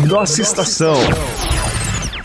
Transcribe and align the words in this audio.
Nossa 0.00 0.40
estação. 0.40 0.94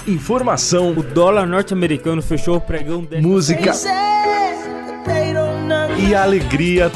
Informação. 0.08 0.92
O 0.92 1.04
dólar 1.04 1.46
norte-americano 1.46 2.22
fechou 2.22 2.56
o 2.56 2.62
pregão 2.62 3.04
de 3.04 3.22
música 3.22 3.74
e 6.00 6.16
alegria. 6.16 6.90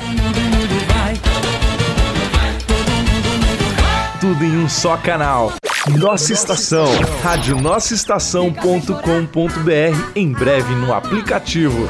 Tudo 4.22 4.46
em 4.46 4.64
um 4.64 4.70
só 4.70 4.96
canal. 4.96 5.52
Nossa 5.98 6.32
Estação, 6.32 6.86
rádio 7.24 7.60
nossaestação.com.br, 7.60 10.12
em 10.16 10.32
breve 10.32 10.76
no 10.76 10.94
aplicativo. 10.94 11.88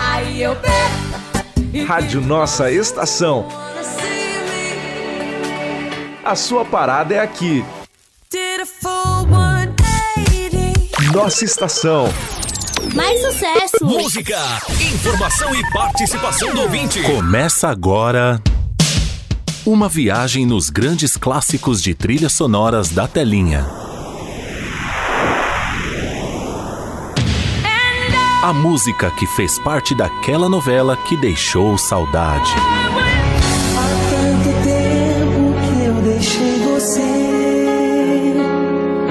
Rádio 1.86 2.22
Nossa 2.22 2.72
Estação. 2.72 3.48
A 6.24 6.36
sua 6.36 6.64
parada 6.64 7.14
é 7.14 7.20
aqui. 7.20 7.66
Nossa 11.12 11.44
Estação. 11.44 12.08
Mais 12.94 13.20
sucesso! 13.22 13.84
Música, 13.84 14.38
informação 14.94 15.56
e 15.56 15.72
participação 15.72 16.54
do 16.54 16.62
ouvinte. 16.62 17.02
Começa 17.02 17.70
agora. 17.70 18.40
Uma 19.66 19.90
viagem 19.90 20.46
nos 20.46 20.70
grandes 20.70 21.18
clássicos 21.18 21.82
de 21.82 21.96
trilhas 21.96 22.34
sonoras 22.34 22.90
da 22.90 23.08
telinha. 23.08 23.66
A 28.44 28.54
música 28.54 29.10
que 29.10 29.26
fez 29.26 29.58
parte 29.58 29.96
daquela 29.96 30.48
novela 30.48 30.96
que 30.96 31.18
deixou 31.18 31.80
saudade. 31.80 32.54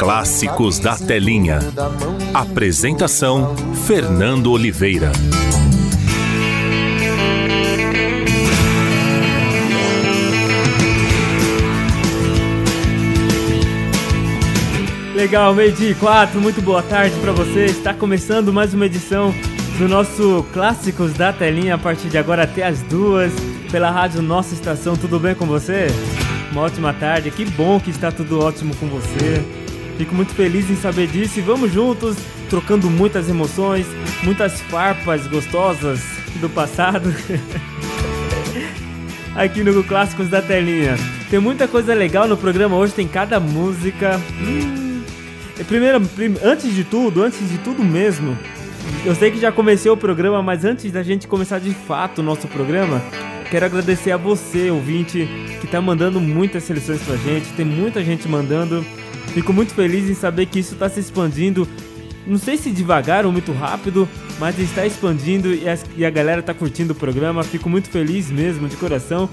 Clássicos 0.00 0.78
da 0.78 0.96
Telinha. 0.96 1.58
Apresentação: 2.32 3.54
Fernando 3.86 4.50
Oliveira. 4.50 5.12
Legal, 15.14 15.54
meio-dia 15.54 15.90
e 15.90 15.94
quatro, 15.94 16.40
muito 16.40 16.62
boa 16.62 16.82
tarde 16.82 17.14
para 17.20 17.32
você. 17.32 17.66
Está 17.66 17.92
começando 17.92 18.50
mais 18.54 18.72
uma 18.72 18.86
edição 18.86 19.34
do 19.76 19.86
nosso 19.86 20.46
Clássicos 20.50 21.12
da 21.12 21.30
Telinha 21.30 21.74
a 21.74 21.78
partir 21.78 22.08
de 22.08 22.16
agora 22.16 22.44
até 22.44 22.66
as 22.66 22.80
duas, 22.84 23.30
pela 23.70 23.90
rádio 23.90 24.22
Nossa 24.22 24.54
Estação. 24.54 24.96
Tudo 24.96 25.20
bem 25.20 25.34
com 25.34 25.44
você? 25.44 25.88
Uma 26.52 26.62
ótima 26.62 26.94
tarde, 26.94 27.30
que 27.30 27.44
bom 27.44 27.78
que 27.78 27.90
está 27.90 28.10
tudo 28.10 28.40
ótimo 28.40 28.74
com 28.76 28.86
você. 28.86 29.59
Fico 30.00 30.14
muito 30.14 30.32
feliz 30.32 30.70
em 30.70 30.76
saber 30.76 31.08
disso 31.08 31.40
e 31.40 31.42
vamos 31.42 31.70
juntos, 31.70 32.16
trocando 32.48 32.88
muitas 32.88 33.28
emoções, 33.28 33.86
muitas 34.22 34.58
farpas 34.62 35.26
gostosas 35.26 36.00
do 36.36 36.48
passado. 36.48 37.14
Aqui 39.36 39.62
no 39.62 39.84
Clássicos 39.84 40.30
da 40.30 40.40
Telinha. 40.40 40.96
Tem 41.28 41.38
muita 41.38 41.68
coisa 41.68 41.92
legal 41.92 42.26
no 42.26 42.34
programa 42.34 42.76
hoje, 42.76 42.94
tem 42.94 43.06
cada 43.06 43.38
música. 43.38 44.18
Hum 44.40 45.02
primeiro, 45.68 46.00
antes 46.42 46.74
de 46.74 46.82
tudo, 46.82 47.22
antes 47.22 47.46
de 47.50 47.58
tudo 47.58 47.84
mesmo, 47.84 48.38
eu 49.04 49.14
sei 49.14 49.30
que 49.30 49.38
já 49.38 49.52
comecei 49.52 49.90
o 49.90 49.98
programa, 49.98 50.42
mas 50.42 50.64
antes 50.64 50.90
da 50.90 51.02
gente 51.02 51.28
começar 51.28 51.58
de 51.58 51.74
fato 51.74 52.20
o 52.20 52.24
nosso 52.24 52.48
programa, 52.48 53.02
quero 53.50 53.66
agradecer 53.66 54.12
a 54.12 54.16
você, 54.16 54.70
ouvinte, 54.70 55.28
que 55.60 55.66
tá 55.66 55.78
mandando 55.78 56.18
muitas 56.18 56.64
seleções 56.64 57.02
pra 57.02 57.16
gente, 57.16 57.52
tem 57.52 57.66
muita 57.66 58.02
gente 58.02 58.26
mandando. 58.26 58.82
Fico 59.32 59.52
muito 59.52 59.72
feliz 59.74 60.10
em 60.10 60.14
saber 60.14 60.46
que 60.46 60.58
isso 60.58 60.74
está 60.74 60.88
se 60.88 61.00
expandindo. 61.00 61.66
Não 62.26 62.38
sei 62.38 62.56
se 62.56 62.70
devagar 62.70 63.24
ou 63.24 63.32
muito 63.32 63.52
rápido, 63.52 64.08
mas 64.38 64.58
está 64.58 64.86
expandindo 64.86 65.54
e 65.54 65.68
a, 65.68 65.78
e 65.96 66.04
a 66.04 66.10
galera 66.10 66.42
tá 66.42 66.52
curtindo 66.52 66.92
o 66.92 66.96
programa. 66.96 67.42
Fico 67.44 67.68
muito 67.68 67.88
feliz 67.88 68.30
mesmo, 68.30 68.68
de 68.68 68.76
coração. 68.76 69.28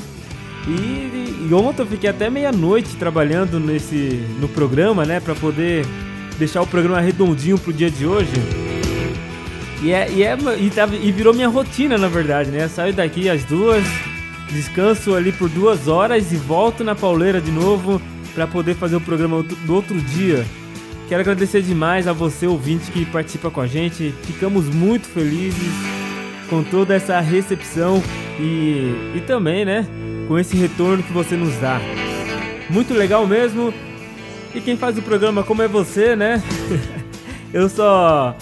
E, 0.67 1.47
e 1.49 1.53
ontem 1.53 1.81
eu 1.81 1.87
fiquei 1.87 2.09
até 2.09 2.29
meia-noite 2.29 2.95
trabalhando 2.97 3.59
nesse 3.59 4.23
no 4.39 4.47
programa, 4.47 5.05
né, 5.05 5.19
para 5.19 5.33
poder 5.33 5.85
deixar 6.37 6.61
o 6.61 6.67
programa 6.67 6.99
redondinho 6.99 7.57
pro 7.57 7.73
dia 7.73 7.89
de 7.89 8.05
hoje. 8.05 8.31
E, 9.81 9.91
é, 9.91 10.11
e, 10.11 10.23
é, 10.23 10.37
e, 10.59 10.69
tá, 10.69 10.87
e 10.87 11.11
virou 11.11 11.33
minha 11.33 11.47
rotina, 11.47 11.97
na 11.97 12.07
verdade, 12.07 12.49
né? 12.49 12.63
Eu 12.63 12.69
saio 12.69 12.93
daqui 12.93 13.29
às 13.29 13.43
duas, 13.45 13.83
descanso 14.51 15.15
ali 15.15 15.31
por 15.31 15.49
duas 15.49 15.87
horas 15.87 16.31
e 16.31 16.35
volto 16.35 16.83
na 16.83 16.95
pauleira 16.95 17.39
de 17.39 17.51
novo 17.51 18.01
para 18.37 18.45
poder 18.45 18.75
fazer 18.75 18.95
o 18.95 19.01
programa 19.01 19.41
do 19.41 19.73
outro 19.73 19.99
dia. 19.99 20.45
Quero 21.09 21.21
agradecer 21.21 21.63
demais 21.63 22.07
a 22.07 22.13
você, 22.13 22.45
ouvinte, 22.45 22.91
que 22.91 23.03
participa 23.03 23.49
com 23.49 23.59
a 23.59 23.65
gente. 23.65 24.13
Ficamos 24.25 24.69
muito 24.69 25.07
felizes 25.07 25.73
com 26.47 26.63
toda 26.63 26.93
essa 26.93 27.19
recepção 27.19 27.99
e, 28.39 29.15
e 29.15 29.23
também, 29.25 29.65
né, 29.65 29.87
com 30.27 30.37
esse 30.37 30.55
retorno 30.55 31.01
que 31.01 31.11
você 31.11 31.35
nos 31.35 31.55
dá. 31.55 31.81
Muito 32.69 32.93
legal 32.93 33.25
mesmo. 33.25 33.73
E 34.53 34.61
quem 34.61 34.77
faz 34.77 34.99
o 34.99 35.01
programa 35.01 35.43
como 35.43 35.63
é 35.63 35.67
você, 35.67 36.15
né? 36.15 36.39
Eu 37.51 37.67
só 37.67 38.35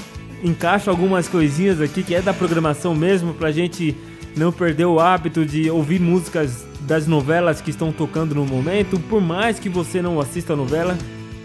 encaixo 0.43 0.89
algumas 0.89 1.29
coisinhas 1.29 1.79
aqui 1.79 2.03
que 2.03 2.13
é 2.13 2.21
da 2.21 2.33
programação 2.33 2.93
mesmo 2.93 3.33
pra 3.33 3.49
gente 3.49 3.95
não 4.35 4.51
perder 4.51 4.87
o 4.87 4.99
hábito 4.99 5.45
de 5.45 5.69
ouvir 5.69 6.01
músicas 6.01 6.65
das 6.85 7.07
novelas 7.07 7.61
que 7.61 7.69
estão 7.69 7.91
tocando 7.91 8.35
no 8.35 8.45
momento, 8.45 8.99
por 8.99 9.21
mais 9.21 9.59
que 9.59 9.69
você 9.69 10.01
não 10.01 10.19
assista 10.19 10.53
a 10.53 10.55
novela. 10.55 10.97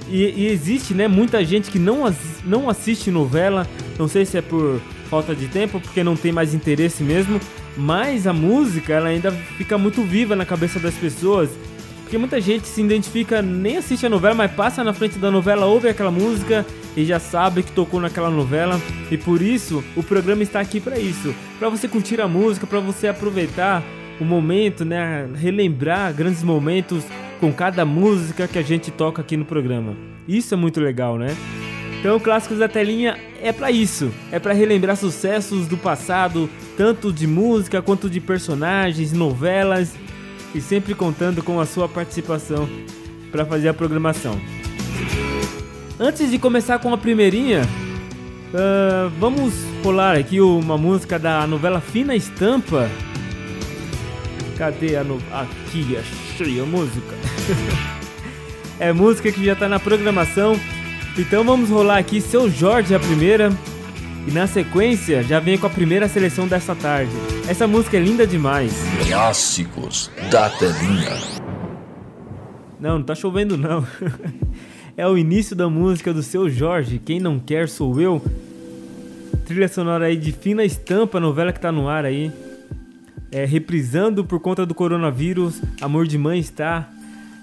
E, 0.09 0.23
e 0.23 0.47
existe, 0.49 0.93
né, 0.93 1.07
muita 1.07 1.45
gente 1.45 1.71
que 1.71 1.79
não, 1.79 2.13
não 2.45 2.69
assiste 2.69 3.11
novela, 3.11 3.67
não 3.99 4.09
sei 4.09 4.25
se 4.25 4.37
é 4.37 4.43
por 4.43 4.81
falta 5.09 5.35
de 5.35 5.49
tempo, 5.49 5.81
porque 5.81 6.05
não 6.05 6.17
tem 6.17 6.33
mais 6.33 6.55
interesse 6.55 7.03
mesmo, 7.03 7.41
mas 7.77 8.27
a 8.27 8.33
música 8.33 8.93
ela 8.93 9.09
ainda 9.09 9.33
fica 9.33 9.79
muito 9.79 10.03
viva 10.03 10.37
na 10.37 10.45
cabeça 10.45 10.79
das 10.79 10.95
pessoas. 10.95 11.51
Porque 12.03 12.19
muita 12.19 12.41
gente 12.41 12.67
se 12.67 12.83
identifica, 12.83 13.41
nem 13.41 13.77
assiste 13.77 14.05
a 14.05 14.09
novela, 14.09 14.35
mas 14.35 14.51
passa 14.51 14.83
na 14.83 14.93
frente 14.93 15.17
da 15.17 15.31
novela, 15.31 15.67
ouve 15.67 15.89
aquela 15.89 16.11
música 16.11 16.67
e 16.97 17.05
já 17.05 17.21
sabe 17.21 17.63
que 17.63 17.71
tocou 17.71 18.01
naquela 18.01 18.29
novela. 18.29 18.81
E 19.13 19.17
por 19.17 19.41
isso, 19.41 19.85
o 19.95 20.03
programa 20.03 20.43
está 20.43 20.59
aqui 20.59 20.81
para 20.81 20.99
isso, 20.99 21.33
para 21.57 21.69
você 21.69 21.87
curtir 21.87 22.21
a 22.21 22.27
música, 22.27 22.67
para 22.67 22.81
você 22.81 23.07
aproveitar 23.07 23.81
o 24.21 24.25
momento, 24.25 24.85
né, 24.85 25.29
relembrar 25.35 26.13
grandes 26.15 26.43
momentos 26.43 27.05
com 27.41 27.53
cada 27.53 27.85
música 27.85 28.47
que 28.47 28.59
a 28.59 28.63
gente 28.63 28.91
toca 28.91 29.23
aqui 29.23 29.37
no 29.37 29.45
programa. 29.45 29.97
Isso 30.29 30.53
é 30.53 30.57
muito 30.57 30.81
legal, 30.81 31.17
né? 31.17 31.35
Então, 31.99 32.19
Clássicos 32.21 32.59
da 32.59 32.69
Telinha 32.69 33.19
é 33.43 33.53
para 33.53 33.71
isso, 33.71 34.11
é 34.31 34.39
para 34.39 34.53
relembrar 34.55 34.97
sucessos 34.97 35.67
do 35.67 35.77
passado, 35.77 36.49
tanto 36.77 37.13
de 37.13 37.27
música 37.27 37.83
quanto 37.83 38.09
de 38.09 38.21
personagens, 38.21 39.13
novelas 39.13 39.95
e 40.55 40.61
sempre 40.61 40.95
contando 40.95 41.43
com 41.43 41.61
a 41.61 41.67
sua 41.67 41.89
participação 41.89 42.69
para 43.31 43.45
fazer 43.45 43.69
a 43.69 43.75
programação. 43.75 44.41
Antes 45.99 46.31
de 46.31 46.39
começar 46.39 46.79
com 46.79 46.93
a 46.95 46.97
primeirinha, 46.97 47.63
uh, 48.55 49.11
vamos 49.19 49.53
rolar 49.85 50.17
aqui 50.17 50.41
uma 50.41 50.79
música 50.79 51.19
da 51.19 51.47
novela 51.47 51.81
Fina 51.81 52.17
Estampa. 52.17 52.89
Cadê 54.61 54.95
a 54.95 55.03
no... 55.03 55.17
Aqui, 55.33 55.97
achei 55.97 56.61
a 56.61 56.67
música. 56.67 57.17
é 58.79 58.93
música 58.93 59.33
que 59.33 59.43
já 59.43 59.55
está 59.55 59.67
na 59.67 59.81
programação. 59.81 60.55
Então 61.17 61.43
vamos 61.43 61.71
rolar 61.71 61.97
aqui 61.97 62.21
Seu 62.21 62.51
Jorge 62.51 62.95
a 62.95 63.01
primeira. 63.01 63.51
E 64.29 64.31
na 64.31 64.47
sequência 64.47 65.23
já 65.23 65.41
vem 65.41 65.57
com 65.57 65.67
a 65.67 65.71
primeira 65.71 66.07
seleção 66.09 66.47
dessa 66.47 66.75
tarde. 66.75 67.11
Essa 67.49 67.67
música 67.67 67.97
é 67.97 68.01
linda 68.01 68.27
demais. 68.27 68.71
Clássicos 69.09 70.11
da 70.31 70.51
telinha. 70.51 71.17
Não, 72.79 72.99
não 72.99 73.03
tá 73.03 73.15
chovendo 73.15 73.57
não. 73.57 73.87
é 74.95 75.09
o 75.09 75.17
início 75.17 75.57
da 75.57 75.71
música 75.71 76.13
do 76.13 76.23
seu 76.23 76.51
Jorge, 76.51 76.99
Quem 77.03 77.19
Não 77.19 77.39
Quer 77.39 77.67
Sou 77.67 77.99
Eu. 77.99 78.23
Trilha 79.47 79.69
sonora 79.69 80.05
aí 80.05 80.19
de 80.19 80.33
fina 80.33 80.63
estampa, 80.63 81.19
novela 81.19 81.51
que 81.51 81.61
tá 81.61 81.73
no 81.73 81.89
ar 81.89 82.05
aí. 82.05 82.31
É, 83.33 83.45
reprisando 83.45 84.25
por 84.25 84.41
conta 84.41 84.67
do 84.67 84.75
coronavírus, 84.75 85.63
Amor 85.81 86.07
de 86.07 86.19
Mãe 86.19 86.41
está 86.41 86.89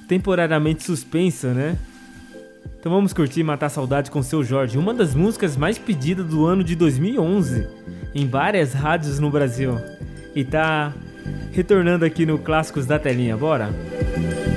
temporariamente 0.07 0.83
suspensa, 0.83 1.53
né? 1.53 1.77
Então 2.79 2.91
vamos 2.91 3.13
curtir 3.13 3.43
Matar 3.43 3.69
Saudade 3.69 4.11
com 4.11 4.21
Seu 4.21 4.43
Jorge, 4.43 4.77
uma 4.77 4.93
das 4.93 5.15
músicas 5.15 5.57
mais 5.57 5.77
pedidas 5.77 6.25
do 6.25 6.45
ano 6.45 6.63
de 6.63 6.75
2011 6.75 7.67
em 8.13 8.27
várias 8.27 8.73
rádios 8.73 9.19
no 9.19 9.29
Brasil. 9.29 9.77
E 10.35 10.43
tá 10.43 10.93
retornando 11.51 12.05
aqui 12.05 12.25
no 12.25 12.37
Clássicos 12.37 12.85
da 12.85 12.99
Telinha, 12.99 13.35
bora? 13.35 13.69
sem 13.69 14.56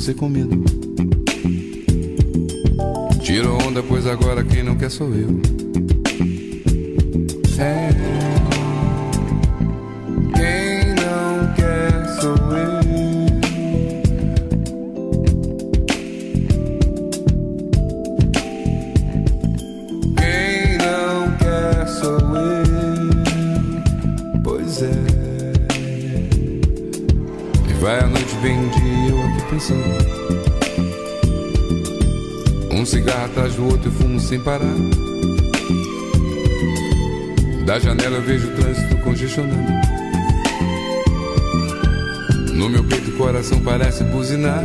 você 0.00 0.12
com 0.12 0.28
medo. 0.28 0.62
Tiro 3.22 3.56
onda, 3.66 3.82
pois 3.82 4.06
agora 4.06 4.44
quem 4.44 4.62
não 4.62 4.76
quer 4.76 4.90
sou 4.90 5.08
eu. 5.14 5.65
Coração 43.36 43.60
parece 43.60 44.02
buzinar. 44.04 44.62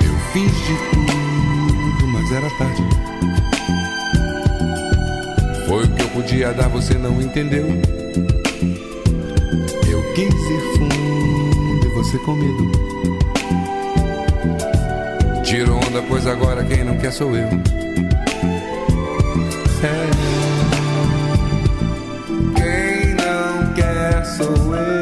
Eu 0.00 0.14
fiz 0.32 0.52
de 0.52 0.76
tudo, 0.92 2.06
mas 2.06 2.30
era 2.30 2.48
tarde. 2.50 2.82
Foi 5.66 5.84
o 5.84 5.88
que 5.88 6.02
eu 6.02 6.08
podia 6.10 6.52
dar, 6.52 6.68
você 6.68 6.94
não 6.94 7.20
entendeu. 7.20 7.66
Eu 9.90 10.14
quis 10.14 10.32
ir 10.32 10.60
fundo 10.78 11.84
e 11.84 11.88
você 11.94 12.16
com 12.18 12.36
medo. 12.36 12.70
Tiro 15.42 15.74
onda, 15.74 16.00
pois 16.06 16.28
agora 16.28 16.62
quem 16.62 16.84
não 16.84 16.96
quer 16.96 17.10
sou 17.10 17.36
eu. 17.36 17.48
É. 19.82 20.22
pegar 23.82 24.22
no 24.38 25.01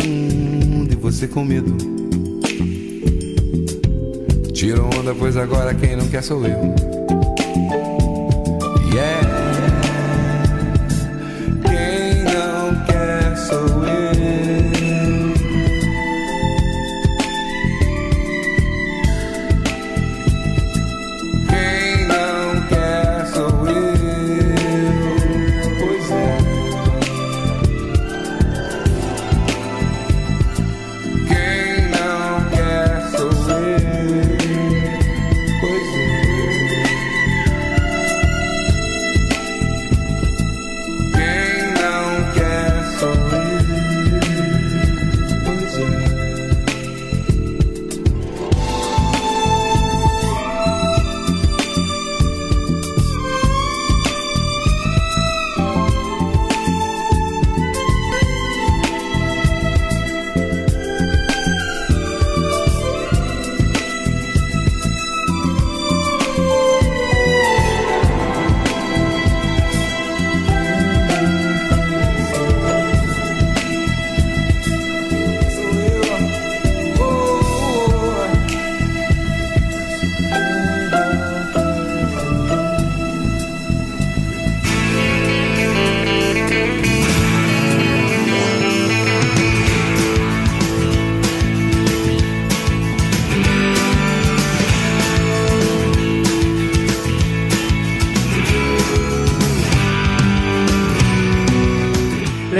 você 1.11 1.27
com 1.27 1.43
medo. 1.43 1.75
Tiro 4.53 4.85
onda, 4.85 5.13
pois 5.13 5.35
agora 5.35 5.73
quem 5.73 5.95
não 5.95 6.07
quer 6.07 6.23
sou 6.23 6.45
eu. 6.45 6.90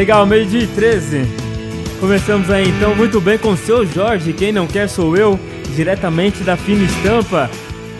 Legal, 0.01 0.25
meio 0.25 0.47
dia 0.47 0.67
13. 0.67 1.27
Começamos 1.99 2.49
aí 2.49 2.67
então 2.67 2.95
muito 2.95 3.21
bem 3.21 3.37
com 3.37 3.49
o 3.49 3.55
seu 3.55 3.85
Jorge, 3.85 4.33
quem 4.33 4.51
não 4.51 4.65
quer 4.65 4.89
sou 4.89 5.15
eu, 5.15 5.39
diretamente 5.75 6.41
da 6.43 6.57
Fina 6.57 6.83
Estampa. 6.85 7.47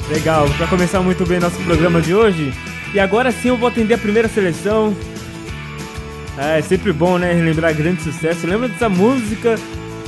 Legal, 0.10 0.50
para 0.58 0.66
começar 0.66 1.00
muito 1.02 1.24
bem 1.28 1.40
nosso 1.40 1.58
programa 1.58 2.02
de 2.02 2.16
hoje. 2.16 2.52
E 2.92 3.00
agora 3.00 3.32
sim 3.32 3.50
eu 3.50 3.56
vou 3.56 3.68
atender 3.70 3.94
a 3.94 3.98
primeira 4.00 4.28
seleção. 4.28 4.98
Ah, 6.36 6.58
é 6.58 6.62
sempre 6.64 6.92
bom, 6.92 7.20
né? 7.20 7.34
Relembrar 7.34 7.72
grande 7.76 8.02
sucesso. 8.02 8.48
Lembra 8.48 8.68
dessa 8.68 8.90
música 8.90 9.54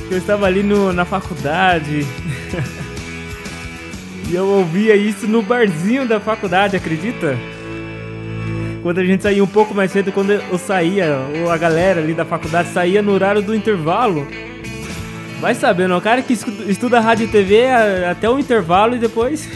que 0.08 0.16
eu 0.16 0.18
estava 0.18 0.48
ali 0.48 0.64
no, 0.64 0.92
na 0.92 1.06
faculdade? 1.06 2.08
e 4.32 4.34
eu 4.34 4.48
ouvia 4.48 4.96
isso 4.96 5.28
no 5.28 5.44
barzinho 5.44 6.08
da 6.08 6.20
faculdade, 6.20 6.76
acredita? 6.76 7.38
Quando 8.84 9.00
a 9.00 9.06
gente 9.06 9.24
saía 9.24 9.42
um 9.42 9.48
pouco 9.48 9.74
mais 9.74 9.92
cedo, 9.92 10.12
quando 10.12 10.32
eu 10.34 10.58
saía, 10.58 11.18
ou 11.42 11.50
a 11.50 11.58
galera 11.58 12.02
ali 12.02 12.14
da 12.14 12.26
faculdade 12.26 12.68
saía 12.68 13.02
no 13.02 13.14
horário 13.14 13.42
do 13.42 13.56
intervalo. 13.56 14.28
Vai 15.40 15.56
sabendo, 15.56 15.96
o 15.96 16.02
cara 16.02 16.22
que 16.22 16.34
estuda 16.68 17.00
rádio 17.00 17.26
e 17.26 17.30
TV 17.30 17.56
é 17.60 18.10
até 18.10 18.30
o 18.30 18.38
intervalo 18.38 18.98
e 18.98 19.00
depois. 19.00 19.50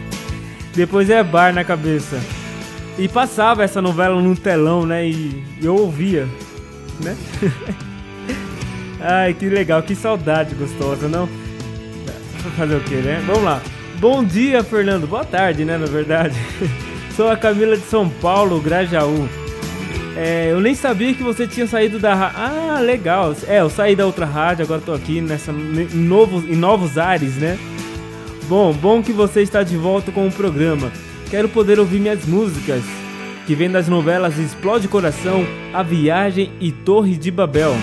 depois 0.74 1.10
é 1.10 1.22
bar 1.22 1.52
na 1.52 1.62
cabeça. 1.62 2.18
E 2.98 3.06
passava 3.06 3.62
essa 3.62 3.82
novela 3.82 4.20
no 4.20 4.34
telão, 4.34 4.86
né? 4.86 5.06
E 5.06 5.44
eu 5.62 5.76
ouvia, 5.76 6.26
né? 7.02 7.14
Ai, 8.98 9.34
que 9.34 9.46
legal, 9.46 9.82
que 9.82 9.94
saudade 9.94 10.54
gostosa, 10.54 11.06
não? 11.06 11.28
Fazer 12.56 12.76
o 12.76 12.80
que, 12.80 12.94
né? 12.94 13.22
Vamos 13.26 13.44
lá. 13.44 13.60
Bom 13.98 14.24
dia, 14.24 14.64
Fernando. 14.64 15.06
Boa 15.06 15.24
tarde, 15.24 15.66
né? 15.66 15.76
Na 15.76 15.86
verdade. 15.86 16.34
Sou 17.16 17.28
a 17.28 17.36
Camila 17.36 17.76
de 17.76 17.84
São 17.84 18.08
Paulo, 18.08 18.60
Grajaú. 18.60 19.28
É, 20.16 20.48
eu 20.50 20.60
nem 20.60 20.74
sabia 20.74 21.14
que 21.14 21.22
você 21.22 21.46
tinha 21.46 21.66
saído 21.66 22.00
da. 22.00 22.12
Ah, 22.12 22.80
legal. 22.80 23.36
É, 23.46 23.60
eu 23.60 23.70
saí 23.70 23.94
da 23.94 24.04
outra 24.04 24.26
rádio, 24.26 24.64
agora 24.64 24.80
tô 24.80 24.92
aqui 24.92 25.20
nessa, 25.20 25.52
em, 25.52 25.96
novos, 25.96 26.44
em 26.44 26.56
novos 26.56 26.98
ares, 26.98 27.36
né? 27.36 27.56
Bom, 28.48 28.72
bom 28.72 29.00
que 29.00 29.12
você 29.12 29.42
está 29.42 29.62
de 29.62 29.76
volta 29.76 30.10
com 30.10 30.26
o 30.26 30.32
programa. 30.32 30.90
Quero 31.30 31.48
poder 31.48 31.78
ouvir 31.78 32.00
minhas 32.00 32.26
músicas, 32.26 32.82
que 33.46 33.54
vem 33.54 33.70
das 33.70 33.86
novelas 33.86 34.36
Explode 34.36 34.88
Coração, 34.88 35.46
A 35.72 35.84
Viagem 35.84 36.50
e 36.60 36.72
Torre 36.72 37.16
de 37.16 37.30
Babel. 37.30 37.76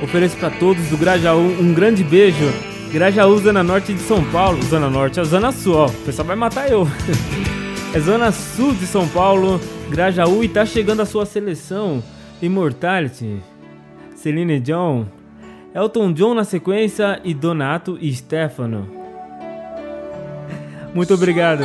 Ofereço 0.00 0.36
para 0.36 0.50
todos 0.50 0.84
do 0.86 0.96
Grajaú 0.96 1.56
um 1.60 1.74
grande 1.74 2.04
beijo. 2.04 2.52
Grajaú, 2.92 3.36
Zona 3.38 3.64
Norte 3.64 3.92
de 3.92 4.00
São 4.00 4.22
Paulo. 4.30 4.62
Zona 4.62 4.88
Norte, 4.88 5.18
a 5.18 5.24
Zona 5.24 5.50
Sul, 5.50 5.74
ó. 5.74 5.86
O 5.86 5.92
pessoal 6.04 6.26
vai 6.26 6.36
matar 6.36 6.70
eu. 6.70 6.86
É 7.94 8.00
zona 8.00 8.32
sul 8.32 8.72
de 8.72 8.86
São 8.86 9.06
Paulo, 9.06 9.60
Grajaú 9.90 10.42
e 10.42 10.48
tá 10.48 10.64
chegando 10.64 11.02
a 11.02 11.06
sua 11.06 11.26
seleção 11.26 12.02
Immortality. 12.40 13.42
Celine 14.16 14.60
John, 14.60 15.06
Elton 15.74 16.12
John 16.14 16.32
na 16.32 16.44
sequência 16.44 17.20
e 17.22 17.34
Donato 17.34 17.98
e 18.00 18.10
Stefano. 18.14 18.88
Muito 20.94 21.12
obrigado. 21.12 21.64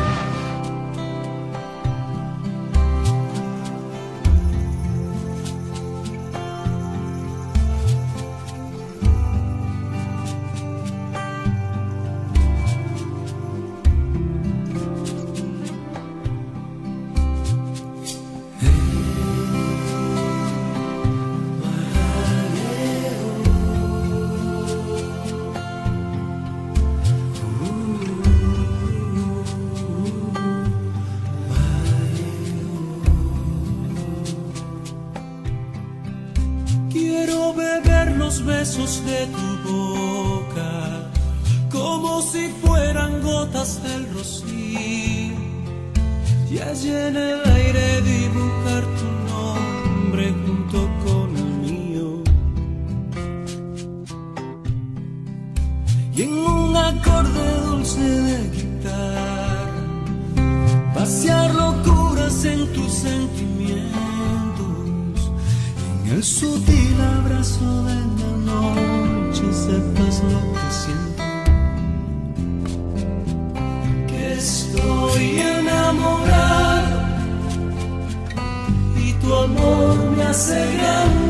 Tu 79.21 79.33
amor 79.33 79.95
me 80.15 80.23
hace 80.23 80.59
grande, 80.77 81.20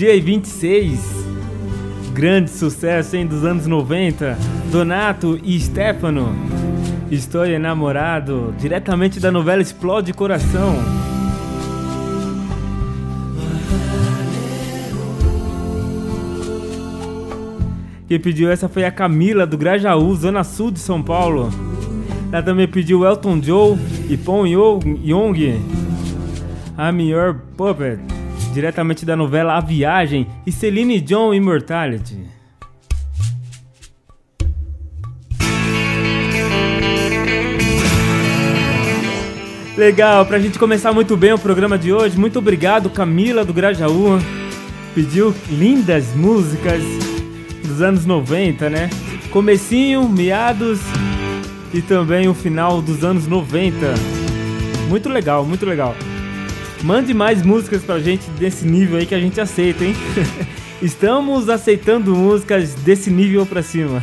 E 0.00 0.20
26. 0.20 1.00
Grande 2.12 2.50
sucesso, 2.50 3.16
hein, 3.16 3.26
dos 3.26 3.44
anos 3.44 3.66
90. 3.66 4.38
Donato 4.70 5.40
e 5.42 5.58
Stefano. 5.58 6.36
Estou 7.10 7.44
enamorado. 7.44 8.54
Diretamente 8.60 9.18
da 9.18 9.32
novela 9.32 9.60
Explode 9.60 10.12
Coração. 10.12 10.76
Quem 18.06 18.20
pediu 18.20 18.52
essa 18.52 18.68
foi 18.68 18.84
a 18.84 18.92
Camila 18.92 19.44
do 19.44 19.58
Grajaú, 19.58 20.14
Zona 20.14 20.44
Sul 20.44 20.70
de 20.70 20.78
São 20.78 21.02
Paulo. 21.02 21.50
Ela 22.30 22.42
também 22.42 22.68
pediu 22.68 23.04
Elton 23.04 23.42
Joe 23.42 23.76
e 24.08 24.16
Pon 24.16 24.46
Young. 24.46 25.60
I'm 26.78 27.02
Your 27.02 27.34
Puppet 27.56 28.17
diretamente 28.52 29.04
da 29.04 29.16
novela 29.16 29.56
A 29.56 29.60
Viagem 29.60 30.26
e 30.46 30.52
Celine 30.52 31.00
John 31.00 31.32
Immortality. 31.32 32.38
Legal, 39.76 40.26
pra 40.26 40.40
gente 40.40 40.58
começar 40.58 40.92
muito 40.92 41.16
bem 41.16 41.32
o 41.32 41.38
programa 41.38 41.78
de 41.78 41.92
hoje, 41.92 42.18
muito 42.18 42.40
obrigado 42.40 42.90
Camila 42.90 43.44
do 43.44 43.52
Grajaú. 43.52 44.18
Pediu 44.92 45.32
lindas 45.48 46.16
músicas 46.16 46.82
dos 47.64 47.80
anos 47.80 48.04
90, 48.04 48.68
né? 48.68 48.90
Comecinho, 49.30 50.08
meados 50.08 50.80
e 51.72 51.80
também 51.80 52.28
o 52.28 52.34
final 52.34 52.82
dos 52.82 53.04
anos 53.04 53.28
90. 53.28 53.94
Muito 54.88 55.08
legal, 55.08 55.44
muito 55.44 55.64
legal. 55.64 55.94
Mande 56.82 57.12
mais 57.12 57.42
músicas 57.42 57.82
pra 57.82 57.98
gente 57.98 58.28
desse 58.30 58.64
nível 58.64 58.98
aí 58.98 59.06
que 59.06 59.14
a 59.14 59.20
gente 59.20 59.40
aceita, 59.40 59.84
hein? 59.84 59.94
Estamos 60.80 61.48
aceitando 61.48 62.14
músicas 62.14 62.72
desse 62.74 63.10
nível 63.10 63.44
pra 63.44 63.62
cima. 63.62 64.00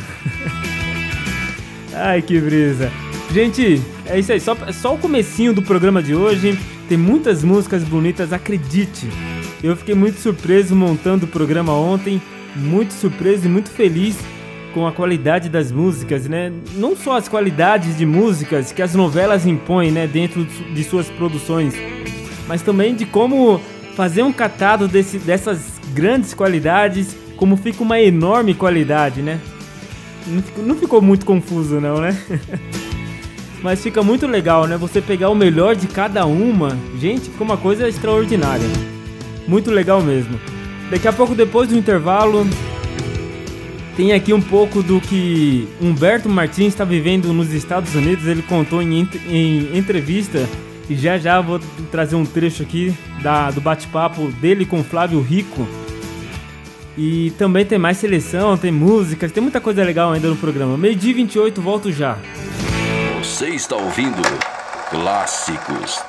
Ai, 1.94 2.20
que 2.20 2.38
brisa. 2.38 2.92
Gente, 3.32 3.80
é 4.04 4.18
isso 4.18 4.30
aí. 4.30 4.40
Só, 4.40 4.54
só 4.72 4.94
o 4.94 4.98
comecinho 4.98 5.54
do 5.54 5.62
programa 5.62 6.02
de 6.02 6.14
hoje. 6.14 6.58
Tem 6.86 6.98
muitas 6.98 7.42
músicas 7.42 7.82
bonitas, 7.82 8.32
acredite. 8.32 9.08
Eu 9.62 9.74
fiquei 9.74 9.94
muito 9.94 10.20
surpreso 10.20 10.76
montando 10.76 11.24
o 11.24 11.28
programa 11.28 11.72
ontem. 11.72 12.20
Muito 12.54 12.92
surpreso 12.92 13.46
e 13.46 13.48
muito 13.48 13.70
feliz 13.70 14.18
com 14.74 14.86
a 14.86 14.92
qualidade 14.92 15.48
das 15.48 15.72
músicas, 15.72 16.28
né? 16.28 16.52
Não 16.74 16.94
só 16.94 17.16
as 17.16 17.26
qualidades 17.26 17.96
de 17.96 18.04
músicas 18.04 18.70
que 18.72 18.82
as 18.82 18.94
novelas 18.94 19.46
impõem, 19.46 19.90
né? 19.90 20.06
Dentro 20.06 20.44
de 20.44 20.84
suas 20.84 21.08
produções 21.08 21.74
mas 22.46 22.62
também 22.62 22.94
de 22.94 23.04
como 23.04 23.60
fazer 23.94 24.22
um 24.22 24.32
catado 24.32 24.86
desse, 24.86 25.18
dessas 25.18 25.80
grandes 25.94 26.34
qualidades, 26.34 27.16
como 27.36 27.56
fica 27.56 27.82
uma 27.82 28.00
enorme 28.00 28.54
qualidade, 28.54 29.22
né? 29.22 29.40
Não 30.26 30.42
ficou, 30.42 30.64
não 30.64 30.74
ficou 30.76 31.02
muito 31.02 31.24
confuso 31.24 31.80
não, 31.80 32.00
né? 32.00 32.16
mas 33.62 33.82
fica 33.82 34.02
muito 34.02 34.26
legal, 34.26 34.66
né? 34.66 34.76
Você 34.76 35.00
pegar 35.00 35.30
o 35.30 35.34
melhor 35.34 35.74
de 35.74 35.86
cada 35.86 36.26
uma, 36.26 36.76
gente, 37.00 37.30
ficou 37.30 37.46
uma 37.46 37.56
coisa 37.56 37.88
extraordinária. 37.88 38.66
Muito 39.48 39.70
legal 39.70 40.02
mesmo. 40.02 40.38
Daqui 40.90 41.08
a 41.08 41.12
pouco, 41.12 41.34
depois 41.34 41.68
do 41.68 41.76
intervalo, 41.76 42.46
tem 43.96 44.12
aqui 44.12 44.32
um 44.32 44.40
pouco 44.40 44.82
do 44.82 45.00
que 45.00 45.66
Humberto 45.80 46.28
Martins 46.28 46.68
está 46.68 46.84
vivendo 46.84 47.32
nos 47.32 47.52
Estados 47.52 47.94
Unidos. 47.94 48.26
Ele 48.26 48.42
contou 48.42 48.82
em, 48.82 49.08
em 49.28 49.76
entrevista 49.76 50.46
e 50.88 50.94
já 50.94 51.18
já 51.18 51.40
vou 51.40 51.58
trazer 51.90 52.16
um 52.16 52.24
trecho 52.24 52.62
aqui 52.62 52.94
da, 53.22 53.50
do 53.50 53.60
bate-papo 53.60 54.28
dele 54.32 54.64
com 54.64 54.82
Flávio 54.84 55.20
Rico. 55.20 55.66
E 56.96 57.30
também 57.32 57.64
tem 57.64 57.78
mais 57.78 57.98
seleção, 57.98 58.56
tem 58.56 58.72
músicas, 58.72 59.30
tem 59.30 59.42
muita 59.42 59.60
coisa 59.60 59.84
legal 59.84 60.12
ainda 60.12 60.28
no 60.28 60.36
programa. 60.36 60.78
Meio 60.78 60.96
dia 60.96 61.14
28, 61.14 61.60
volto 61.60 61.92
já. 61.92 62.16
Você 63.18 63.48
está 63.48 63.76
ouvindo 63.76 64.22
Clássicos 64.90 66.00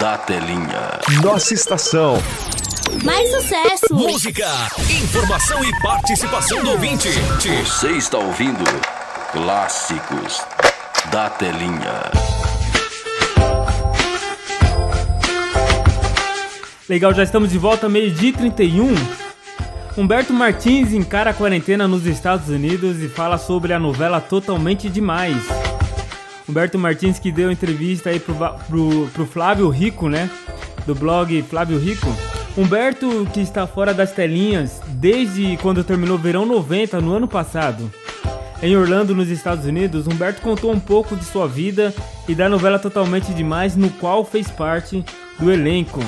da 0.00 0.18
Telinha. 0.18 0.98
Nossa 1.22 1.54
estação. 1.54 2.20
Mais 3.04 3.30
sucesso! 3.30 3.94
Música, 3.94 4.48
informação 5.02 5.62
e 5.64 5.80
participação 5.80 6.62
do 6.62 6.70
ouvinte. 6.70 7.08
Você 7.64 7.90
está 7.92 8.18
ouvindo 8.18 8.64
Clássicos 9.32 10.42
da 11.10 11.30
Telinha. 11.30 12.35
Legal, 16.88 17.12
já 17.12 17.24
estamos 17.24 17.50
de 17.50 17.58
volta, 17.58 17.88
meio-dia 17.88 18.32
31. 18.32 18.94
Humberto 19.98 20.32
Martins 20.32 20.92
encara 20.92 21.30
a 21.30 21.34
quarentena 21.34 21.88
nos 21.88 22.06
Estados 22.06 22.48
Unidos 22.48 23.02
e 23.02 23.08
fala 23.08 23.38
sobre 23.38 23.72
a 23.72 23.78
novela 23.78 24.20
Totalmente 24.20 24.88
Demais. 24.88 25.36
Humberto 26.48 26.78
Martins 26.78 27.18
que 27.18 27.32
deu 27.32 27.50
entrevista 27.50 28.10
aí 28.10 28.20
pro, 28.20 28.36
pro, 28.68 29.08
pro 29.12 29.26
Flávio 29.26 29.68
Rico, 29.68 30.08
né? 30.08 30.30
Do 30.86 30.94
blog 30.94 31.42
Flávio 31.42 31.76
Rico. 31.76 32.06
Humberto 32.56 33.26
que 33.34 33.40
está 33.40 33.66
fora 33.66 33.92
das 33.92 34.12
telinhas 34.12 34.80
desde 34.86 35.56
quando 35.56 35.82
terminou 35.82 36.16
Verão 36.16 36.46
90 36.46 37.00
no 37.00 37.16
ano 37.16 37.26
passado. 37.26 37.90
Em 38.62 38.76
Orlando, 38.76 39.12
nos 39.12 39.28
Estados 39.28 39.66
Unidos, 39.66 40.06
Humberto 40.06 40.40
contou 40.40 40.70
um 40.70 40.78
pouco 40.78 41.16
de 41.16 41.24
sua 41.24 41.48
vida 41.48 41.92
e 42.28 42.34
da 42.34 42.48
novela 42.48 42.78
Totalmente 42.78 43.34
Demais, 43.34 43.74
no 43.74 43.90
qual 43.90 44.24
fez 44.24 44.48
parte 44.48 45.04
do 45.36 45.50
elenco. 45.50 46.00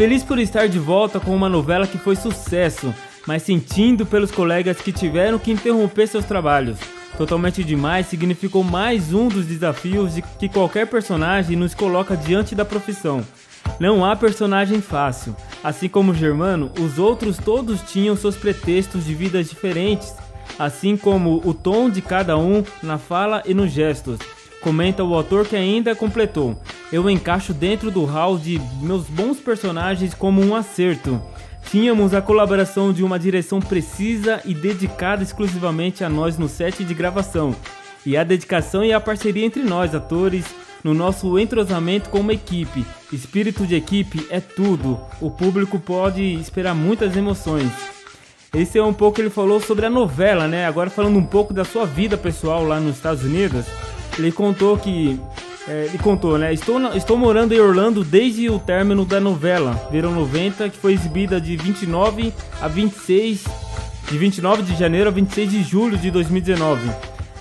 Feliz 0.00 0.24
por 0.24 0.38
estar 0.38 0.66
de 0.66 0.78
volta 0.78 1.20
com 1.20 1.36
uma 1.36 1.46
novela 1.46 1.86
que 1.86 1.98
foi 1.98 2.16
sucesso. 2.16 2.94
mas 3.26 3.42
sentindo 3.42 4.06
pelos 4.06 4.30
colegas 4.30 4.80
que 4.80 4.92
tiveram 4.92 5.38
que 5.38 5.52
interromper 5.52 6.08
seus 6.08 6.24
trabalhos. 6.24 6.78
Totalmente 7.18 7.62
demais 7.62 8.06
significou 8.06 8.64
mais 8.64 9.12
um 9.12 9.28
dos 9.28 9.44
desafios 9.44 10.14
de 10.14 10.22
que 10.22 10.48
qualquer 10.48 10.86
personagem 10.86 11.54
nos 11.54 11.74
coloca 11.74 12.16
diante 12.16 12.54
da 12.54 12.64
profissão. 12.64 13.22
Não 13.78 14.02
há 14.02 14.16
personagem 14.16 14.80
fácil. 14.80 15.36
Assim 15.62 15.86
como 15.86 16.14
Germano, 16.14 16.72
os 16.80 16.98
outros 16.98 17.36
todos 17.36 17.82
tinham 17.82 18.16
seus 18.16 18.36
pretextos 18.36 19.04
de 19.04 19.14
vidas 19.14 19.50
diferentes, 19.50 20.14
assim 20.58 20.96
como 20.96 21.42
o 21.44 21.52
tom 21.52 21.90
de 21.90 22.00
cada 22.00 22.38
um 22.38 22.64
na 22.82 22.96
fala 22.96 23.42
e 23.44 23.52
nos 23.52 23.70
gestos. 23.70 24.18
Comenta 24.60 25.02
o 25.02 25.14
autor 25.14 25.46
que 25.46 25.56
ainda 25.56 25.94
completou: 25.94 26.60
Eu 26.92 27.08
encaixo 27.08 27.54
dentro 27.54 27.90
do 27.90 28.04
hall 28.04 28.36
de 28.36 28.60
meus 28.80 29.04
bons 29.04 29.38
personagens 29.38 30.14
como 30.14 30.44
um 30.44 30.54
acerto. 30.54 31.20
Tínhamos 31.70 32.14
a 32.14 32.22
colaboração 32.22 32.92
de 32.92 33.04
uma 33.04 33.18
direção 33.18 33.60
precisa 33.60 34.40
e 34.44 34.54
dedicada 34.54 35.22
exclusivamente 35.22 36.02
a 36.02 36.08
nós 36.08 36.36
no 36.36 36.48
set 36.48 36.82
de 36.82 36.94
gravação, 36.94 37.54
e 38.04 38.16
a 38.16 38.24
dedicação 38.24 38.84
e 38.84 38.92
a 38.92 39.00
parceria 39.00 39.46
entre 39.46 39.62
nós, 39.62 39.94
atores, 39.94 40.44
no 40.82 40.94
nosso 40.94 41.38
entrosamento 41.38 42.10
como 42.10 42.32
equipe. 42.32 42.84
Espírito 43.12 43.66
de 43.66 43.76
equipe 43.76 44.26
é 44.30 44.40
tudo. 44.40 44.98
O 45.20 45.30
público 45.30 45.78
pode 45.78 46.22
esperar 46.22 46.74
muitas 46.74 47.16
emoções. 47.16 47.70
Esse 48.52 48.78
é 48.78 48.82
um 48.82 48.92
pouco 48.92 49.16
que 49.16 49.22
ele 49.22 49.30
falou 49.30 49.60
sobre 49.60 49.86
a 49.86 49.90
novela, 49.90 50.48
né? 50.48 50.66
Agora 50.66 50.90
falando 50.90 51.18
um 51.18 51.24
pouco 51.24 51.54
da 51.54 51.64
sua 51.64 51.86
vida 51.86 52.16
pessoal 52.16 52.64
lá 52.64 52.80
nos 52.80 52.96
Estados 52.96 53.22
Unidos. 53.22 53.64
Ele 54.18 54.32
contou 54.32 54.76
que 54.76 55.18
é, 55.68 55.86
ele 55.86 55.98
contou, 55.98 56.38
né? 56.38 56.52
Estou, 56.52 56.80
estou 56.94 57.16
morando 57.16 57.54
em 57.54 57.60
Orlando 57.60 58.02
desde 58.02 58.48
o 58.48 58.58
término 58.58 59.04
da 59.04 59.20
novela 59.20 59.88
Verão 59.90 60.12
90, 60.12 60.68
que 60.68 60.76
foi 60.76 60.94
exibida 60.94 61.40
de 61.40 61.56
29 61.56 62.32
a 62.60 62.68
26 62.68 63.44
de 64.10 64.18
29 64.18 64.62
de 64.62 64.76
janeiro 64.76 65.08
a 65.08 65.12
26 65.12 65.50
de 65.50 65.62
julho 65.62 65.96
de 65.96 66.10
2019. 66.10 66.90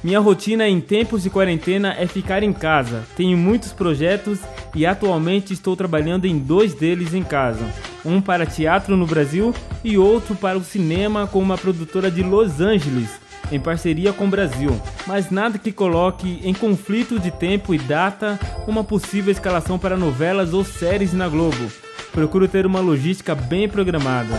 Minha 0.04 0.20
rotina 0.20 0.68
em 0.68 0.80
tempos 0.80 1.24
de 1.24 1.30
quarentena 1.30 1.94
é 1.98 2.06
ficar 2.08 2.44
em 2.44 2.54
casa. 2.54 3.04
Tenho 3.18 3.38
muitos 3.38 3.74
projetos 3.74 4.40
e 4.76 4.86
atualmente 4.86 5.52
estou 5.52 5.76
trabalhando 5.76 6.26
em 6.26 6.38
dois 6.38 6.74
deles 6.74 7.14
em 7.14 7.24
casa. 7.24 7.66
Um 8.06 8.22
para 8.22 8.46
teatro 8.46 8.96
no 8.96 9.06
Brasil 9.06 9.54
e 9.84 9.98
outro 9.98 10.36
para 10.36 10.58
o 10.58 10.64
cinema 10.64 11.28
com 11.28 11.40
uma 11.40 11.58
produtora 11.58 12.10
de 12.10 12.24
Los 12.24 12.62
Angeles, 12.62 13.10
em 13.52 13.60
parceria 13.60 14.14
com 14.14 14.26
o 14.26 14.30
Brasil. 14.30 14.80
Mas 15.08 15.30
nada 15.30 15.58
que 15.58 15.72
coloque 15.72 16.40
em 16.44 16.54
conflito 16.54 17.20
de 17.20 17.32
tempo 17.32 17.74
e 17.74 17.78
data 17.78 18.40
uma 18.68 18.84
possível 18.84 19.32
escalação 19.32 19.80
para 19.80 19.98
novelas 19.98 20.54
ou 20.54 20.64
séries 20.64 21.14
na 21.14 21.28
Globo. 21.28 21.72
Procuro 22.12 22.48
ter 22.48 22.66
uma 22.66 22.80
logística 22.80 23.36
bem 23.36 23.68
programada. 23.68 24.36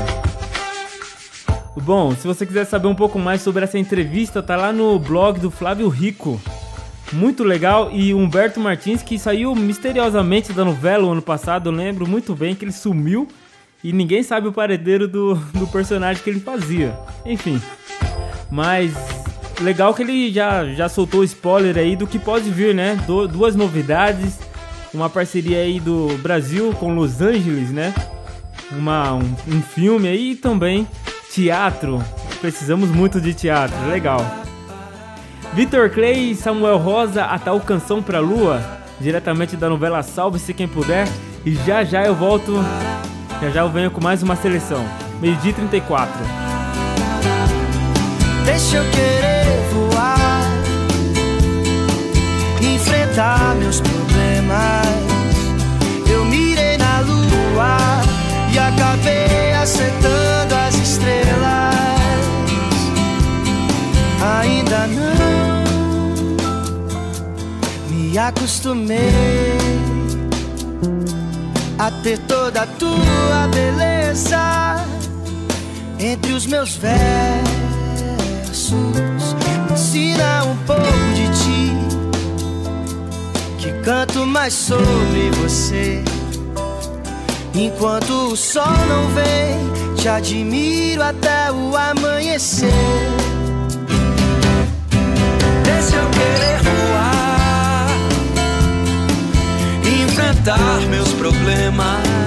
Bom, 1.76 2.14
se 2.14 2.26
você 2.26 2.44
quiser 2.44 2.64
saber 2.66 2.88
um 2.88 2.94
pouco 2.94 3.18
mais 3.18 3.40
sobre 3.40 3.64
essa 3.64 3.78
entrevista, 3.78 4.42
tá 4.42 4.56
lá 4.56 4.72
no 4.72 4.98
blog 4.98 5.38
do 5.38 5.50
Flávio 5.50 5.88
Rico. 5.88 6.40
Muito 7.12 7.42
legal. 7.42 7.90
E 7.92 8.12
Humberto 8.12 8.60
Martins, 8.60 9.02
que 9.02 9.18
saiu 9.18 9.54
misteriosamente 9.54 10.52
da 10.52 10.64
novela 10.64 11.04
o 11.04 11.12
ano 11.12 11.22
passado, 11.22 11.68
eu 11.68 11.72
lembro 11.72 12.06
muito 12.06 12.34
bem 12.34 12.54
que 12.54 12.64
ele 12.64 12.72
sumiu 12.72 13.26
e 13.82 13.92
ninguém 13.92 14.22
sabe 14.22 14.48
o 14.48 14.52
paredeiro 14.52 15.08
do, 15.08 15.34
do 15.34 15.66
personagem 15.66 16.22
que 16.22 16.30
ele 16.30 16.40
fazia. 16.40 16.96
Enfim. 17.24 17.60
Mas 18.50 18.92
legal 19.60 19.94
que 19.94 20.02
ele 20.02 20.32
já, 20.32 20.66
já 20.66 20.88
soltou 20.88 21.22
spoiler 21.22 21.76
aí 21.76 21.94
do 21.94 22.06
que 22.06 22.18
pode 22.18 22.50
vir, 22.50 22.74
né? 22.74 22.98
Duas 23.06 23.54
novidades. 23.54 24.38
Uma 24.92 25.08
parceria 25.08 25.58
aí 25.58 25.78
do 25.78 26.18
Brasil 26.18 26.72
com 26.72 26.94
Los 26.94 27.20
Angeles, 27.20 27.70
né? 27.70 27.94
Uma, 28.72 29.14
um, 29.14 29.34
um 29.48 29.62
filme 29.62 30.08
aí 30.08 30.32
e 30.32 30.36
também 30.36 30.86
Teatro. 31.30 32.02
Precisamos 32.40 32.90
muito 32.90 33.20
de 33.20 33.32
teatro, 33.32 33.76
legal. 33.88 34.24
Vitor 35.54 35.90
Clay 35.90 36.30
e 36.30 36.34
Samuel 36.34 36.78
Rosa, 36.78 37.24
a 37.24 37.38
tal 37.38 37.60
canção 37.60 38.02
pra 38.02 38.18
lua, 38.18 38.62
diretamente 39.00 39.56
da 39.56 39.68
novela 39.68 40.02
Salve-se 40.02 40.54
Quem 40.54 40.66
Puder. 40.66 41.06
E 41.44 41.54
já 41.54 41.84
já 41.84 42.04
eu 42.04 42.14
volto, 42.14 42.54
já 43.40 43.50
já 43.50 43.60
eu 43.60 43.70
venho 43.70 43.90
com 43.90 44.02
mais 44.02 44.22
uma 44.22 44.36
seleção. 44.36 44.84
Meio-dia 45.20 45.52
34. 45.52 46.49
Deixa 48.44 48.76
eu 48.76 48.84
querer 48.90 49.46
voar, 49.72 50.42
enfrentar 52.60 53.54
meus 53.56 53.80
problemas. 53.80 54.86
Eu 56.10 56.24
mirei 56.24 56.76
na 56.76 57.00
lua 57.00 57.76
e 58.52 58.58
acabei 58.58 59.52
acertando 59.54 60.54
as 60.54 60.74
estrelas. 60.74 61.74
Ainda 64.40 64.86
não 64.88 65.60
me 67.88 68.18
acostumei 68.18 69.58
a 71.78 71.90
ter 72.02 72.18
toda 72.18 72.62
a 72.62 72.66
tua 72.66 73.48
beleza 73.54 74.84
entre 75.98 76.32
os 76.32 76.46
meus 76.46 76.74
versos. 78.50 79.36
Ensina 79.72 80.44
um 80.44 80.56
pouco 80.66 80.82
de 81.14 81.28
ti, 81.38 81.72
que 83.58 83.72
canto 83.82 84.26
mais 84.26 84.52
sobre 84.52 85.30
você. 85.40 86.02
Enquanto 87.54 88.32
o 88.32 88.36
sol 88.36 88.76
não 88.88 89.08
vem, 89.08 89.94
te 89.96 90.08
admiro 90.08 91.02
até 91.02 91.50
o 91.52 91.76
amanhecer. 91.76 92.72
Deixa 95.64 95.96
eu 95.96 96.10
querer 96.10 96.60
voar, 96.62 97.88
enfrentar 100.02 100.80
meus 100.88 101.12
problemas. 101.14 102.19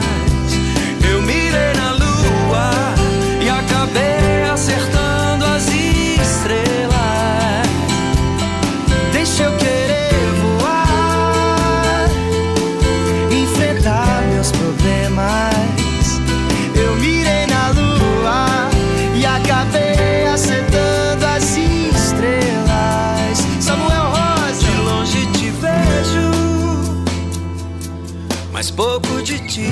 Pouco 28.76 29.22
de 29.22 29.40
ti 29.48 29.70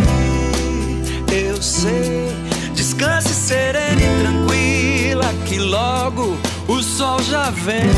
eu 1.31 1.61
sei. 1.61 2.29
Descanse 2.75 3.33
serena 3.33 4.01
e 4.01 4.21
tranquila, 4.21 5.33
que 5.45 5.57
logo 5.59 6.37
o 6.67 6.81
sol 6.81 7.21
já 7.23 7.49
vem. 7.51 7.89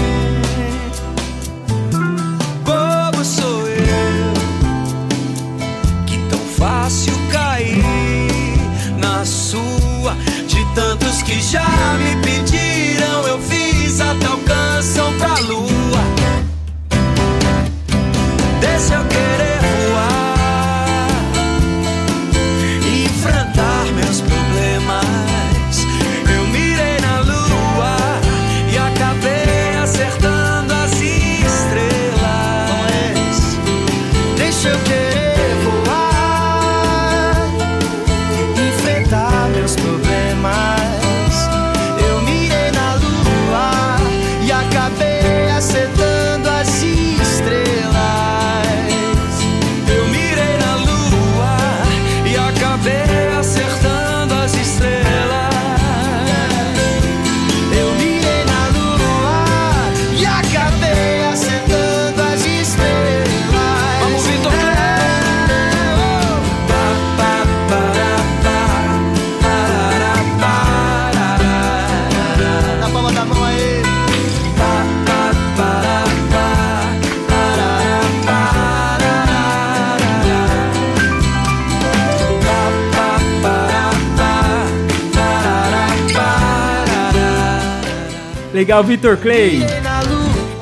Bobo 2.64 3.24
sou 3.24 3.68
eu, 3.68 4.34
que 6.06 6.18
tão 6.30 6.40
fácil 6.58 7.14
cair 7.32 7.84
na 8.98 9.26
sua. 9.26 10.16
De 10.48 10.64
tantos 10.76 11.22
que 11.24 11.42
já 11.42 11.68
me 11.98 12.22
pediram, 12.22 13.28
eu 13.28 13.40
fiz 13.40 14.00
até 14.00 14.30
o 14.30 14.38
canção 14.40 15.14
pra 15.18 15.40
lua. 15.40 15.73
Legal, 88.64 88.82
Vitor 88.82 89.18
Clay. 89.18 89.60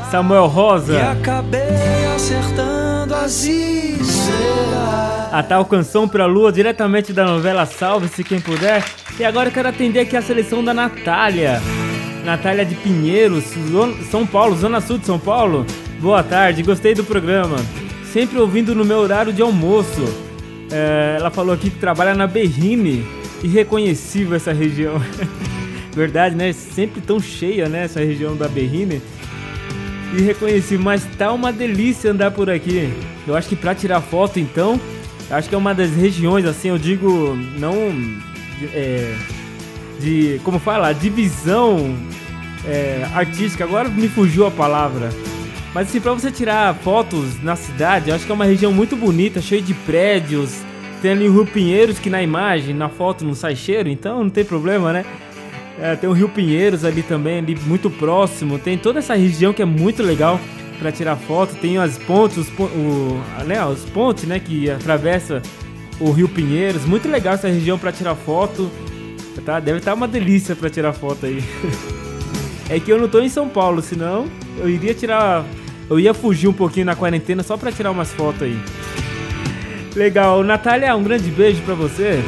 Samuel 0.09 0.47
Rosa. 0.47 0.99
A 5.31 5.43
tal 5.43 5.63
canção 5.65 6.07
pra 6.07 6.25
lua, 6.25 6.51
diretamente 6.51 7.13
da 7.13 7.27
novela 7.27 7.63
Salve-se 7.67 8.23
Quem 8.23 8.41
Puder. 8.41 8.83
E 9.19 9.23
agora 9.23 9.49
eu 9.49 9.53
quero 9.53 9.69
atender 9.69 9.99
aqui 9.99 10.17
a 10.17 10.21
seleção 10.23 10.63
da 10.63 10.73
Natália. 10.73 11.61
Natália 12.25 12.65
de 12.65 12.73
Pinheiros, 12.73 13.43
São 14.09 14.25
Paulo, 14.25 14.55
Zona 14.55 14.81
Sul 14.81 14.97
de 14.97 15.05
São 15.05 15.19
Paulo. 15.19 15.63
Boa 15.99 16.23
tarde, 16.23 16.63
gostei 16.63 16.95
do 16.95 17.03
programa. 17.03 17.57
Sempre 18.11 18.39
ouvindo 18.39 18.73
no 18.73 18.83
meu 18.83 18.97
horário 18.97 19.31
de 19.31 19.43
almoço. 19.43 20.03
É, 20.71 21.17
ela 21.19 21.29
falou 21.29 21.53
aqui 21.53 21.69
que 21.69 21.77
trabalha 21.77 22.15
na 22.15 22.25
Berrine. 22.25 23.05
Irreconhecível 23.43 24.37
essa 24.37 24.51
região. 24.51 24.99
Verdade, 25.93 26.35
né? 26.35 26.53
Sempre 26.53 27.01
tão 27.01 27.19
cheia, 27.19 27.67
né? 27.67 27.83
Essa 27.83 27.99
região 27.99 28.35
da 28.35 28.47
Berrine 28.47 29.01
e 30.13 30.21
reconheci, 30.21 30.77
mas 30.77 31.05
tá 31.17 31.31
uma 31.31 31.51
delícia 31.51 32.11
andar 32.11 32.31
por 32.31 32.49
aqui. 32.49 32.91
Eu 33.25 33.35
acho 33.35 33.47
que 33.47 33.55
pra 33.55 33.73
tirar 33.73 34.01
foto 34.01 34.39
então, 34.39 34.79
acho 35.29 35.47
que 35.47 35.55
é 35.55 35.57
uma 35.57 35.73
das 35.73 35.91
regiões, 35.91 36.45
assim, 36.45 36.69
eu 36.69 36.77
digo, 36.77 37.35
não. 37.57 37.75
É, 38.73 39.15
de. 39.99 40.39
Como 40.43 40.59
fala? 40.59 40.91
Divisão 40.93 41.95
é, 42.65 43.07
artística. 43.13 43.63
Agora 43.63 43.87
me 43.89 44.07
fugiu 44.07 44.45
a 44.45 44.51
palavra. 44.51 45.09
Mas 45.73 45.87
assim, 45.87 46.01
pra 46.01 46.11
você 46.11 46.29
tirar 46.29 46.75
fotos 46.75 47.41
na 47.41 47.55
cidade, 47.55 48.09
eu 48.09 48.15
acho 48.15 48.25
que 48.25 48.31
é 48.31 48.35
uma 48.35 48.45
região 48.45 48.73
muito 48.73 48.95
bonita, 48.97 49.41
cheia 49.41 49.61
de 49.61 49.73
prédios. 49.73 50.53
Tem 51.01 51.11
ali 51.11 51.27
o 51.27 51.33
Rio 51.33 51.45
Pinheiros, 51.45 51.97
que 51.97 52.09
na 52.09 52.21
imagem, 52.21 52.75
na 52.75 52.89
foto 52.89 53.23
não 53.23 53.33
sai 53.33 53.55
cheiro, 53.55 53.89
então 53.89 54.23
não 54.23 54.29
tem 54.29 54.43
problema, 54.43 54.91
né? 54.91 55.05
É, 55.79 55.95
tem 55.95 56.09
o 56.09 56.13
Rio 56.13 56.29
Pinheiros 56.29 56.85
ali 56.85 57.01
também, 57.01 57.39
ali 57.39 57.55
muito 57.65 57.89
próximo. 57.89 58.59
Tem 58.59 58.77
toda 58.77 58.99
essa 58.99 59.15
região 59.15 59.53
que 59.53 59.61
é 59.61 59.65
muito 59.65 60.03
legal 60.03 60.39
para 60.79 60.91
tirar 60.91 61.15
foto. 61.15 61.55
Tem 61.55 61.77
as 61.77 61.97
pontes, 61.97 62.37
os, 62.37 62.49
o, 62.59 63.43
né, 63.45 63.65
os 63.65 63.85
pontes, 63.85 64.25
né, 64.25 64.39
que 64.39 64.69
atravessa 64.69 65.41
o 65.99 66.11
Rio 66.11 66.27
Pinheiros. 66.27 66.85
Muito 66.85 67.07
legal 67.07 67.35
essa 67.35 67.47
região 67.47 67.77
para 67.77 67.91
tirar 67.91 68.15
foto. 68.15 68.69
Tá? 69.45 69.59
Deve 69.59 69.79
estar 69.79 69.91
tá 69.91 69.95
uma 69.95 70.07
delícia 70.07 70.55
para 70.55 70.69
tirar 70.69 70.93
foto 70.93 71.25
aí. 71.25 71.43
é 72.69 72.79
que 72.79 72.91
eu 72.91 72.99
não 72.99 73.07
tô 73.07 73.19
em 73.19 73.29
São 73.29 73.49
Paulo, 73.49 73.81
senão 73.81 74.27
eu 74.57 74.69
iria 74.69 74.93
tirar, 74.93 75.43
eu 75.89 75.99
ia 75.99 76.13
fugir 76.13 76.47
um 76.47 76.53
pouquinho 76.53 76.85
na 76.85 76.95
quarentena 76.95 77.41
só 77.41 77.57
para 77.57 77.71
tirar 77.71 77.91
umas 77.91 78.11
fotos 78.13 78.43
aí. 78.43 78.59
Legal, 79.95 80.43
Natália, 80.43 80.95
um 80.95 81.03
grande 81.03 81.29
beijo 81.29 81.61
para 81.63 81.73
você. 81.73 82.21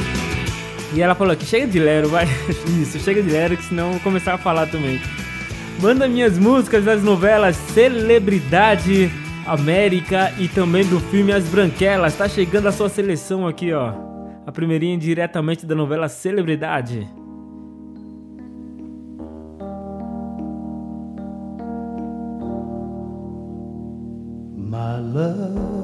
E 0.96 1.02
ela 1.02 1.16
falou 1.16 1.36
que 1.36 1.46
chega 1.46 1.66
de 1.66 1.80
Lero, 1.80 2.10
vai. 2.10 2.26
Isso, 2.82 3.00
chega 3.00 3.22
de 3.22 3.30
Lero, 3.30 3.58
que 3.58 3.64
senão 3.64 3.88
eu 3.88 3.92
vou 3.94 4.02
começar 4.02 4.36
a 4.36 4.38
falar 4.38 4.68
também. 4.68 5.02
Manda 5.82 6.08
minhas 6.08 6.38
músicas 6.38 6.86
das 6.86 7.02
novelas 7.04 7.56
Celebridade 7.56 9.12
América 9.46 10.32
e 10.40 10.48
também 10.48 10.86
do 10.86 11.00
filme 11.00 11.32
As 11.32 11.46
Branquelas. 11.46 12.16
Tá 12.16 12.30
chegando 12.30 12.68
a 12.68 12.72
sua 12.72 12.90
seleção 12.90 13.48
aqui, 13.48 13.74
ó. 13.74 13.94
A 14.46 14.52
primeirinha 14.52 14.98
diretamente 14.98 15.66
da 15.66 15.74
novela 15.74 16.08
Celebridade. 16.08 17.08
My 24.56 25.00
love 25.00 25.83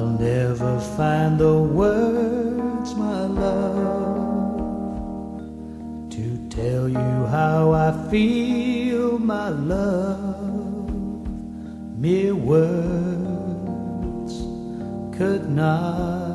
I'll 0.00 0.16
never 0.18 0.80
find 0.96 1.38
the 1.38 1.58
words, 1.58 2.94
my 2.94 3.24
love, 3.26 4.62
to 6.08 6.38
tell 6.48 6.88
you 6.88 7.26
how 7.26 7.72
I 7.72 7.92
feel, 8.10 9.18
my 9.18 9.50
love. 9.50 10.88
Mere 11.98 12.34
words 12.34 12.72
could 15.18 15.50
not 15.50 16.30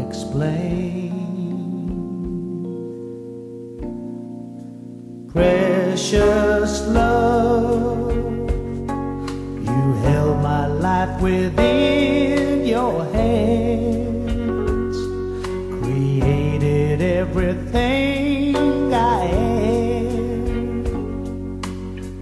explain. 0.00 1.10
Precious 5.28 6.86
love 6.86 8.49
my 10.42 10.66
life 10.66 11.20
within 11.20 12.64
your 12.66 13.04
hands, 13.06 14.96
created 15.82 17.02
everything 17.02 18.56
I 18.94 19.24
am, 19.26 20.84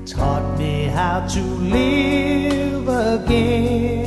taught 0.07 0.59
me 0.59 0.85
how 0.85 1.27
to 1.27 1.41
live 1.41 2.89
again. 2.89 3.98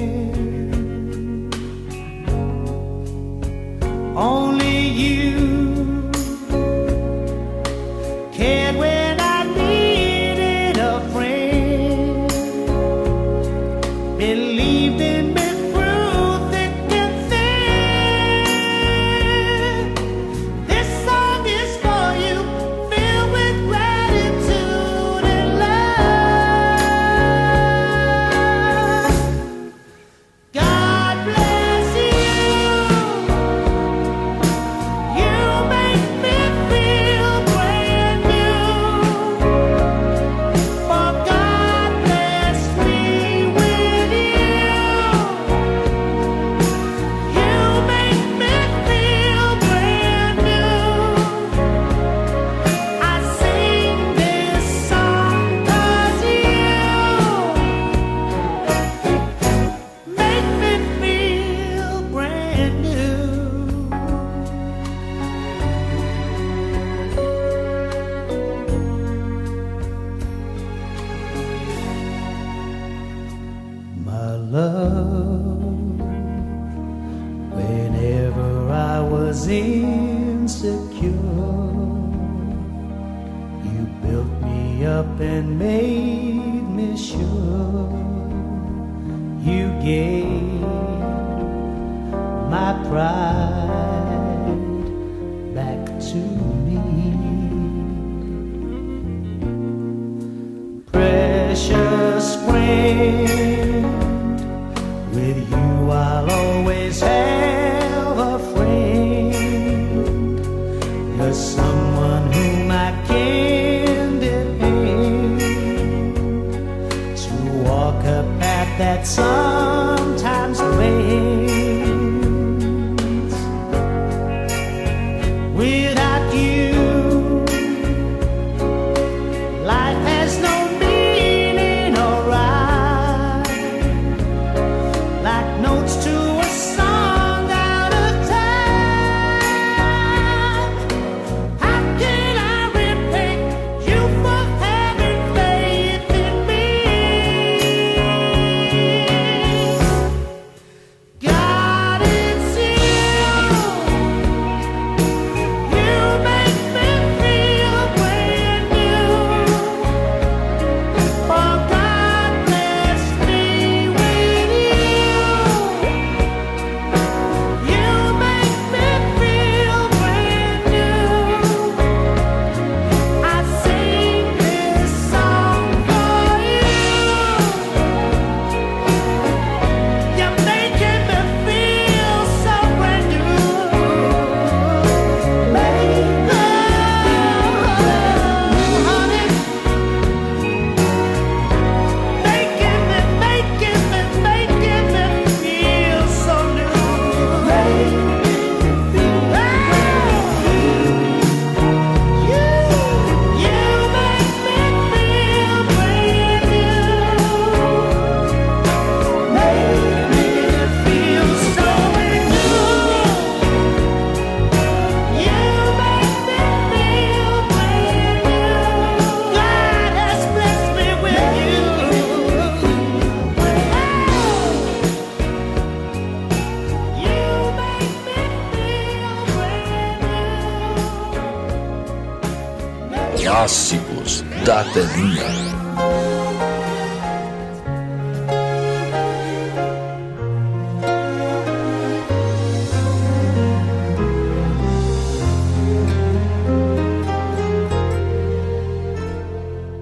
Telinha. 234.74 235.28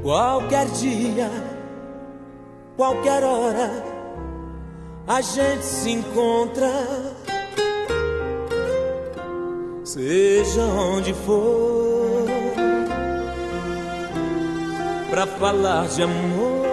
Qualquer 0.02 0.66
dia, 0.70 1.30
qualquer 2.76 3.24
hora, 3.24 3.70
a 5.08 5.22
gente 5.22 5.64
se 5.64 5.92
encontra. 5.92 6.69
Pra 15.20 15.28
falar 15.28 15.86
de 15.88 16.04
amor. 16.04 16.66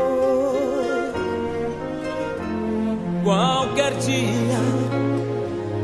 Qualquer 3.24 3.92
dia, 3.94 4.60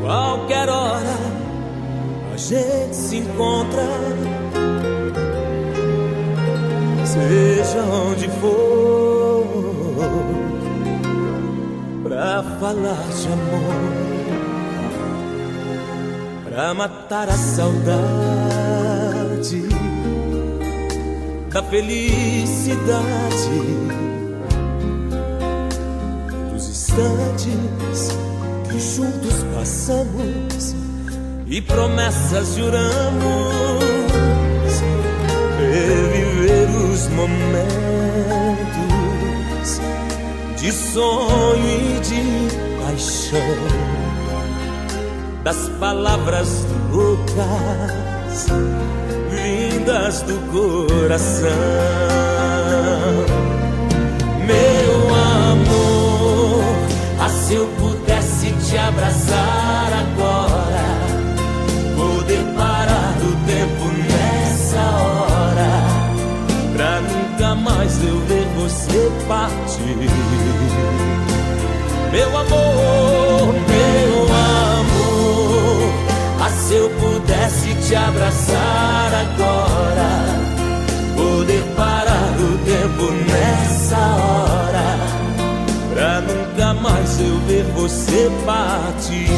qualquer 0.01 0.69
hora, 0.69 1.17
a 2.33 2.37
gente 2.37 2.95
se 2.95 3.17
encontra. 3.17 3.83
Seja 7.05 7.81
onde 7.83 8.29
for, 8.41 9.45
pra 12.05 12.45
falar 12.61 13.05
de 13.11 13.27
amor, 13.27 13.93
pra 16.45 16.75
matar 16.75 17.29
a 17.29 17.33
saudade 17.33 18.72
da 21.53 21.63
felicidade 21.65 22.97
dos 26.51 26.69
instantes 26.69 28.17
que 28.71 28.81
juntos 28.81 29.45
passamos 29.55 30.75
e 31.47 31.61
promessas 31.61 32.55
juramos 32.57 33.85
reviver 35.59 36.71
os 36.91 37.09
momentos 37.09 37.43
de 40.59 40.73
sonho 40.73 41.67
e 41.67 42.01
de 42.01 42.23
paixão, 42.83 43.39
das 45.45 45.69
palavras 45.79 46.49
loucas 46.91 48.47
vindas 49.83 50.23
do 50.23 50.39
coração. 50.53 51.49
Meu 54.47 55.15
amor, 55.15 56.65
ah, 57.21 57.29
se 57.29 57.55
eu 57.55 57.67
pudesse 57.79 58.53
te 58.53 58.79
abraçar 58.79 59.91
agora, 60.05 60.85
poder 61.97 62.45
parar 62.57 63.15
o 63.19 63.33
tempo 63.47 63.85
nessa 64.09 64.81
hora 64.81 65.73
pra 66.77 67.01
nunca 67.01 67.55
mais 67.55 68.03
eu 68.05 68.19
ver 68.27 68.47
você 68.57 69.11
partir. 69.27 70.11
Meu 72.13 72.37
amor, 72.37 73.55
meu 73.69 74.25
amor, 74.35 75.93
ah, 76.41 76.51
se 76.51 76.75
eu 76.75 76.91
pudesse 76.91 77.75
te 77.87 77.95
abraçar 77.95 79.13
agora, 79.15 79.72
tempo 82.93 83.13
nessa 83.13 83.99
hora, 83.99 84.99
pra 85.95 86.21
nunca 86.21 86.75
mais 86.75 87.21
eu 87.21 87.39
ver 87.47 87.65
você 87.75 88.31
partir. 88.45 89.29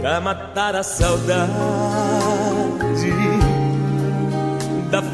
pra 0.00 0.20
matar 0.20 0.76
a 0.76 0.82
saudade 0.82 1.50
da 2.78 2.83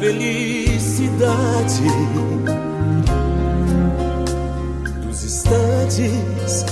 felicidade 0.01 1.83
dos 5.05 5.23
instantes 5.23 6.65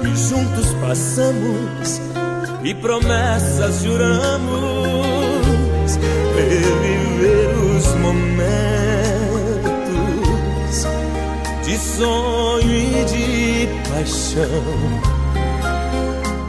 que 0.00 0.16
juntos 0.16 0.72
passamos 0.80 2.00
e 2.62 2.72
promessas 2.76 3.82
juramos 3.82 4.38
reviver 6.36 7.50
os 7.58 7.86
momentos 7.96 8.36
de 11.64 11.76
sonho 11.76 12.70
e 12.70 13.04
de 13.06 13.66
paixão. 13.90 14.62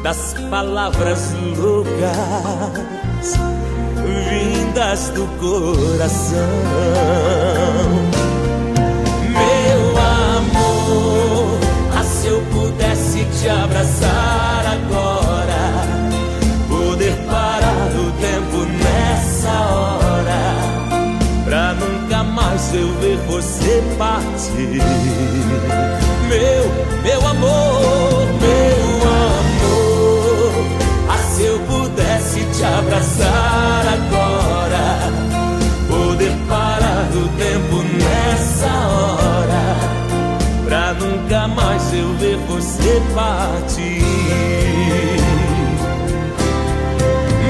Das 0.03 0.35
palavras 0.51 1.33
loucas 1.57 1.89
vindas 4.09 5.09
do 5.09 5.25
coração. 5.37 6.39
Meu 9.29 9.97
amor, 9.97 11.59
ah, 11.97 12.03
se 12.03 12.27
eu 12.27 12.41
pudesse 12.51 13.25
te 13.39 13.49
abraçar 13.49 14.65
agora, 14.65 15.63
poder 16.67 17.15
parar 17.29 17.91
o 17.95 18.11
tempo 18.19 18.65
nessa 18.83 19.51
hora, 19.73 20.41
pra 21.45 21.73
nunca 21.73 22.23
mais 22.23 22.73
eu 22.73 22.87
ver 22.99 23.17
você 23.27 23.83
partir. 23.97 24.81
Meu, 26.29 26.63
meu 27.03 27.27
amor, 27.27 28.38
abraçar 32.89 33.85
agora, 33.85 35.13
poder 35.87 36.35
parar 36.47 37.07
o 37.13 37.29
tempo 37.37 37.83
nessa 37.83 38.65
hora, 38.65 39.75
pra 40.65 40.93
nunca 40.95 41.47
mais 41.49 41.93
eu 41.93 42.11
ver 42.15 42.37
você 42.47 42.99
partir. 43.13 44.01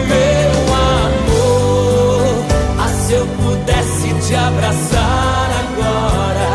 Meu 0.10 0.52
amor, 0.98 2.46
ah, 2.78 2.90
se 2.90 3.14
eu 3.14 3.26
pudesse 3.26 4.14
te 4.28 4.36
abraçar 4.36 5.50
agora, 5.64 6.52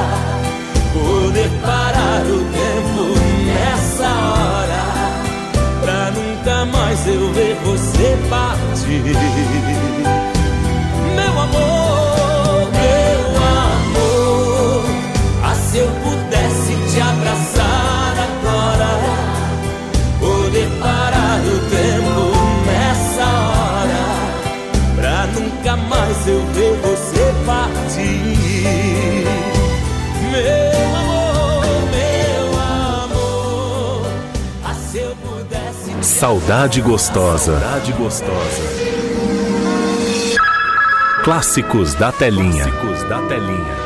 poder 0.93 1.49
parar 1.63 2.23
o 2.27 2.45
tempo 2.53 3.19
nessa 3.47 4.09
hora, 4.09 4.85
pra 5.81 6.11
nunca 6.11 6.67
mais 6.67 7.07
eu 7.07 7.33
ver 7.33 7.57
você 7.65 8.19
partir. 8.29 8.64
Meu 9.05 9.13
amor, 11.39 12.71
meu 12.73 13.37
amor, 13.37 14.85
ah, 15.43 15.55
se 15.55 15.77
eu 15.77 15.89
pudesse 15.89 16.75
te 16.91 17.01
abraçar 17.03 18.15
agora, 18.17 18.89
poder 20.19 20.71
parar 20.81 21.39
o 21.41 21.59
tempo 21.69 22.33
nessa 22.65 23.27
hora, 23.27 24.07
pra 24.97 25.27
nunca 25.39 25.77
mais 25.77 26.27
eu 26.27 26.41
ver 26.55 26.75
você 26.81 27.35
partir. 27.45 29.27
Meu 30.33 30.97
amor, 30.97 31.67
meu 31.93 32.47
amor, 33.05 34.07
ah, 34.65 34.75
se 34.91 34.97
eu 34.97 35.15
pudesse 35.17 35.91
te 36.01 36.07
Saudade 36.07 36.81
gostosa. 36.81 37.61
Saudade 37.61 37.93
gostosa. 37.93 38.74
Clássicos 41.25 41.95
da 41.95 42.13
telinha. 42.13 42.65
Clássicos 42.65 43.03
da 43.05 43.19
telinha. 43.23 43.84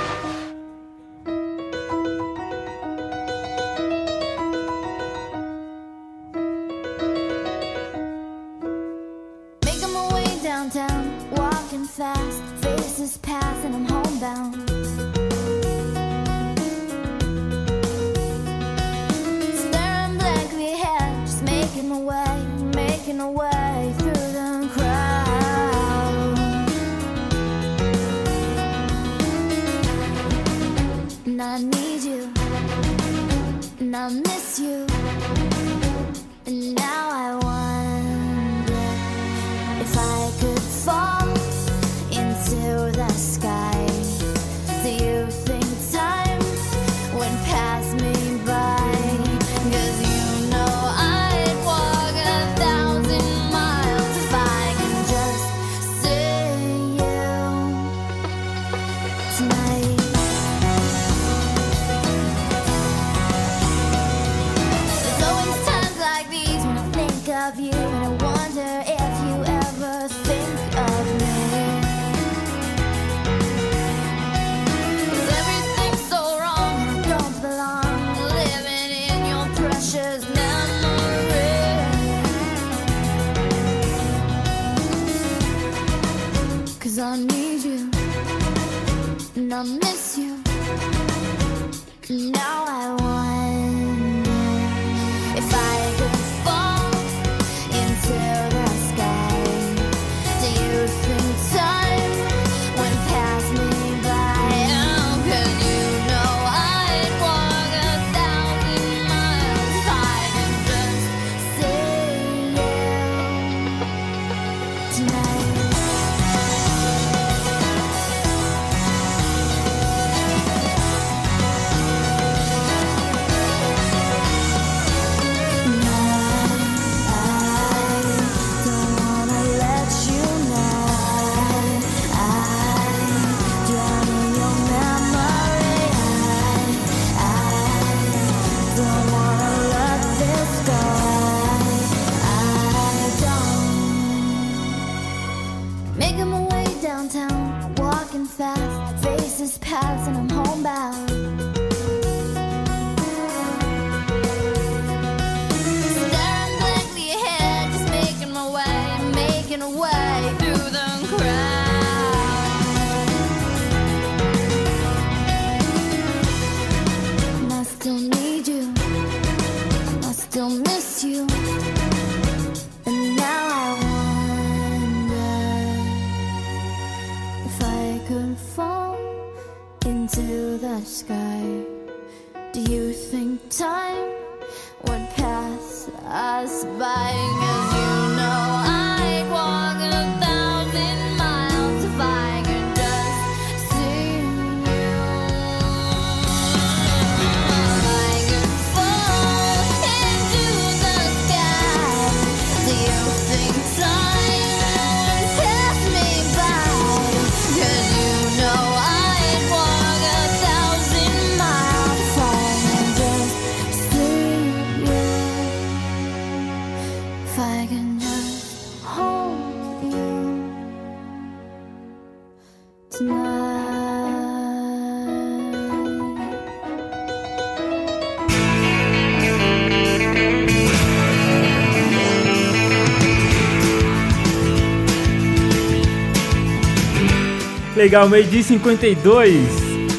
Legal, 237.88 238.06
meio-dia 238.06 238.40
e 238.40 238.44
52. 238.44 239.48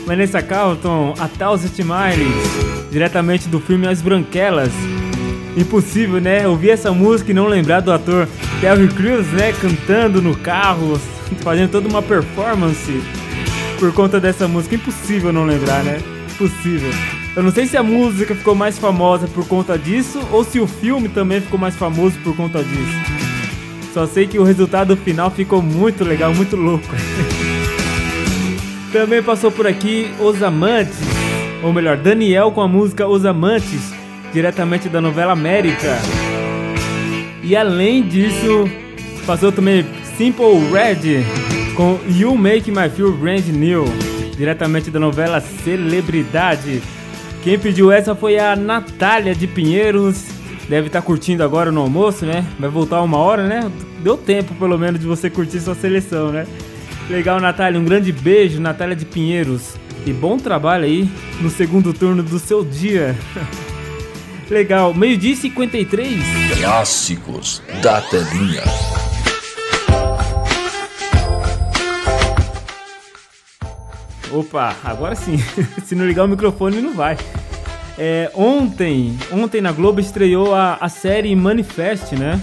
Vanessa 0.05 0.43
Carlton, 0.43 1.15
A 1.17 1.27
Thousand 1.27 1.71
Miles, 1.79 2.91
diretamente 2.91 3.49
do 3.49 3.59
filme 3.59 3.87
As 3.87 3.99
Branquelas. 3.99 4.71
Impossível, 5.57 6.21
né? 6.21 6.47
Ouvir 6.47 6.69
essa 6.69 6.91
música 6.91 7.31
e 7.31 7.33
não 7.33 7.47
lembrar 7.47 7.79
do 7.79 7.91
ator 7.91 8.27
Terry 8.61 8.89
Crews, 8.89 9.25
né? 9.29 9.53
Cantando 9.53 10.21
no 10.21 10.37
carro, 10.37 11.01
fazendo 11.41 11.71
toda 11.71 11.89
uma 11.89 12.03
performance 12.03 13.01
por 13.79 13.91
conta 13.91 14.19
dessa 14.19 14.47
música. 14.47 14.75
Impossível 14.75 15.33
não 15.33 15.45
lembrar, 15.45 15.83
né? 15.83 15.99
Impossível. 16.31 16.91
Eu 17.35 17.41
não 17.41 17.51
sei 17.51 17.65
se 17.65 17.75
a 17.75 17.81
música 17.81 18.35
ficou 18.35 18.53
mais 18.53 18.77
famosa 18.77 19.27
por 19.27 19.47
conta 19.47 19.79
disso 19.79 20.21
ou 20.31 20.43
se 20.43 20.59
o 20.59 20.67
filme 20.67 21.09
também 21.09 21.41
ficou 21.41 21.59
mais 21.59 21.75
famoso 21.75 22.19
por 22.19 22.35
conta 22.35 22.63
disso. 22.63 22.99
Só 23.95 24.05
sei 24.05 24.27
que 24.27 24.37
o 24.37 24.43
resultado 24.43 24.95
final 24.95 25.31
ficou 25.31 25.59
muito 25.59 26.03
legal, 26.03 26.35
muito 26.35 26.55
louco. 26.55 26.85
Também 28.91 29.21
passou 29.21 29.51
por 29.51 29.67
aqui 29.67 30.09
Os 30.19 30.41
Amantes, 30.41 30.97
ou 31.61 31.71
melhor, 31.71 31.95
Daniel 31.95 32.51
com 32.51 32.61
a 32.61 32.67
música 32.67 33.07
Os 33.07 33.23
Amantes, 33.23 33.93
diretamente 34.33 34.89
da 34.89 34.99
novela 34.99 35.33
América. 35.33 35.95
E 37.43 37.55
além 37.55 38.01
disso, 38.01 38.67
passou 39.27 39.51
também 39.51 39.85
Simple 40.17 40.67
Red 40.71 41.23
com 41.75 41.99
You 42.09 42.35
Make 42.35 42.71
My 42.71 42.89
Feel 42.89 43.11
Brand 43.11 43.45
New, 43.47 43.85
diretamente 44.35 44.89
da 44.89 44.99
novela 44.99 45.39
Celebridade. 45.39 46.81
Quem 47.43 47.59
pediu 47.59 47.91
essa 47.91 48.15
foi 48.15 48.39
a 48.39 48.55
Natália 48.55 49.35
de 49.35 49.45
Pinheiros. 49.45 50.25
Deve 50.67 50.87
estar 50.87 51.01
curtindo 51.03 51.43
agora 51.43 51.71
no 51.71 51.81
almoço, 51.81 52.25
né? 52.25 52.43
Vai 52.59 52.69
voltar 52.69 53.01
uma 53.01 53.17
hora, 53.17 53.47
né? 53.47 53.71
Deu 54.03 54.17
tempo 54.17 54.53
pelo 54.55 54.77
menos 54.77 54.99
de 54.99 55.05
você 55.05 55.29
curtir 55.29 55.59
sua 55.59 55.75
seleção, 55.75 56.31
né? 56.31 56.45
Legal, 57.09 57.39
Natália. 57.39 57.79
Um 57.79 57.83
grande 57.83 58.11
beijo, 58.11 58.61
Natália 58.61 58.95
de 58.95 59.03
Pinheiros. 59.03 59.73
E 60.05 60.13
bom 60.13 60.37
trabalho 60.37 60.85
aí 60.85 61.09
no 61.41 61.49
segundo 61.49 61.91
turno 61.91 62.21
do 62.21 62.37
seu 62.37 62.63
dia. 62.63 63.15
Legal. 64.47 64.93
Meio-dia 64.93 65.33
e 65.33 65.35
53. 65.35 66.23
Clássicos 66.59 67.63
da 67.81 67.99
telinha. 68.01 68.63
Opa, 74.31 74.75
agora 74.83 75.15
sim. 75.15 75.37
Se 75.83 75.95
não 75.95 76.05
ligar 76.05 76.25
o 76.25 76.27
microfone, 76.27 76.79
não 76.79 76.93
vai. 76.93 77.17
É, 77.97 78.31
ontem, 78.35 79.17
ontem 79.31 79.59
na 79.59 79.71
Globo 79.71 79.99
estreou 79.99 80.53
a, 80.53 80.77
a 80.79 80.87
série 80.87 81.35
Manifest, 81.35 82.15
né? 82.15 82.39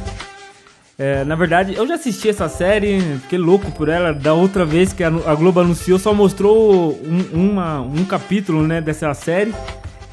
É, 0.98 1.24
na 1.24 1.34
verdade, 1.34 1.74
eu 1.74 1.86
já 1.86 1.94
assisti 1.94 2.28
essa 2.28 2.48
série, 2.48 3.00
fiquei 3.22 3.38
louco 3.38 3.70
por 3.72 3.88
ela. 3.88 4.14
Da 4.14 4.32
outra 4.32 4.64
vez 4.64 4.92
que 4.92 5.04
a, 5.04 5.10
Globo 5.10 5.60
anunciou, 5.60 5.98
só 5.98 6.14
mostrou 6.14 6.98
um, 7.04 7.50
uma, 7.50 7.80
um 7.80 8.04
capítulo 8.04 8.66
né, 8.66 8.80
dessa 8.80 9.12
série. 9.12 9.54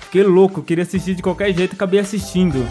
Fiquei 0.01 0.23
louco, 0.23 0.61
queria 0.61 0.83
assistir 0.83 1.15
de 1.15 1.23
qualquer 1.23 1.53
jeito, 1.53 1.73
acabei 1.73 1.99
assistindo. 1.99 2.67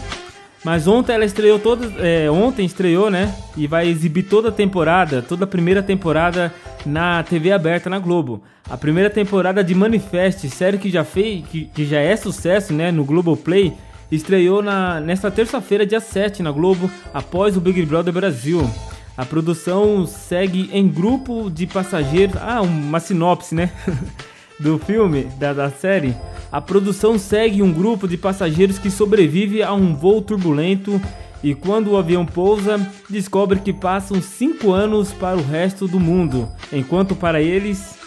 Mas 0.63 0.87
ontem 0.87 1.13
ela 1.13 1.25
estreou 1.25 1.59
toda. 1.59 1.91
É, 1.99 2.29
ontem 2.29 2.65
estreou, 2.65 3.09
né? 3.09 3.35
E 3.57 3.67
vai 3.67 3.87
exibir 3.87 4.23
toda 4.23 4.49
a 4.49 4.51
temporada, 4.51 5.21
toda 5.21 5.43
a 5.43 5.47
primeira 5.47 5.83
temporada 5.83 6.53
na 6.85 7.21
TV 7.23 7.51
aberta 7.51 7.89
na 7.89 7.99
Globo. 7.99 8.43
A 8.69 8.77
primeira 8.77 9.09
temporada 9.09 9.61
de 9.63 9.75
Manifest, 9.75 10.47
série 10.49 10.77
que 10.77 10.89
já 10.89 11.03
fez, 11.03 11.45
que, 11.47 11.65
que 11.65 11.85
já 11.85 11.99
é 11.99 12.15
sucesso, 12.15 12.71
né? 12.73 12.91
No 12.91 13.03
Globoplay, 13.03 13.73
estreou 14.15 14.61
na, 14.61 14.99
nesta 14.99 15.31
terça-feira, 15.31 15.85
dia 15.85 15.99
7, 15.99 16.43
na 16.43 16.51
Globo, 16.51 16.89
após 17.13 17.57
o 17.57 17.61
Big 17.61 17.85
Brother 17.85 18.13
Brasil. 18.13 18.69
A 19.15 19.25
produção 19.25 20.05
segue 20.07 20.69
em 20.73 20.87
grupo 20.87 21.49
de 21.49 21.67
passageiros. 21.67 22.35
Ah, 22.41 22.61
uma 22.61 22.99
sinopse, 22.99 23.53
né? 23.53 23.71
do 24.59 24.79
filme, 24.79 25.23
da, 25.37 25.53
da 25.53 25.69
série. 25.69 26.15
A 26.51 26.61
produção 26.61 27.17
segue 27.17 27.61
um 27.61 27.71
grupo 27.71 28.07
de 28.07 28.17
passageiros 28.17 28.77
que 28.77 28.89
sobrevive 28.89 29.61
a 29.61 29.73
um 29.73 29.95
voo 29.95 30.21
turbulento 30.21 31.01
e 31.43 31.53
quando 31.53 31.91
o 31.91 31.97
avião 31.97 32.25
pousa, 32.25 32.79
descobre 33.09 33.59
que 33.59 33.73
passam 33.73 34.21
5 34.21 34.71
anos 34.71 35.11
para 35.11 35.35
o 35.35 35.43
resto 35.43 35.87
do 35.87 35.99
mundo, 35.99 36.47
enquanto 36.71 37.15
para 37.15 37.41
eles 37.41 37.97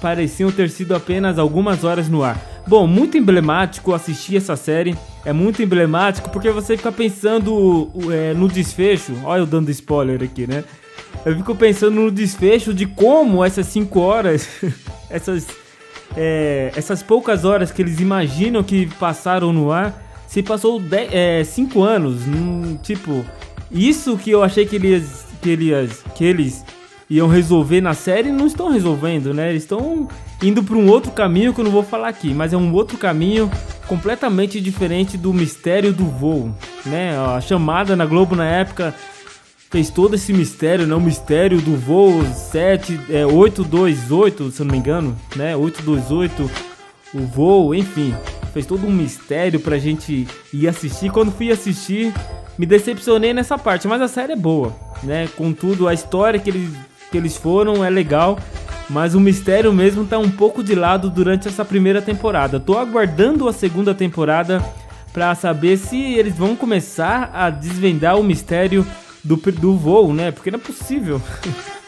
pareciam 0.00 0.50
ter 0.50 0.70
sido 0.70 0.94
apenas 0.94 1.38
algumas 1.38 1.84
horas 1.84 2.08
no 2.08 2.22
ar. 2.22 2.40
Bom, 2.66 2.86
muito 2.86 3.16
emblemático 3.16 3.92
assistir 3.92 4.36
essa 4.36 4.54
série, 4.56 4.96
é 5.24 5.32
muito 5.32 5.62
emblemático 5.62 6.30
porque 6.30 6.50
você 6.50 6.76
fica 6.76 6.92
pensando 6.92 7.90
é, 8.12 8.34
no 8.34 8.48
desfecho. 8.48 9.12
Olha 9.24 9.40
eu 9.40 9.46
dando 9.46 9.70
spoiler 9.70 10.22
aqui, 10.22 10.46
né? 10.46 10.64
Eu 11.24 11.36
fico 11.36 11.54
pensando 11.54 11.96
no 11.96 12.10
desfecho 12.10 12.72
de 12.72 12.86
como 12.86 13.44
essas 13.44 13.66
5 13.66 13.98
horas, 13.98 14.48
essas 15.10 15.46
é, 16.16 16.72
essas 16.74 17.02
poucas 17.02 17.44
horas 17.44 17.70
que 17.70 17.82
eles 17.82 18.00
imaginam 18.00 18.62
que 18.62 18.86
passaram 18.98 19.52
no 19.52 19.70
ar, 19.70 19.94
se 20.26 20.42
passou 20.42 20.80
5 21.44 21.86
é, 21.86 21.88
anos. 21.88 22.26
Num, 22.26 22.76
tipo, 22.76 23.24
isso 23.70 24.16
que 24.16 24.30
eu 24.30 24.42
achei 24.42 24.66
que 24.66 24.76
eles, 24.76 25.24
que 25.40 25.50
eles, 25.50 26.04
que 26.14 26.24
eles 26.24 26.64
iam 27.08 27.28
resolver 27.28 27.80
na 27.80 27.94
série, 27.94 28.30
não 28.30 28.46
estão 28.46 28.70
resolvendo, 28.70 29.34
né? 29.34 29.50
Eles 29.50 29.62
estão 29.62 30.08
indo 30.42 30.62
para 30.62 30.76
um 30.76 30.88
outro 30.88 31.10
caminho 31.12 31.52
que 31.52 31.60
eu 31.60 31.64
não 31.64 31.72
vou 31.72 31.82
falar 31.82 32.08
aqui, 32.08 32.32
mas 32.32 32.52
é 32.52 32.56
um 32.56 32.72
outro 32.72 32.96
caminho 32.96 33.50
completamente 33.86 34.60
diferente 34.60 35.16
do 35.16 35.32
mistério 35.34 35.92
do 35.92 36.04
voo, 36.04 36.54
né? 36.86 37.18
A 37.18 37.40
chamada 37.40 37.96
na 37.96 38.06
Globo 38.06 38.36
na 38.36 38.46
época 38.46 38.94
fez 39.70 39.90
todo 39.90 40.14
esse 40.14 40.32
mistério, 40.32 40.86
né? 40.86 40.94
O 40.94 41.00
mistério 41.00 41.60
do 41.60 41.76
voo 41.76 42.24
7, 42.24 43.00
é, 43.10 43.26
828, 43.26 44.50
se 44.50 44.62
eu 44.62 44.66
não 44.66 44.72
me 44.72 44.78
engano, 44.78 45.16
né? 45.36 45.56
828, 45.56 46.50
o 47.14 47.18
voo, 47.20 47.74
enfim. 47.74 48.14
Fez 48.52 48.66
todo 48.66 48.86
um 48.86 48.90
mistério 48.90 49.60
pra 49.60 49.78
gente 49.78 50.26
ir 50.52 50.68
assistir. 50.68 51.10
Quando 51.10 51.30
fui 51.30 51.52
assistir, 51.52 52.12
me 52.58 52.66
decepcionei 52.66 53.32
nessa 53.32 53.56
parte, 53.56 53.86
mas 53.86 54.02
a 54.02 54.08
série 54.08 54.32
é 54.32 54.36
boa, 54.36 54.74
né? 55.02 55.28
Contudo, 55.36 55.86
a 55.86 55.94
história 55.94 56.40
que 56.40 56.50
eles, 56.50 56.70
que 57.10 57.16
eles 57.16 57.36
foram 57.36 57.84
é 57.84 57.90
legal. 57.90 58.38
Mas 58.90 59.14
o 59.14 59.20
mistério 59.20 59.72
mesmo 59.72 60.04
tá 60.04 60.18
um 60.18 60.28
pouco 60.28 60.64
de 60.64 60.74
lado 60.74 61.08
durante 61.08 61.46
essa 61.46 61.64
primeira 61.64 62.02
temporada. 62.02 62.58
Tô 62.58 62.76
aguardando 62.76 63.48
a 63.48 63.52
segunda 63.52 63.94
temporada 63.94 64.60
para 65.12 65.32
saber 65.36 65.76
se 65.76 65.96
eles 65.96 66.36
vão 66.36 66.56
começar 66.56 67.30
a 67.32 67.50
desvendar 67.50 68.18
o 68.18 68.24
mistério 68.24 68.84
do, 69.22 69.36
do 69.36 69.76
voo, 69.76 70.12
né? 70.12 70.32
Porque 70.32 70.50
não 70.50 70.58
é 70.58 70.62
possível. 70.62 71.22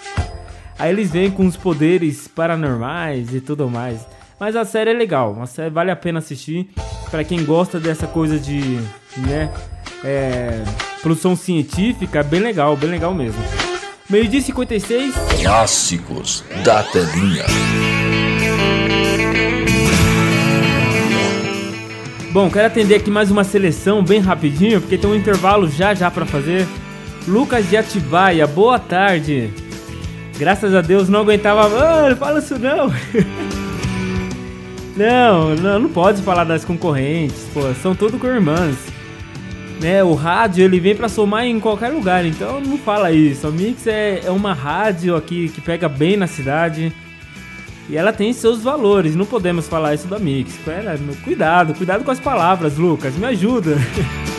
Aí 0.79 0.91
eles 0.91 1.11
vêm 1.11 1.29
com 1.29 1.45
os 1.45 1.57
poderes 1.57 2.29
paranormais 2.29 3.35
e 3.35 3.41
tudo 3.41 3.69
mais. 3.69 4.07
Mas 4.39 4.55
a 4.55 4.65
série 4.65 4.91
é 4.91 4.95
legal, 4.95 5.41
a 5.41 5.47
série 5.47 5.71
vale 5.71 5.91
a 5.91 5.97
pena 5.97 6.21
assistir. 6.21 6.71
para 7.11 7.25
quem 7.25 7.45
gosta 7.45 7.81
dessa 7.81 8.07
coisa 8.07 8.39
de, 8.39 8.79
né, 9.19 9.53
é, 10.05 10.63
produção 11.01 11.37
científica, 11.37 12.21
é 12.21 12.23
bem 12.23 12.41
legal, 12.41 12.77
bem 12.77 12.91
legal 12.91 13.13
mesmo. 13.13 13.72
Meio 14.11 14.29
dia 14.29 14.41
56. 14.41 15.15
Clássicos 15.43 16.45
da 16.65 16.83
telinha. 16.83 17.45
Bom, 22.33 22.51
quero 22.51 22.67
atender 22.67 22.97
aqui 22.97 23.11
mais 23.11 23.31
uma 23.31 23.45
seleção 23.45 24.03
bem 24.03 24.19
rapidinho, 24.21 24.81
porque 24.81 24.99
tem 24.99 25.09
um 25.09 25.15
intervalo 25.15 25.69
já 25.69 25.95
já 25.95 26.11
para 26.11 26.27
fazer. 26.27 26.67
Lucas 27.29 27.69
de 27.71 27.77
Atibaia, 27.77 28.47
boa 28.47 28.79
tarde. 28.79 29.51
Graças 30.37 30.75
a 30.75 30.81
Deus 30.81 31.09
não 31.09 31.21
aguentava. 31.21 31.69
Mano, 31.69 32.17
fala 32.17 32.41
isso 32.41 32.59
não. 32.59 32.93
não, 34.97 35.55
não, 35.55 35.79
não 35.79 35.89
pode 35.89 36.21
falar 36.23 36.45
das 36.45 36.65
concorrentes, 36.65 37.47
pô, 37.55 37.61
são 37.81 37.95
tudo 37.95 38.19
com 38.19 38.27
irmãs. 38.27 38.92
Né, 39.83 40.05
o 40.05 40.15
rádio 40.15 40.65
ele 40.65 40.79
vem 40.79 40.95
para 40.95 41.09
somar 41.09 41.45
em 41.45 41.59
qualquer 41.59 41.89
lugar, 41.89 42.25
então 42.25 42.61
não 42.61 42.79
fala 42.79 43.11
isso. 43.11 43.49
A 43.49 43.51
Mix 43.51 43.85
é, 43.89 44.21
é 44.25 44.31
uma 44.31 44.55
rádio 44.55 45.17
aqui 45.17 45.49
que 45.49 45.61
pega 45.61 45.89
bem 45.89 46.17
na 46.17 46.29
cidade. 46.29 46.93
E 47.91 47.97
ela 47.97 48.13
tem 48.13 48.33
seus 48.33 48.63
valores, 48.63 49.17
não 49.17 49.27
podemos 49.27 49.67
falar 49.67 49.93
isso 49.93 50.07
da 50.07 50.21
Mix. 50.21 50.57
Cuidado, 51.25 51.75
cuidado 51.75 52.05
com 52.05 52.13
as 52.13 52.21
palavras, 52.21 52.79
Lucas, 52.79 53.17
me 53.17 53.27
ajuda. 53.27 53.77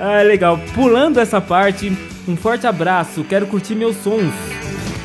Ah, 0.00 0.22
legal. 0.22 0.60
Pulando 0.76 1.18
essa 1.18 1.40
parte, 1.40 1.92
um 2.28 2.36
forte 2.36 2.68
abraço. 2.68 3.24
Quero 3.24 3.48
curtir 3.48 3.74
meus 3.74 3.96
sons. 3.96 4.32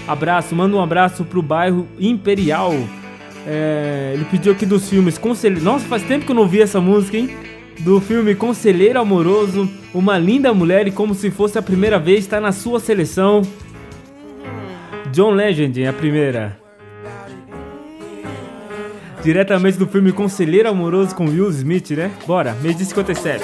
Abraço, 0.08 0.54
manda 0.54 0.76
um 0.76 0.82
abraço 0.84 1.26
pro 1.26 1.42
bairro 1.42 1.88
Imperial. 2.00 2.76
É, 3.48 4.12
ele 4.14 4.24
pediu 4.26 4.54
aqui 4.54 4.68
dos 4.68 4.88
filmes 4.88 5.18
Conselheiro. 5.18 5.66
Nossa, 5.66 5.88
faz 5.88 6.04
tempo 6.04 6.28
que 6.28 6.32
eu 6.32 6.36
não 6.36 6.48
vi 6.48 6.62
essa 6.62 6.80
música, 6.80 7.18
hein? 7.18 7.36
Do 7.80 8.00
filme 8.00 8.34
Conselheiro 8.36 9.00
Amoroso, 9.00 9.70
uma 9.94 10.18
linda 10.18 10.54
mulher 10.54 10.88
e 10.88 10.92
como 10.92 11.14
se 11.14 11.30
fosse 11.30 11.58
a 11.58 11.62
primeira 11.62 12.00
vez 12.00 12.20
está 12.20 12.40
na 12.40 12.52
sua 12.52 12.80
seleção. 12.80 13.42
John 15.12 15.32
Legend 15.32 15.84
é 15.84 15.88
a 15.88 15.94
primeira. 15.94 16.58
Diretamente 19.24 19.78
do 19.78 19.88
filme 19.88 20.12
Conselheiro 20.12 20.70
Amoroso 20.70 21.16
com 21.16 21.26
Will 21.26 21.50
Smith, 21.50 21.92
né? 21.92 22.12
Bora, 22.26 22.56
mês 22.62 22.78
de 22.78 22.86
57. 22.86 23.44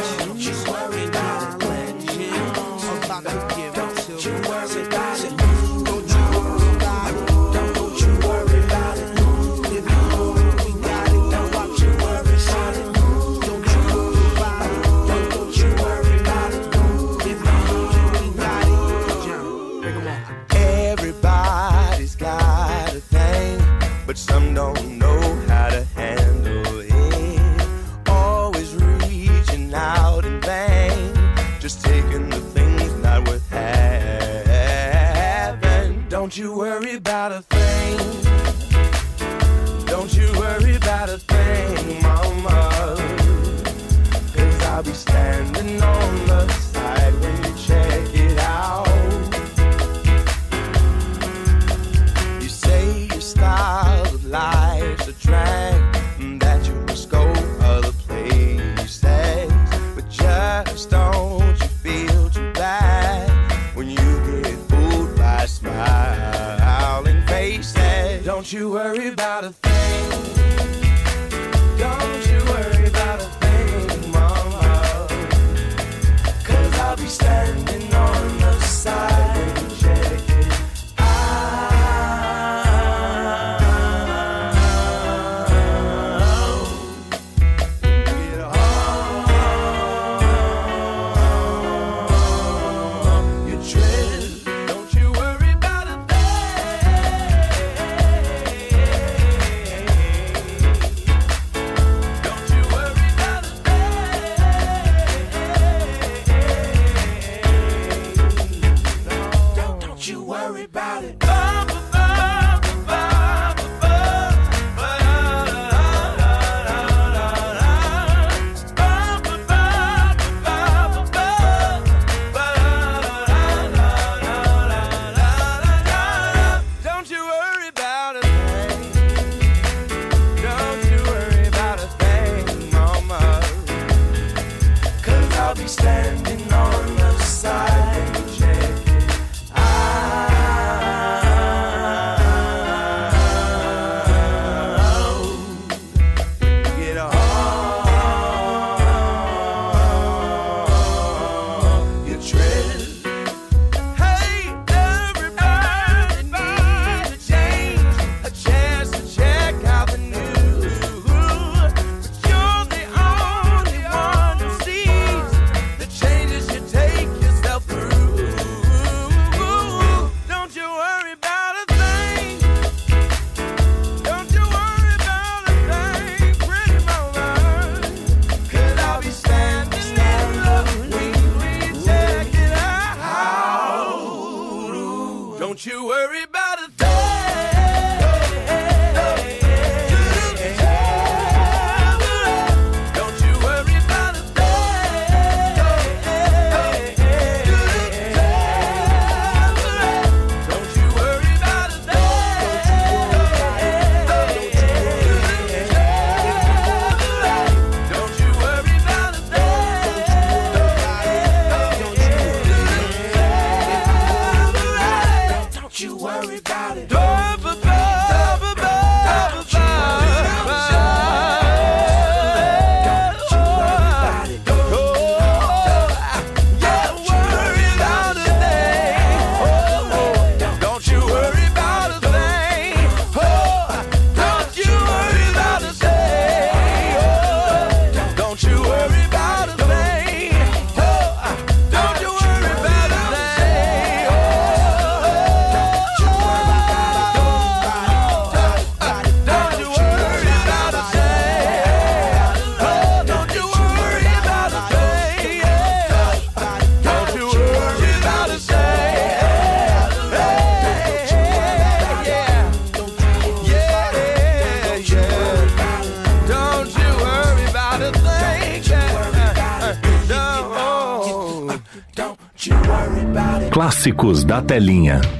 Da 274.18 274.42
telinha. 274.42 275.19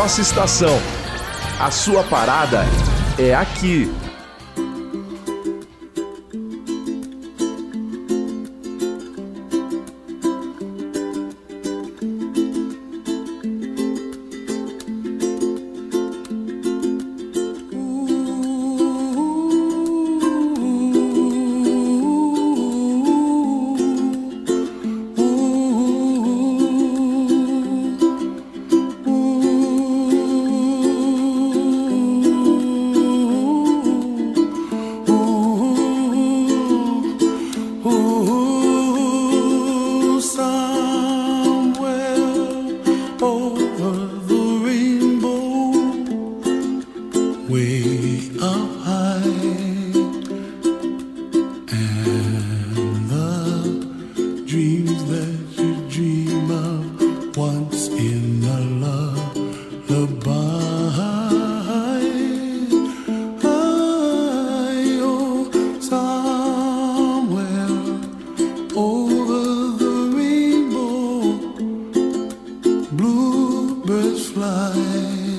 Nossa 0.00 0.22
Estação. 0.22 0.80
A 1.60 1.70
sua 1.70 2.02
parada 2.02 2.64
é 3.18 3.34
aqui. 3.34 3.92
Linda, 74.36 75.29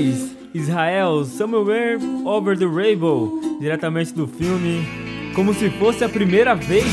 11 0.00 0.10
10 0.10 0.40
Israel, 0.52 1.24
Somewhere 1.24 1.98
Over 2.24 2.58
the 2.58 2.66
Rainbow, 2.66 3.40
diretamente 3.60 4.12
do 4.12 4.26
filme 4.26 4.84
Como 5.34 5.54
se 5.54 5.70
fosse 5.70 6.02
a 6.02 6.08
primeira 6.08 6.54
vez. 6.54 6.84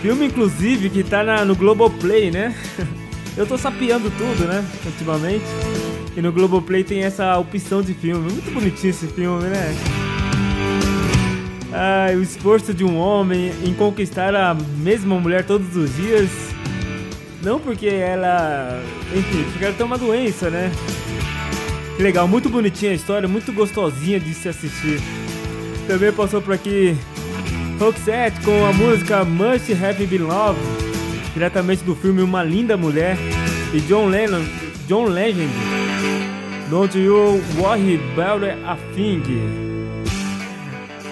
Filme, 0.00 0.26
inclusive, 0.26 0.90
que 0.90 1.02
tá 1.02 1.24
na, 1.24 1.44
no 1.44 1.56
Globoplay, 1.56 2.30
né? 2.30 2.54
Eu 3.36 3.46
tô 3.46 3.58
sapeando 3.58 4.10
tudo, 4.10 4.46
né? 4.46 4.64
Ultimamente. 4.84 5.44
E 6.16 6.22
no 6.22 6.32
Globoplay 6.32 6.84
tem 6.84 7.02
essa 7.02 7.36
opção 7.36 7.82
de 7.82 7.92
filme. 7.92 8.30
Muito 8.30 8.50
bonitinho 8.52 8.90
esse 8.90 9.06
filme, 9.08 9.44
né? 9.48 9.74
Ah, 11.72 12.06
o 12.16 12.22
esforço 12.22 12.72
de 12.72 12.84
um 12.84 12.96
homem 12.96 13.52
em 13.64 13.74
conquistar 13.74 14.34
a 14.34 14.54
mesma 14.54 15.18
mulher 15.18 15.44
todos 15.44 15.76
os 15.76 15.94
dias. 15.96 16.55
Não 17.42 17.60
porque 17.60 17.86
ela. 17.86 18.82
Enfim, 19.14 19.44
porque 19.50 19.64
ela 19.64 19.74
tem 19.74 19.86
uma 19.86 19.98
doença, 19.98 20.50
né? 20.50 20.70
Que 21.96 22.02
legal, 22.02 22.28
muito 22.28 22.48
bonitinha 22.48 22.92
a 22.92 22.94
história, 22.94 23.28
muito 23.28 23.52
gostosinha 23.52 24.20
de 24.20 24.34
se 24.34 24.48
assistir. 24.48 25.00
Também 25.86 26.12
passou 26.12 26.42
por 26.42 26.52
aqui 26.52 26.96
Roxette 27.78 28.40
com 28.40 28.64
a 28.66 28.72
música 28.72 29.24
Must 29.24 29.72
Have 29.72 30.06
Been 30.06 30.18
Love, 30.18 30.60
diretamente 31.32 31.84
do 31.84 31.94
filme 31.94 32.22
Uma 32.22 32.42
Linda 32.42 32.76
Mulher, 32.76 33.16
e 33.72 33.80
John 33.80 34.08
Lennon, 34.08 34.44
John 34.86 35.06
Legend, 35.06 35.50
Don't 36.70 36.98
You 36.98 37.40
Worry 37.58 38.00
About 38.12 38.44
a 38.44 38.76
Thing. 38.94 39.22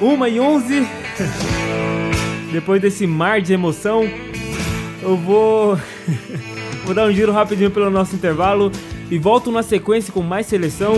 Uma 0.01 0.29
e 0.29 0.41
onze. 0.41 0.87
Depois 2.53 2.81
desse 2.81 3.07
mar 3.07 3.41
de 3.41 3.53
emoção, 3.53 4.09
eu 5.05 5.17
vou 5.17 5.79
vou 6.85 6.95
dar 6.95 7.07
um 7.07 7.13
giro 7.13 7.33
rapidinho 7.33 7.71
pelo 7.71 7.91
nosso 7.91 8.15
intervalo 8.17 8.73
e 9.11 9.19
volto 9.19 9.53
na 9.53 9.63
sequência 9.63 10.13
com 10.13 10.23
mais 10.23 10.47
seleção, 10.47 10.95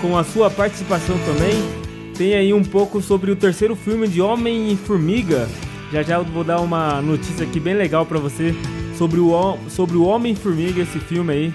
com 0.00 0.16
a 0.16 0.24
sua 0.24 0.50
participação 0.50 1.16
também 1.24 1.84
tem 2.14 2.34
aí 2.34 2.54
um 2.54 2.62
pouco 2.62 3.02
sobre 3.02 3.30
o 3.30 3.36
terceiro 3.36 3.74
filme 3.74 4.06
de 4.06 4.20
Homem 4.20 4.72
e 4.72 4.76
Formiga. 4.76 5.48
Já 5.92 6.02
já 6.02 6.14
eu 6.16 6.24
vou 6.24 6.44
dar 6.44 6.60
uma 6.60 7.02
notícia 7.02 7.44
aqui 7.44 7.58
bem 7.58 7.74
legal 7.74 8.06
para 8.06 8.18
você 8.18 8.54
sobre 8.96 9.18
o, 9.18 9.58
sobre 9.68 9.96
o 9.96 10.04
Homem 10.04 10.34
Formiga, 10.34 10.80
esse 10.80 10.98
filme 10.98 11.32
aí. 11.32 11.54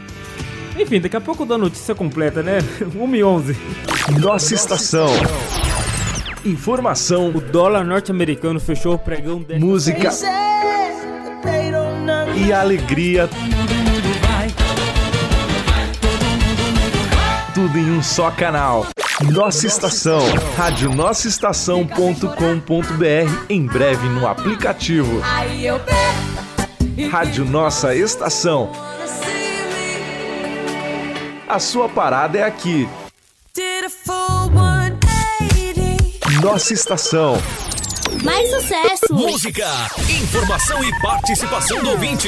Enfim, 0.78 1.00
daqui 1.00 1.16
a 1.16 1.22
pouco 1.22 1.44
eu 1.44 1.48
dou 1.48 1.56
a 1.56 1.60
notícia 1.60 1.96
completa, 1.96 2.44
né? 2.44 2.60
1 2.94 3.16
e 3.16 3.24
11. 3.24 3.58
Nossa 4.20 4.54
estação. 4.54 5.08
Informação. 6.46 7.30
O 7.30 7.42
dólar 7.42 7.86
norte-americano 7.86 8.60
fechou 8.60 8.96
o 8.96 9.00
pregão 9.00 9.42
de 9.42 9.60
música 9.60 10.10
e 12.40 12.54
alegria. 12.54 13.30
Tudo 17.54 17.78
em 17.78 17.92
um 17.92 18.02
só 18.02 18.32
canal. 18.32 18.88
Nossa 19.32 19.68
Estação, 19.68 20.22
rádio 20.56 20.96
nossaestação.com.br, 20.96 23.46
em 23.50 23.66
breve 23.66 24.08
no 24.08 24.26
aplicativo. 24.26 25.22
Rádio 27.12 27.44
Nossa 27.44 27.94
Estação. 27.94 28.72
A 31.48 31.60
sua 31.60 31.90
parada 31.90 32.38
é 32.38 32.44
aqui. 32.44 32.88
Nossa 36.42 36.74
Estação. 36.74 37.38
Mais 38.24 38.49
sucesso! 38.49 39.13
Música, 39.13 39.65
informação 40.22 40.84
e 40.84 41.01
participação 41.01 41.82
do 41.82 41.91
ouvinte. 41.91 42.28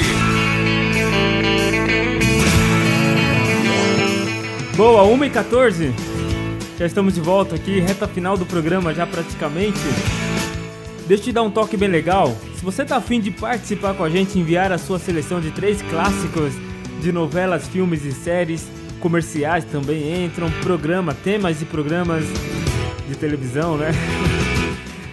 Boa, 4.75 5.03
1 5.03 5.25
e 5.25 5.29
14 5.29 5.93
já 6.81 6.87
estamos 6.87 7.13
de 7.13 7.21
volta 7.21 7.53
aqui, 7.53 7.79
reta 7.79 8.07
final 8.07 8.35
do 8.35 8.43
programa 8.43 8.91
já 8.91 9.05
praticamente. 9.05 9.79
Deixa 11.07 11.21
eu 11.21 11.25
te 11.25 11.31
dar 11.31 11.43
um 11.43 11.51
toque 11.51 11.77
bem 11.77 11.87
legal. 11.87 12.35
Se 12.55 12.65
você 12.65 12.83
tá 12.83 12.95
afim 12.95 13.19
de 13.19 13.29
participar 13.29 13.93
com 13.93 14.03
a 14.03 14.09
gente, 14.09 14.39
enviar 14.39 14.71
a 14.71 14.79
sua 14.79 14.97
seleção 14.97 15.39
de 15.39 15.51
três 15.51 15.79
clássicos 15.83 16.53
de 16.99 17.11
novelas, 17.11 17.67
filmes 17.67 18.03
e 18.03 18.11
séries, 18.11 18.65
comerciais 18.99 19.63
também 19.65 20.25
entram, 20.25 20.49
programa, 20.63 21.13
temas 21.13 21.59
de 21.59 21.65
programas 21.65 22.25
de 23.07 23.15
televisão, 23.15 23.77
né? 23.77 23.91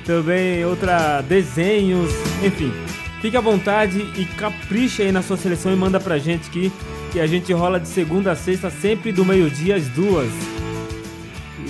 também 0.09 0.65
outra 0.65 1.21
desenhos, 1.21 2.11
enfim. 2.43 2.73
Fique 3.21 3.37
à 3.37 3.43
vontade 3.43 4.01
e 4.17 4.25
capricha 4.25 5.03
aí 5.03 5.13
na 5.13 5.21
sua 5.21 5.37
seleção 5.37 5.71
e 5.71 5.77
manda 5.77 6.01
pra 6.01 6.17
gente 6.17 6.49
aqui, 6.49 6.73
que 7.13 7.21
a 7.21 7.27
gente 7.27 7.53
rola 7.53 7.79
de 7.79 7.89
segunda 7.89 8.33
a 8.33 8.35
sexta, 8.35 8.71
sempre 8.71 9.13
do 9.13 9.23
meio-dia 9.23 9.77
às 9.77 9.87
duas. 9.89 10.31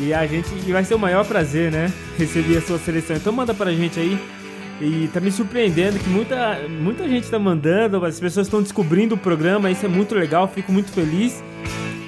E 0.00 0.14
a 0.14 0.24
gente 0.24 0.48
e 0.64 0.70
vai 0.70 0.84
ser 0.84 0.94
o 0.94 0.98
maior 1.00 1.24
prazer, 1.24 1.72
né? 1.72 1.92
Receber 2.16 2.58
a 2.58 2.62
sua 2.62 2.78
seleção. 2.78 3.16
Então 3.16 3.32
manda 3.32 3.52
pra 3.52 3.72
gente 3.72 3.98
aí. 3.98 4.16
E 4.80 5.10
tá 5.12 5.18
me 5.18 5.32
surpreendendo 5.32 5.98
que 5.98 6.08
muita, 6.08 6.60
muita 6.68 7.08
gente 7.08 7.28
tá 7.28 7.40
mandando, 7.40 8.04
as 8.04 8.20
pessoas 8.20 8.46
estão 8.46 8.62
descobrindo 8.62 9.16
o 9.16 9.18
programa, 9.18 9.68
isso 9.68 9.84
é 9.84 9.88
muito 9.88 10.14
legal, 10.14 10.46
fico 10.46 10.70
muito 10.70 10.92
feliz. 10.92 11.42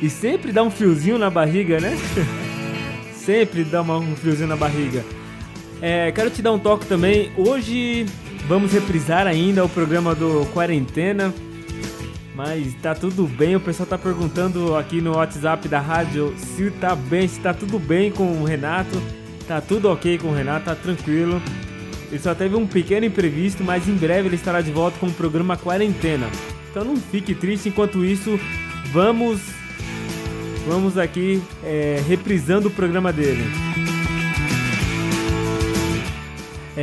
E 0.00 0.08
sempre 0.08 0.52
dá 0.52 0.62
um 0.62 0.70
friozinho 0.70 1.18
na 1.18 1.28
barriga, 1.28 1.80
né? 1.80 1.98
sempre 3.12 3.64
dá 3.64 3.82
um 3.82 4.14
friozinho 4.14 4.48
na 4.48 4.56
barriga. 4.56 5.04
É, 5.82 6.12
quero 6.12 6.30
te 6.30 6.42
dar 6.42 6.52
um 6.52 6.58
toque 6.58 6.86
também. 6.86 7.32
Hoje 7.36 8.06
vamos 8.46 8.72
reprisar 8.72 9.26
ainda 9.26 9.64
o 9.64 9.68
programa 9.68 10.14
do 10.14 10.46
Quarentena. 10.52 11.32
Mas 12.34 12.74
tá 12.80 12.94
tudo 12.94 13.26
bem, 13.26 13.56
o 13.56 13.60
pessoal 13.60 13.86
tá 13.86 13.98
perguntando 13.98 14.76
aqui 14.76 15.00
no 15.00 15.16
WhatsApp 15.16 15.68
da 15.68 15.80
rádio 15.80 16.34
se 16.36 16.70
tá 16.70 16.94
bem, 16.94 17.28
se 17.28 17.40
tá 17.40 17.52
tudo 17.52 17.78
bem 17.78 18.10
com 18.10 18.40
o 18.40 18.44
Renato. 18.44 19.00
Tá 19.46 19.60
tudo 19.60 19.90
ok 19.90 20.16
com 20.18 20.28
o 20.28 20.34
Renato, 20.34 20.66
tá 20.66 20.74
tranquilo. 20.74 21.42
Ele 22.10 22.18
só 22.18 22.34
teve 22.34 22.56
um 22.56 22.66
pequeno 22.66 23.06
imprevisto, 23.06 23.62
mas 23.62 23.88
em 23.88 23.94
breve 23.94 24.28
ele 24.28 24.36
estará 24.36 24.60
de 24.60 24.70
volta 24.70 24.98
com 24.98 25.06
o 25.06 25.12
programa 25.12 25.56
Quarentena. 25.56 26.28
Então 26.70 26.84
não 26.84 26.96
fique 26.96 27.34
triste, 27.34 27.68
enquanto 27.68 28.04
isso, 28.04 28.38
vamos 28.92 29.40
vamos 30.66 30.98
aqui 30.98 31.42
é, 31.64 32.02
reprisando 32.06 32.68
o 32.68 32.70
programa 32.70 33.12
dele. 33.12 33.44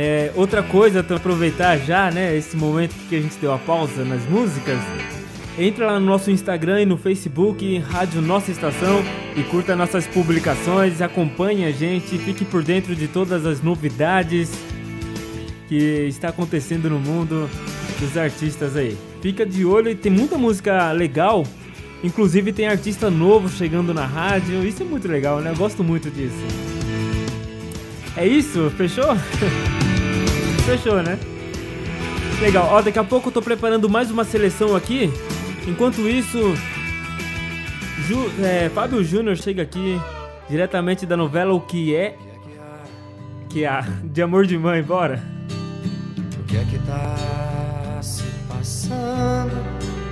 É, 0.00 0.30
outra 0.36 0.62
coisa, 0.62 1.00
então 1.00 1.16
aproveitar 1.16 1.76
já, 1.76 2.08
né, 2.08 2.36
esse 2.36 2.56
momento 2.56 2.94
que 3.08 3.16
a 3.16 3.20
gente 3.20 3.36
deu 3.38 3.52
a 3.52 3.58
pausa 3.58 4.04
nas 4.04 4.22
músicas. 4.28 4.78
Entra 5.58 5.86
lá 5.86 5.98
no 5.98 6.06
nosso 6.06 6.30
Instagram 6.30 6.82
e 6.82 6.86
no 6.86 6.96
Facebook, 6.96 7.78
Rádio 7.78 8.22
Nossa 8.22 8.52
Estação, 8.52 9.02
e 9.34 9.42
curta 9.42 9.74
nossas 9.74 10.06
publicações, 10.06 11.02
acompanhe 11.02 11.64
a 11.64 11.72
gente, 11.72 12.16
fique 12.16 12.44
por 12.44 12.62
dentro 12.62 12.94
de 12.94 13.08
todas 13.08 13.44
as 13.44 13.60
novidades 13.60 14.52
que 15.68 16.06
está 16.06 16.28
acontecendo 16.28 16.88
no 16.88 17.00
mundo 17.00 17.50
dos 17.98 18.16
artistas 18.16 18.76
aí. 18.76 18.96
Fica 19.20 19.44
de 19.44 19.64
olho 19.64 19.90
e 19.90 19.96
tem 19.96 20.12
muita 20.12 20.38
música 20.38 20.92
legal, 20.92 21.42
inclusive 22.04 22.52
tem 22.52 22.68
artista 22.68 23.10
novo 23.10 23.48
chegando 23.48 23.92
na 23.92 24.06
rádio, 24.06 24.64
isso 24.64 24.80
é 24.80 24.86
muito 24.86 25.08
legal, 25.08 25.40
né? 25.40 25.50
Eu 25.50 25.56
gosto 25.56 25.82
muito 25.82 26.08
disso. 26.08 26.36
É 28.16 28.24
isso? 28.24 28.70
Fechou? 28.76 29.08
Fechou, 30.68 31.02
né? 31.02 31.18
Legal, 32.42 32.68
ó, 32.70 32.82
daqui 32.82 32.98
a 32.98 33.04
pouco 33.04 33.28
eu 33.28 33.32
tô 33.32 33.40
preparando 33.40 33.88
mais 33.88 34.10
uma 34.10 34.22
seleção 34.22 34.76
aqui 34.76 35.10
Enquanto 35.66 36.06
isso, 36.06 36.54
Ju, 38.06 38.30
é, 38.44 38.68
Fábio 38.68 39.02
Júnior 39.02 39.38
chega 39.38 39.62
aqui 39.62 39.98
diretamente 40.46 41.06
da 41.06 41.16
novela 41.16 41.54
O 41.54 41.60
Que 41.62 41.96
É, 41.96 42.14
que 43.48 43.64
é 43.64 43.82
de 44.04 44.20
amor 44.20 44.44
de 44.44 44.58
mãe, 44.58 44.82
bora. 44.82 45.22
O 46.38 46.44
que 46.44 46.58
é 46.58 46.64
que 46.64 46.78
tá 46.80 47.98
se 48.02 48.24
passando 48.46 49.56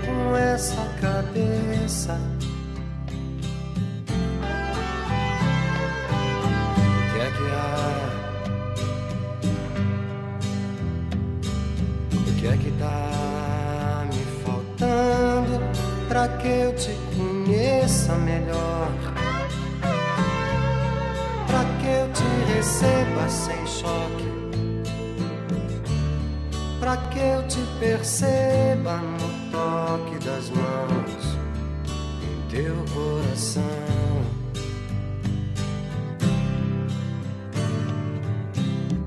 com 0.06 0.36
essa 0.36 0.82
cabeça? 0.98 2.18
O 6.98 7.12
que 7.12 7.20
é 7.20 7.30
que 7.30 7.52
há? 7.52 8.05
Que 12.46 12.52
é 12.52 12.56
que 12.58 12.70
tá 12.72 14.06
me 14.12 14.24
faltando? 14.44 15.60
para 16.08 16.28
que 16.38 16.46
eu 16.46 16.74
te 16.76 16.96
conheça 17.16 18.14
melhor, 18.14 18.88
para 21.46 21.64
que 21.80 21.86
eu 21.88 22.12
te 22.12 22.52
receba 22.54 23.28
sem 23.28 23.66
choque, 23.66 24.30
para 26.78 26.96
que 26.96 27.18
eu 27.18 27.46
te 27.48 27.58
perceba 27.80 28.98
no 28.98 29.50
toque 29.50 30.24
das 30.24 30.48
mãos 30.50 31.36
em 32.22 32.48
teu 32.48 32.76
coração. 32.94 33.62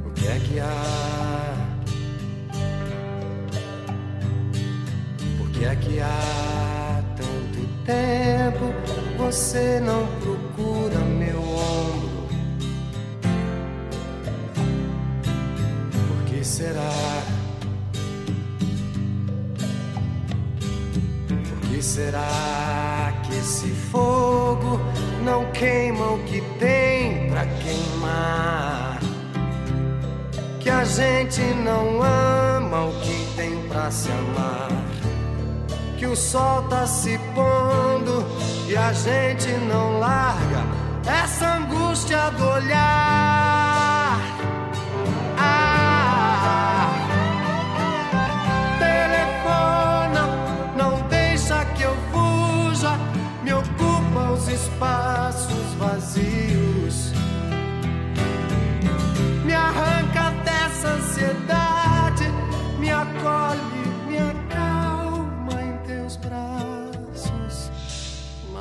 O 0.05 0.11
que 0.11 0.27
é 0.27 0.39
que 0.39 0.59
há? 0.59 1.48
Que 5.59 5.65
é 5.65 5.75
que 5.75 5.99
há? 5.99 7.03
tempo 7.85 8.73
você 9.17 9.79
não 9.79 10.07
procura 10.21 10.99
meu 10.99 11.41
ombro? 11.41 12.29
Por 15.91 16.25
que 16.27 16.45
será? 16.45 16.91
Por 21.27 21.69
que 21.69 21.81
será 21.81 23.13
que 23.23 23.35
esse 23.37 23.67
fogo 23.91 24.79
não 25.25 25.51
queima 25.51 26.11
o 26.13 26.19
que 26.25 26.41
tem 26.59 27.29
pra 27.31 27.45
queimar? 27.45 28.99
que 30.59 30.69
a 30.69 30.83
gente 30.83 31.41
não 31.65 32.03
ama 32.03 32.85
o 32.85 32.93
que 33.01 33.35
tem 33.35 33.59
pra 33.67 33.89
se 33.89 34.11
amar. 34.11 34.88
Que 35.99 36.05
o 36.05 36.15
sol 36.15 36.61
tá 36.69 36.87
se 36.87 37.19
pondo 37.35 38.25
e 38.69 38.77
a 38.77 38.93
gente 38.93 39.51
não 39.67 39.99
larga 39.99 40.63
essa 41.05 41.57
angústia 41.57 42.31
do 42.31 42.47
olhar. 42.47 43.48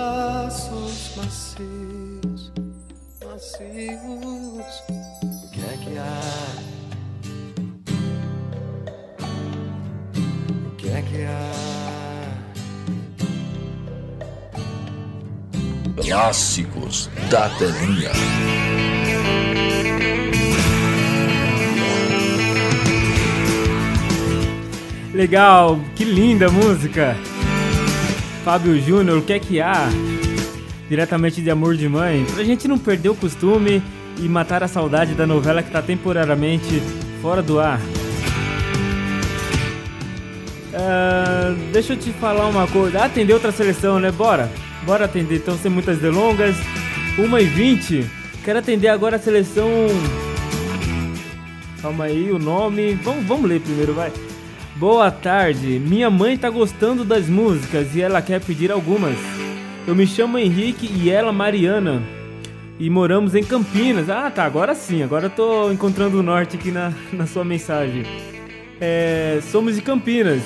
Braços 0.00 1.12
macios, 1.16 2.52
macios. 3.22 4.82
O 4.88 5.50
que 5.50 5.60
é 5.60 5.76
que 5.76 5.98
há? 5.98 6.20
O 10.66 10.70
que 10.76 10.88
é 10.88 11.02
que 11.02 11.22
há? 11.24 11.50
Clássicos 16.02 17.10
da 17.30 17.50
telinha. 17.50 18.12
Legal, 25.12 25.78
que 25.94 26.04
linda 26.04 26.48
música. 26.48 27.14
Fábio 28.44 28.80
Júnior, 28.80 29.18
o 29.18 29.22
que 29.22 29.34
é 29.34 29.38
que 29.38 29.60
há? 29.60 29.88
Diretamente 30.88 31.42
de 31.42 31.50
Amor 31.50 31.76
de 31.76 31.88
Mãe. 31.88 32.24
Pra 32.34 32.42
gente 32.42 32.66
não 32.66 32.78
perder 32.78 33.10
o 33.10 33.14
costume 33.14 33.82
e 34.18 34.28
matar 34.28 34.62
a 34.62 34.68
saudade 34.68 35.14
da 35.14 35.26
novela 35.26 35.62
que 35.62 35.70
tá 35.70 35.82
temporariamente 35.82 36.82
fora 37.20 37.42
do 37.42 37.60
ar. 37.60 37.80
Ah, 40.74 41.54
deixa 41.72 41.92
eu 41.92 41.96
te 41.98 42.10
falar 42.12 42.46
uma 42.48 42.66
coisa. 42.66 43.00
Ah, 43.00 43.04
atender 43.04 43.34
outra 43.34 43.52
seleção, 43.52 44.00
né? 44.00 44.10
Bora. 44.10 44.50
Bora 44.84 45.04
atender. 45.04 45.36
Então, 45.36 45.56
sem 45.58 45.70
muitas 45.70 45.98
delongas. 45.98 46.56
1h20. 47.18 48.04
Quero 48.42 48.58
atender 48.58 48.88
agora 48.88 49.16
a 49.16 49.18
seleção. 49.18 49.68
Calma 51.82 52.04
aí, 52.04 52.32
o 52.32 52.38
nome. 52.38 52.94
Vamos, 52.94 53.26
vamos 53.26 53.48
ler 53.48 53.60
primeiro, 53.60 53.92
vai. 53.92 54.10
Boa 54.80 55.10
tarde. 55.10 55.78
Minha 55.78 56.08
mãe 56.08 56.38
tá 56.38 56.48
gostando 56.48 57.04
das 57.04 57.28
músicas 57.28 57.94
e 57.94 58.00
ela 58.00 58.22
quer 58.22 58.40
pedir 58.40 58.72
algumas. 58.72 59.14
Eu 59.86 59.94
me 59.94 60.06
chamo 60.06 60.38
Henrique 60.38 60.90
e 60.90 61.10
ela 61.10 61.34
Mariana. 61.34 62.02
E 62.78 62.88
moramos 62.88 63.34
em 63.34 63.44
Campinas. 63.44 64.08
Ah, 64.08 64.30
tá. 64.30 64.42
Agora 64.42 64.74
sim. 64.74 65.02
Agora 65.02 65.28
tô 65.28 65.70
encontrando 65.70 66.18
o 66.18 66.22
norte 66.22 66.56
aqui 66.56 66.70
na, 66.70 66.94
na 67.12 67.26
sua 67.26 67.44
mensagem. 67.44 68.04
É, 68.80 69.40
somos 69.52 69.76
de 69.76 69.82
Campinas. 69.82 70.40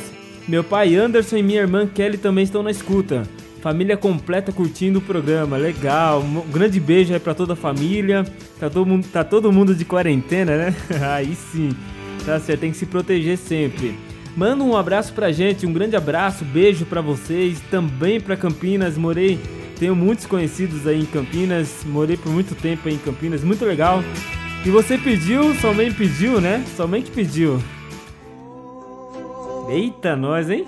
Meu 0.49 0.65
pai 0.65 0.97
Anderson 0.97 1.37
e 1.37 1.43
minha 1.45 1.61
irmã 1.61 1.87
Kelly 1.87 2.19
também 2.19 2.43
estão 2.43 2.61
na 2.61 2.73
escuta. 2.73 3.23
Família 3.63 3.97
completa 3.97 4.51
curtindo 4.51 4.99
o 4.99 5.03
programa, 5.03 5.57
legal. 5.57 6.21
Um 6.21 6.41
grande 6.51 6.81
beijo 6.81 7.15
aí 7.15 7.21
pra 7.21 7.35
toda 7.35 7.53
a 7.53 7.57
família. 7.57 8.25
Tá 8.59 8.69
todo 8.69 8.85
mundo, 8.85 9.07
tá 9.13 9.23
todo 9.23 9.53
mundo 9.53 9.77
de 9.77 9.85
quarentena, 9.85 10.57
né? 10.57 10.75
aí 11.15 11.37
sim. 11.37 11.71
Tá 12.27 12.41
certo, 12.41 12.63
tem 12.63 12.73
que 12.73 12.77
se 12.77 12.87
proteger 12.87 13.39
sempre. 13.39 13.95
Manda 14.37 14.65
um 14.65 14.77
abraço 14.77 15.13
pra 15.13 15.31
gente, 15.31 15.65
um 15.65 15.73
grande 15.73 15.95
abraço, 15.95 16.45
beijo 16.45 16.85
pra 16.85 17.01
vocês, 17.01 17.61
também 17.71 18.21
pra 18.21 18.37
Campinas. 18.37 18.99
Morei, 18.99 19.39
tenho 19.79 19.95
muitos 19.95 20.27
conhecidos 20.27 20.87
aí 20.87 21.03
em 21.03 21.07
Campinas, 21.07 21.85
morei 21.87 22.17
por 22.17 22.33
muito 22.33 22.55
tempo 22.55 22.89
aí 22.89 22.95
em 22.95 22.99
Campinas, 22.99 23.45
muito 23.45 23.65
legal. 23.65 24.03
E 24.65 24.71
você 24.71 24.99
pediu, 24.99 25.55
somente 25.57 25.95
pediu, 25.95 26.41
né? 26.41 26.65
Somente 26.77 27.11
pediu. 27.11 27.61
Eita, 29.69 30.17
nós, 30.17 30.51
hein? 30.51 30.67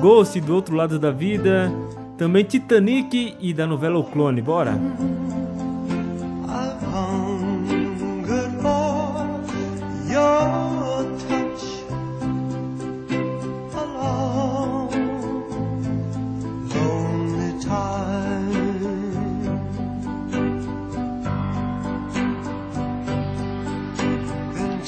Ghost 0.00 0.40
do 0.40 0.54
outro 0.54 0.74
lado 0.74 0.98
da 0.98 1.10
vida. 1.10 1.72
Também 2.18 2.44
Titanic 2.44 3.36
e 3.40 3.52
da 3.52 3.66
novela 3.66 3.98
O 3.98 4.04
Clone. 4.04 4.42
Bora! 4.42 4.78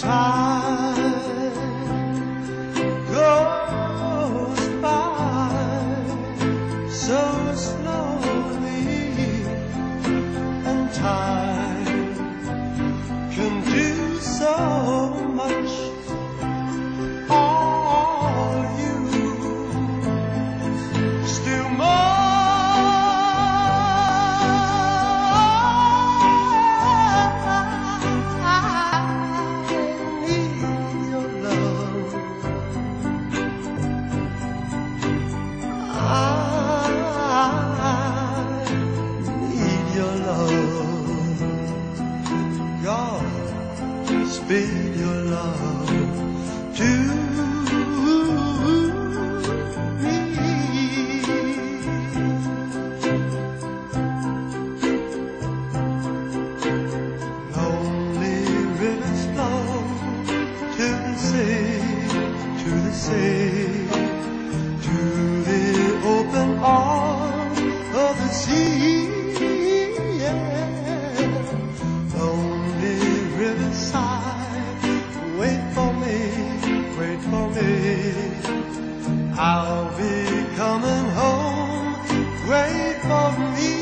啊 0.07 0.66
to 62.67 62.73
the 62.87 62.93
sea, 62.93 63.89
to 64.87 64.99
the 65.51 66.03
open 66.17 66.59
arms 66.61 67.61
of 68.07 68.15
the 68.23 68.29
sea. 68.29 69.09
Yeah. 70.23 71.43
Lonely 72.19 73.01
riverside, 73.43 74.83
wait 75.41 75.63
for 75.75 75.93
me, 76.03 76.19
wait 76.99 77.21
for 77.31 77.45
me. 77.57 77.73
I'll 79.39 79.91
be 79.99 80.47
coming 80.57 81.07
home, 81.21 81.95
wait 82.51 82.99
for 83.09 83.31
me. 83.55 83.76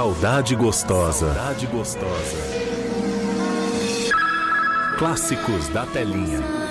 Saudade 0.00 0.56
gostosa. 0.56 1.34
Saudade 1.34 1.66
gostosa. 1.66 2.36
Clássicos 4.96 5.68
da 5.68 5.84
telinha. 5.84 6.69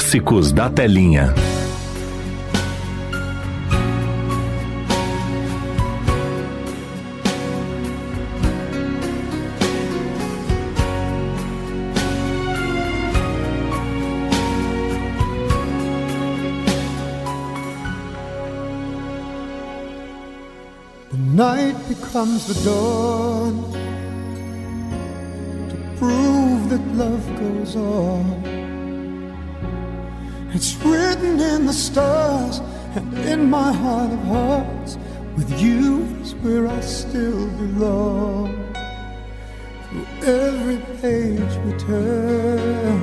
Clássicos 0.00 0.50
da 0.50 0.70
Telinha. 0.70 1.34
night 21.12 21.76
becomes 21.88 22.46
the 22.48 22.56
dawn 22.64 23.54
to 25.68 25.76
prove 25.98 26.70
that 26.70 26.84
love 26.96 27.24
goes 27.38 27.76
on. 27.76 28.59
It's 30.52 30.74
written 30.84 31.38
in 31.38 31.66
the 31.66 31.72
stars 31.72 32.60
and 32.96 33.16
in 33.18 33.48
my 33.48 33.72
heart 33.72 34.12
of 34.12 34.18
hearts. 34.24 34.98
With 35.36 35.60
you 35.60 36.02
is 36.22 36.34
where 36.36 36.66
I 36.66 36.80
still 36.80 37.46
belong. 37.50 38.74
Through 39.84 40.06
every 40.26 40.78
page 41.00 41.56
we 41.64 41.72
turn, 41.78 42.98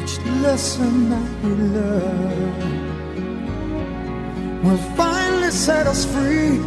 each 0.00 0.18
lesson 0.40 1.10
that 1.10 1.30
we 1.42 1.50
learn 1.50 2.82
will 4.62 4.82
finally 4.96 5.50
set 5.50 5.88
us 5.88 6.04
free 6.04 6.60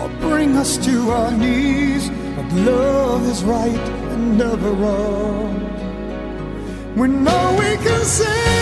or 0.00 0.08
bring 0.20 0.56
us 0.56 0.78
to 0.78 1.10
our 1.10 1.30
knees. 1.30 2.08
But 2.36 2.50
love 2.54 3.28
is 3.28 3.44
right 3.44 3.86
and 4.12 4.38
never 4.38 4.70
wrong. 4.72 5.60
We 6.96 7.08
know 7.08 7.56
we 7.58 7.76
can 7.84 8.04
say 8.04 8.61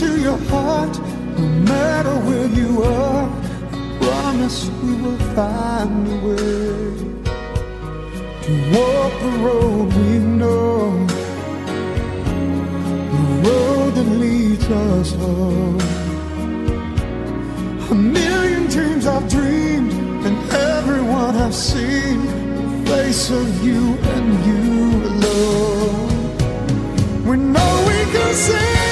into 0.00 0.20
your 0.20 0.38
heart, 0.50 0.96
no 1.38 1.44
matter 1.66 2.14
where 2.26 2.46
you 2.46 2.82
are, 2.82 3.28
I 3.72 3.98
promise 4.00 4.70
we 4.82 4.94
will 5.02 5.18
find 5.34 6.06
a 6.06 6.16
way 6.26 6.94
to 8.44 8.52
walk 8.74 9.12
the 9.22 9.30
road 9.44 9.86
we 9.94 10.18
know, 10.18 11.06
the 13.12 13.22
road 13.48 13.90
that 13.94 14.08
leads 14.22 14.66
us 14.70 15.12
home. 15.14 15.80
A 17.90 17.94
million 17.94 18.66
dreams 18.66 19.06
I've 19.06 19.28
dreamed, 19.28 19.92
and 20.26 20.36
everyone 20.52 21.34
I've 21.36 21.54
seen, 21.54 22.24
the 22.84 22.90
face 22.90 23.30
of 23.30 23.64
you 23.64 23.96
and 24.14 24.46
you 24.46 24.62
alone. 25.10 26.08
We 27.26 27.36
know 27.36 27.84
we 27.88 27.98
can 28.12 28.34
say 28.34 28.87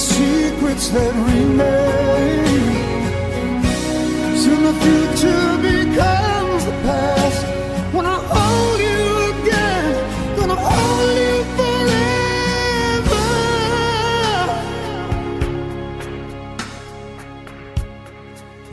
secrets 0.00 0.88
that 0.88 1.14
remain. 1.14 2.44
Soon 4.34 4.62
the 4.64 4.74
future 4.84 5.58
becomes 5.60 6.64
the 6.64 6.72
past. 6.86 7.44
When 7.94 8.06
I 8.06 8.18
hold 8.34 8.80
you 8.88 9.04
again, 9.32 9.86
gonna 10.36 10.56
hold 10.56 11.10
you 11.20 11.36
forever. 11.58 13.26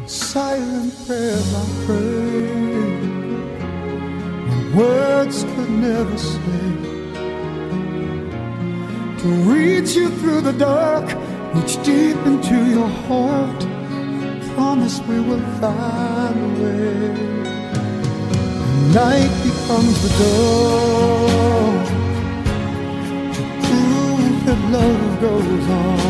Silent 0.06 0.92
prayers 1.06 1.50
I 1.54 1.66
pray, 1.86 2.48
words 4.74 5.38
could 5.44 5.72
never 5.72 6.18
say 6.18 6.38
to 9.22 9.28
reach 9.52 9.96
you 9.96 10.10
through 10.20 10.42
the 10.42 10.54
dark, 10.54 11.08
reach 11.68 11.86
deep 11.86 12.18
into 12.26 12.56
your 12.70 12.88
heart. 12.88 13.62
Promise 14.56 15.00
we 15.02 15.20
will 15.20 15.46
find 15.60 16.38
a 16.40 16.50
way. 16.62 17.14
Night 18.94 19.34
becomes 19.44 19.98
the 20.04 20.10
dawn 20.20 21.86
to 23.34 23.42
prove 23.64 24.46
that 24.46 24.62
love 24.72 25.22
goes 25.22 25.68
on. 25.70 26.08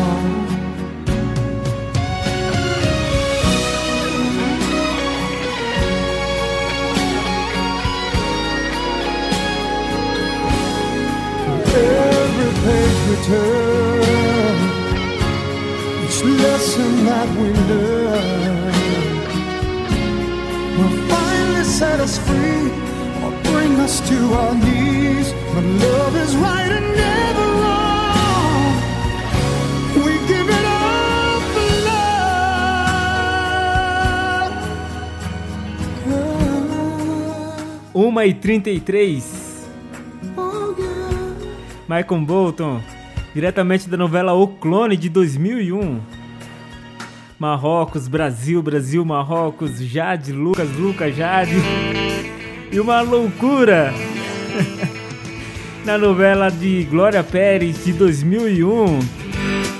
Every 11.80 12.50
page 12.64 13.00
we 13.08 13.16
turn, 13.26 13.87
lesson 16.78 17.04
that 17.04 17.28
we 17.36 17.48
learn 17.68 18.72
will 20.78 20.96
finally 21.08 21.64
set 21.64 22.00
us 22.00 22.18
free 22.18 22.70
or 23.24 23.30
bring 23.50 23.80
us 23.80 24.00
to 24.08 24.16
our 24.34 24.54
knees. 24.54 25.34
But 25.54 25.64
love 25.64 26.16
is 26.16 26.36
right 26.36 26.70
and 26.70 26.96
never 26.96 27.46
wrong. 27.62 28.74
We 30.04 30.18
give 30.28 30.48
it 30.48 30.64
all 30.66 31.40
for 31.52 31.70
love. 31.88 32.12
1 37.92 38.26
e 38.26 38.34
33 38.34 39.22
Michael 41.88 42.20
Bolton, 42.20 42.82
diretamente 43.34 43.88
da 43.88 43.96
novela 43.96 44.34
O 44.34 44.46
Clone 44.46 44.94
de 44.96 45.08
2001. 45.08 46.17
Marrocos, 47.38 48.08
Brasil, 48.08 48.60
Brasil, 48.60 49.04
Marrocos, 49.04 49.78
Jade, 49.78 50.32
Lucas, 50.32 50.68
Lucas, 50.76 51.14
Jade. 51.14 51.54
E 52.72 52.80
uma 52.80 53.00
loucura! 53.00 53.94
Na 55.86 55.96
novela 55.96 56.50
de 56.50 56.82
Glória 56.90 57.22
Pérez 57.22 57.84
de 57.84 57.92
2001, 57.92 58.98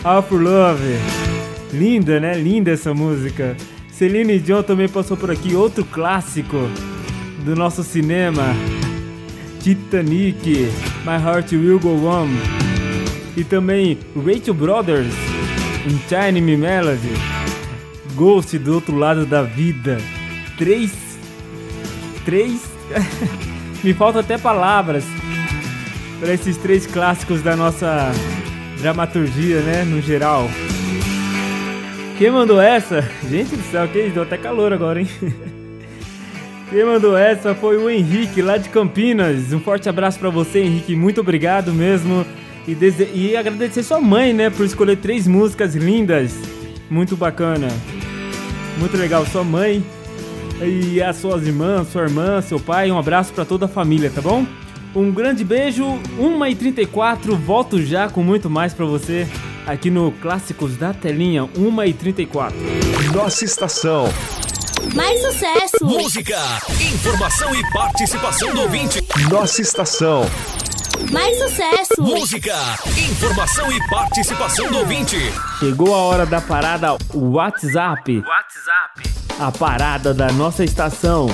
All 0.04 0.22
for 0.22 0.40
Love. 0.40 0.94
Linda, 1.72 2.20
né? 2.20 2.34
Linda 2.34 2.70
essa 2.70 2.94
música. 2.94 3.56
Celine 3.90 4.38
Dion 4.38 4.62
também 4.62 4.88
passou 4.88 5.16
por 5.16 5.28
aqui, 5.28 5.56
outro 5.56 5.84
clássico 5.84 6.56
do 7.44 7.56
nosso 7.56 7.82
cinema. 7.82 8.44
Titanic, 9.60 10.70
My 11.04 11.20
Heart 11.22 11.52
Will 11.52 11.80
Go 11.80 12.06
On. 12.06 12.28
E 13.36 13.42
também 13.42 13.98
Rachel 14.14 14.54
Brothers, 14.54 15.12
In 15.84 15.98
Tiny 16.08 16.40
Me 16.40 16.56
Melody. 16.56 17.37
Ghost 18.18 18.58
do 18.58 18.74
outro 18.74 18.96
lado 18.96 19.24
da 19.24 19.44
vida. 19.44 19.96
Três. 20.56 20.90
Três. 22.24 22.60
Me 23.84 23.94
faltam 23.94 24.20
até 24.20 24.36
palavras 24.36 25.04
para 26.18 26.34
esses 26.34 26.56
três 26.56 26.84
clássicos 26.84 27.42
da 27.42 27.54
nossa 27.54 28.10
dramaturgia, 28.80 29.60
né? 29.60 29.84
No 29.84 30.02
geral. 30.02 30.50
Quem 32.18 32.32
mandou 32.32 32.60
essa? 32.60 33.08
Gente 33.30 33.54
do 33.54 33.62
céu, 33.70 33.86
que 33.86 34.10
deu 34.10 34.24
até 34.24 34.36
calor 34.36 34.72
agora, 34.72 35.00
hein? 35.00 35.08
Quem 36.70 36.84
mandou 36.84 37.16
essa 37.16 37.54
foi 37.54 37.78
o 37.78 37.88
Henrique, 37.88 38.42
lá 38.42 38.56
de 38.56 38.68
Campinas. 38.68 39.52
Um 39.52 39.60
forte 39.60 39.88
abraço 39.88 40.18
para 40.18 40.28
você, 40.28 40.58
Henrique. 40.58 40.96
Muito 40.96 41.20
obrigado 41.20 41.72
mesmo 41.72 42.26
E, 42.66 42.74
dese... 42.74 43.08
e 43.14 43.36
agradecer 43.36 43.84
sua 43.84 44.00
mãe, 44.00 44.34
né, 44.34 44.50
por 44.50 44.66
escolher 44.66 44.96
três 44.96 45.28
músicas 45.28 45.76
lindas. 45.76 46.34
Muito 46.90 47.16
bacana. 47.16 47.68
Muito 48.78 48.96
legal, 48.96 49.26
sua 49.26 49.42
mãe 49.42 49.84
e 50.62 51.02
as 51.02 51.16
suas 51.16 51.46
irmãs, 51.46 51.88
sua 51.90 52.02
irmã, 52.02 52.40
seu 52.40 52.60
pai. 52.60 52.90
Um 52.90 52.98
abraço 52.98 53.32
para 53.32 53.44
toda 53.44 53.66
a 53.66 53.68
família, 53.68 54.10
tá 54.10 54.20
bom? 54.20 54.46
Um 54.94 55.10
grande 55.10 55.44
beijo, 55.44 55.84
1h34, 56.18 57.36
volto 57.36 57.80
já 57.82 58.08
com 58.08 58.22
muito 58.22 58.48
mais 58.48 58.72
para 58.72 58.86
você 58.86 59.28
aqui 59.66 59.90
no 59.90 60.10
Clássicos 60.12 60.76
da 60.76 60.94
Telinha, 60.94 61.44
1h34. 61.44 62.52
Nossa 63.14 63.44
estação. 63.44 64.08
Mais 64.94 65.20
sucesso! 65.20 65.84
Música, 65.84 66.38
informação 66.92 67.54
e 67.54 67.72
participação 67.72 68.54
do 68.54 68.62
ouvinte. 68.62 69.00
Nossa 69.30 69.60
estação. 69.60 70.24
Mais 71.10 71.38
sucesso! 71.38 71.94
Música, 72.00 72.54
informação 73.10 73.72
e 73.72 73.80
participação 73.88 74.70
do 74.70 74.76
ouvinte. 74.78 75.16
Chegou 75.58 75.94
a 75.94 75.98
hora 75.98 76.26
da 76.26 76.40
parada 76.40 76.96
WhatsApp. 77.14 78.22
WhatsApp. 78.26 79.08
A 79.40 79.50
parada 79.50 80.12
da 80.12 80.30
nossa 80.32 80.64
estação. 80.64 81.28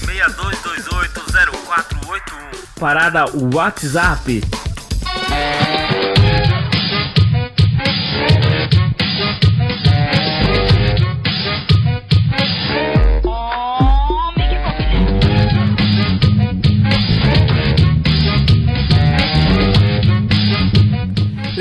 962280481. 0.04 2.78
Parada 2.78 3.24
WhatsApp. 3.54 4.42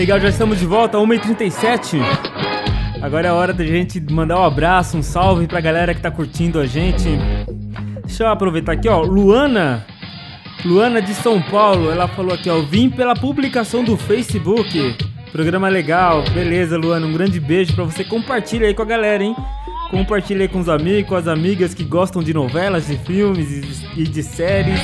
Legal, 0.01 0.19
já 0.19 0.29
estamos 0.29 0.57
de 0.57 0.65
volta, 0.65 0.97
1h37. 0.97 1.99
Agora 3.03 3.27
é 3.27 3.31
hora 3.31 3.53
da 3.53 3.63
gente 3.63 4.01
mandar 4.11 4.39
um 4.39 4.43
abraço, 4.43 4.97
um 4.97 5.03
salve 5.03 5.45
pra 5.45 5.61
galera 5.61 5.93
que 5.93 6.01
tá 6.01 6.09
curtindo 6.09 6.59
a 6.59 6.65
gente. 6.65 7.07
Deixa 8.03 8.23
eu 8.23 8.29
aproveitar 8.29 8.71
aqui, 8.71 8.89
ó. 8.89 9.03
Luana, 9.03 9.85
Luana 10.65 11.03
de 11.03 11.13
São 11.13 11.39
Paulo, 11.39 11.91
ela 11.91 12.07
falou 12.07 12.33
aqui, 12.33 12.49
ó. 12.49 12.63
Vim 12.63 12.89
pela 12.89 13.13
publicação 13.13 13.83
do 13.83 13.95
Facebook. 13.95 14.97
Programa 15.31 15.69
legal, 15.69 16.23
beleza, 16.33 16.79
Luana. 16.79 17.05
Um 17.05 17.13
grande 17.13 17.39
beijo 17.39 17.75
pra 17.75 17.83
você. 17.83 18.03
Compartilha 18.03 18.65
aí 18.65 18.73
com 18.73 18.81
a 18.81 18.85
galera, 18.85 19.23
hein? 19.23 19.35
Compartilha 19.91 20.41
aí 20.41 20.47
com 20.47 20.61
os 20.61 20.67
amigos, 20.67 21.09
com 21.09 21.15
as 21.15 21.27
amigas 21.27 21.75
que 21.75 21.83
gostam 21.83 22.23
de 22.23 22.33
novelas, 22.33 22.87
de 22.87 22.97
filmes 22.97 23.83
e 23.95 24.01
de 24.01 24.23
séries. 24.23 24.81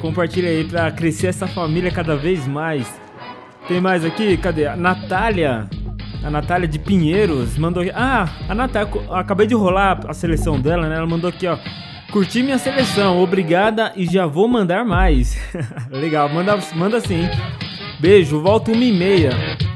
Compartilha 0.00 0.50
aí 0.50 0.62
pra 0.62 0.92
crescer 0.92 1.26
essa 1.26 1.48
família 1.48 1.90
cada 1.90 2.14
vez 2.14 2.46
mais. 2.46 3.05
Tem 3.68 3.80
mais 3.80 4.04
aqui? 4.04 4.36
Cadê? 4.36 4.66
A 4.66 4.76
Natália. 4.76 5.68
A 6.22 6.30
Natália 6.30 6.68
de 6.68 6.78
Pinheiros 6.78 7.58
mandou 7.58 7.82
aqui. 7.82 7.92
Ah, 7.94 8.28
a 8.48 8.54
Natália. 8.54 8.88
Acabei 9.10 9.46
de 9.46 9.54
rolar 9.54 10.00
a 10.08 10.14
seleção 10.14 10.60
dela, 10.60 10.88
né? 10.88 10.96
Ela 10.96 11.06
mandou 11.06 11.30
aqui, 11.30 11.46
ó. 11.46 11.58
Curti 12.12 12.42
minha 12.42 12.56
seleção, 12.56 13.20
obrigada 13.20 13.92
e 13.96 14.06
já 14.06 14.26
vou 14.26 14.46
mandar 14.46 14.84
mais. 14.84 15.36
Legal, 15.90 16.28
manda, 16.28 16.56
manda 16.74 17.00
sim. 17.00 17.28
Beijo, 17.98 18.40
volto 18.40 18.70
uma 18.72 18.84
e 18.84 18.92
meia. 18.92 19.30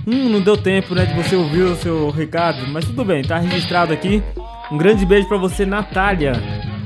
Hum, 0.06 0.28
não 0.28 0.40
deu 0.40 0.56
tempo, 0.56 0.94
né, 0.94 1.04
de 1.06 1.14
você 1.14 1.34
ouvir 1.34 1.62
o 1.62 1.76
seu 1.76 2.10
recado, 2.10 2.66
mas 2.68 2.84
tudo 2.84 3.04
bem, 3.04 3.22
tá 3.22 3.38
registrado 3.38 3.92
aqui. 3.92 4.22
Um 4.70 4.78
grande 4.78 5.04
beijo 5.04 5.26
para 5.26 5.38
você, 5.38 5.66
Natália 5.66 6.32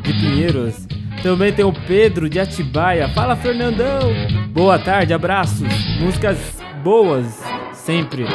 de 0.02 0.12
Pinheiros. 0.14 0.88
Também 1.22 1.52
tem 1.52 1.64
o 1.64 1.72
Pedro 1.72 2.28
de 2.28 2.40
Atibaia. 2.40 3.08
Fala, 3.10 3.36
Fernandão. 3.36 4.12
Boa 4.50 4.78
tarde, 4.78 5.12
abraços. 5.12 5.68
Músicas 6.00 6.63
boas, 6.84 7.42
sempre. 7.72 8.26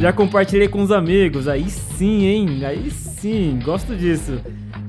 Já 0.00 0.12
compartilhei 0.12 0.66
com 0.66 0.82
os 0.82 0.90
amigos, 0.90 1.46
aí 1.46 1.70
sim, 1.70 2.24
hein? 2.24 2.64
Aí 2.64 2.90
sim, 2.90 3.60
gosto 3.64 3.94
disso. 3.94 4.40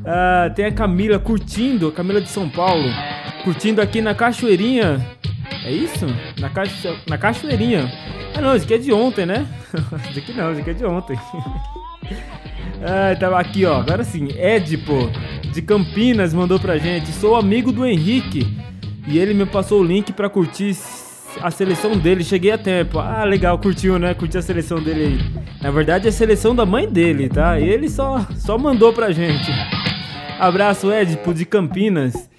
Ah, 0.03 0.51
tem 0.55 0.65
a 0.65 0.71
Camila 0.71 1.19
curtindo, 1.19 1.87
a 1.87 1.91
Camila 1.91 2.19
de 2.19 2.29
São 2.29 2.49
Paulo, 2.49 2.89
curtindo 3.43 3.79
aqui 3.79 4.01
na 4.01 4.15
Cachoeirinha. 4.15 5.05
É 5.63 5.71
isso? 5.71 6.07
Na, 6.39 6.49
cacho... 6.49 6.97
na 7.07 7.15
Cachoeirinha. 7.15 7.91
Ah 8.33 8.41
não, 8.41 8.55
isso 8.55 8.65
aqui 8.65 8.73
é 8.73 8.77
de 8.79 8.91
ontem, 8.91 9.27
né? 9.27 9.45
isso 10.09 10.19
aqui 10.19 10.33
não, 10.33 10.51
isso 10.51 10.61
aqui 10.61 10.71
é 10.71 10.73
de 10.73 10.85
ontem. 10.85 11.15
ah, 12.81 13.15
tava 13.19 13.39
aqui, 13.39 13.65
ó. 13.65 13.81
Agora 13.81 14.03
sim, 14.03 14.29
Edipo, 14.35 15.11
de 15.53 15.61
Campinas, 15.61 16.33
mandou 16.33 16.59
pra 16.59 16.79
gente. 16.79 17.11
Sou 17.11 17.35
amigo 17.35 17.71
do 17.71 17.85
Henrique. 17.85 18.47
E 19.07 19.19
ele 19.19 19.35
me 19.35 19.45
passou 19.45 19.81
o 19.81 19.83
link 19.83 20.11
pra 20.11 20.27
curtir 20.27 20.73
a 21.41 21.51
seleção 21.51 21.97
dele, 21.97 22.23
cheguei 22.23 22.51
a 22.51 22.57
tempo. 22.57 22.99
Ah, 22.99 23.23
legal, 23.23 23.57
curtiu, 23.59 23.99
né? 23.99 24.13
Curtiu 24.13 24.39
a 24.39 24.43
seleção 24.43 24.81
dele 24.81 25.03
aí. 25.03 25.43
Na 25.61 25.71
verdade, 25.71 26.05
é 26.05 26.09
a 26.09 26.13
seleção 26.13 26.55
da 26.55 26.65
mãe 26.65 26.87
dele, 26.87 27.29
tá? 27.29 27.59
E 27.59 27.67
ele 27.67 27.89
só, 27.89 28.25
só 28.35 28.57
mandou 28.57 28.93
pra 28.93 29.11
gente. 29.11 29.51
Abraço, 30.39 30.91
Edipo 30.91 31.33
de 31.33 31.45
Campinas. 31.45 32.29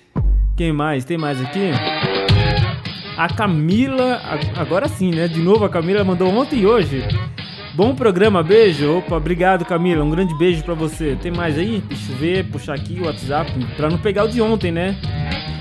Quem 0.56 0.72
mais? 0.72 1.04
Tem 1.04 1.18
mais 1.18 1.40
aqui? 1.40 1.70
A 3.16 3.28
Camila, 3.28 4.20
agora 4.56 4.88
sim, 4.88 5.10
né? 5.10 5.26
De 5.26 5.40
novo, 5.40 5.64
a 5.64 5.68
Camila 5.68 6.04
mandou 6.04 6.28
ontem 6.28 6.60
e 6.60 6.66
hoje. 6.66 7.02
Bom 7.74 7.94
programa, 7.94 8.42
beijo. 8.42 8.98
Opa, 8.98 9.16
obrigado, 9.16 9.64
Camila. 9.64 10.02
Um 10.04 10.10
grande 10.10 10.34
beijo 10.36 10.62
para 10.62 10.74
você. 10.74 11.16
Tem 11.20 11.30
mais 11.30 11.58
aí? 11.58 11.82
Deixa 11.88 12.12
eu 12.12 12.16
ver, 12.16 12.44
puxar 12.46 12.74
aqui 12.74 12.98
o 13.00 13.04
WhatsApp 13.04 13.52
para 13.76 13.90
não 13.90 13.98
pegar 13.98 14.24
o 14.24 14.28
de 14.28 14.40
ontem, 14.40 14.72
né? 14.72 14.96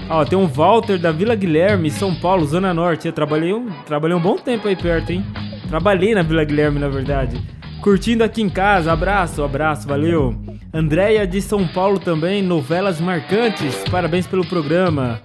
Ó, 0.07 0.23
tem 0.23 0.38
um 0.38 0.45
Walter 0.45 0.99
da 0.99 1.11
Vila 1.11 1.36
Guilherme, 1.36 1.90
São 1.90 2.14
Paulo, 2.14 2.45
Zona 2.45 2.73
Norte. 2.73 3.07
Eu 3.07 3.14
trabalhei 3.14 3.53
um, 3.53 3.72
trabalhei 3.86 4.15
um 4.15 4.22
bom 4.22 4.36
tempo 4.36 4.68
aí 4.68 4.76
perto, 4.76 5.11
hein? 5.11 5.26
Trabalhei 5.68 6.14
na 6.14 6.22
Vila 6.22 6.44
Guilherme, 6.44 6.80
na 6.80 6.88
verdade. 6.88 7.41
Curtindo 7.82 8.23
aqui 8.23 8.41
em 8.41 8.49
casa, 8.49 8.91
abraço, 8.91 9.44
abraço, 9.44 9.88
valeu. 9.88 10.36
Andréia 10.73 11.26
de 11.26 11.41
São 11.41 11.68
Paulo 11.68 11.99
também, 11.99 12.41
novelas 12.41 13.02
marcantes. 13.02 13.76
Parabéns 13.90 14.27
pelo 14.27 14.45
programa. 14.45 15.22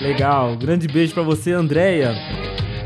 Legal, 0.00 0.56
grande 0.56 0.88
beijo 0.88 1.12
para 1.12 1.22
você, 1.22 1.52
Andréia. 1.52 2.14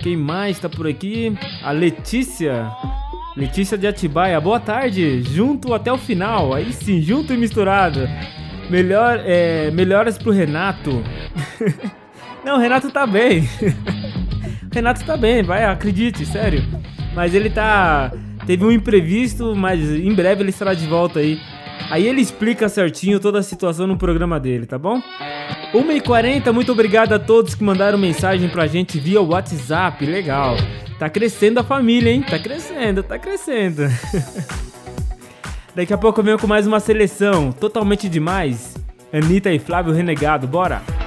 Quem 0.02 0.16
mais 0.16 0.58
tá 0.58 0.68
por 0.68 0.86
aqui? 0.86 1.36
A 1.62 1.70
Letícia. 1.70 2.70
Letícia 3.36 3.78
de 3.78 3.86
Atibaia, 3.86 4.40
boa 4.40 4.58
tarde. 4.58 5.22
Junto 5.22 5.72
até 5.72 5.92
o 5.92 5.98
final, 5.98 6.52
aí 6.52 6.72
sim, 6.72 7.00
junto 7.00 7.32
e 7.32 7.36
misturado. 7.36 8.08
Melhor, 8.70 9.20
é, 9.24 9.70
melhoras 9.70 10.18
pro 10.18 10.30
Renato. 10.30 11.02
Não, 12.44 12.56
o 12.56 12.60
Renato 12.60 12.90
tá 12.90 13.06
bem. 13.06 13.48
o 14.70 14.74
Renato 14.74 15.04
tá 15.04 15.16
bem, 15.16 15.42
vai, 15.42 15.64
acredite, 15.64 16.24
sério. 16.26 16.62
Mas 17.14 17.34
ele 17.34 17.50
tá. 17.50 18.12
Teve 18.46 18.64
um 18.64 18.70
imprevisto, 18.70 19.54
mas 19.54 19.80
em 19.80 20.14
breve 20.14 20.42
ele 20.42 20.50
estará 20.50 20.72
de 20.72 20.86
volta 20.86 21.18
aí. 21.18 21.38
Aí 21.90 22.06
ele 22.06 22.20
explica 22.20 22.68
certinho 22.68 23.18
toda 23.18 23.38
a 23.38 23.42
situação 23.42 23.86
no 23.86 23.96
programa 23.96 24.38
dele, 24.38 24.66
tá 24.66 24.78
bom? 24.78 25.00
1h40, 25.72 26.52
muito 26.52 26.72
obrigado 26.72 27.12
a 27.12 27.18
todos 27.18 27.54
que 27.54 27.62
mandaram 27.62 27.98
mensagem 27.98 28.48
pra 28.48 28.66
gente 28.66 28.98
via 28.98 29.20
WhatsApp, 29.20 30.04
legal. 30.04 30.56
Tá 30.98 31.08
crescendo 31.08 31.60
a 31.60 31.64
família, 31.64 32.10
hein? 32.10 32.22
Tá 32.22 32.38
crescendo, 32.38 33.02
tá 33.02 33.18
crescendo. 33.18 33.82
Daqui 35.74 35.92
a 35.92 35.98
pouco 35.98 36.20
eu 36.20 36.24
venho 36.24 36.38
com 36.38 36.46
mais 36.46 36.66
uma 36.66 36.80
seleção 36.80 37.52
totalmente 37.52 38.08
demais. 38.08 38.76
Anitta 39.12 39.50
e 39.50 39.58
Flávio 39.58 39.92
Renegado, 39.92 40.46
bora! 40.46 40.97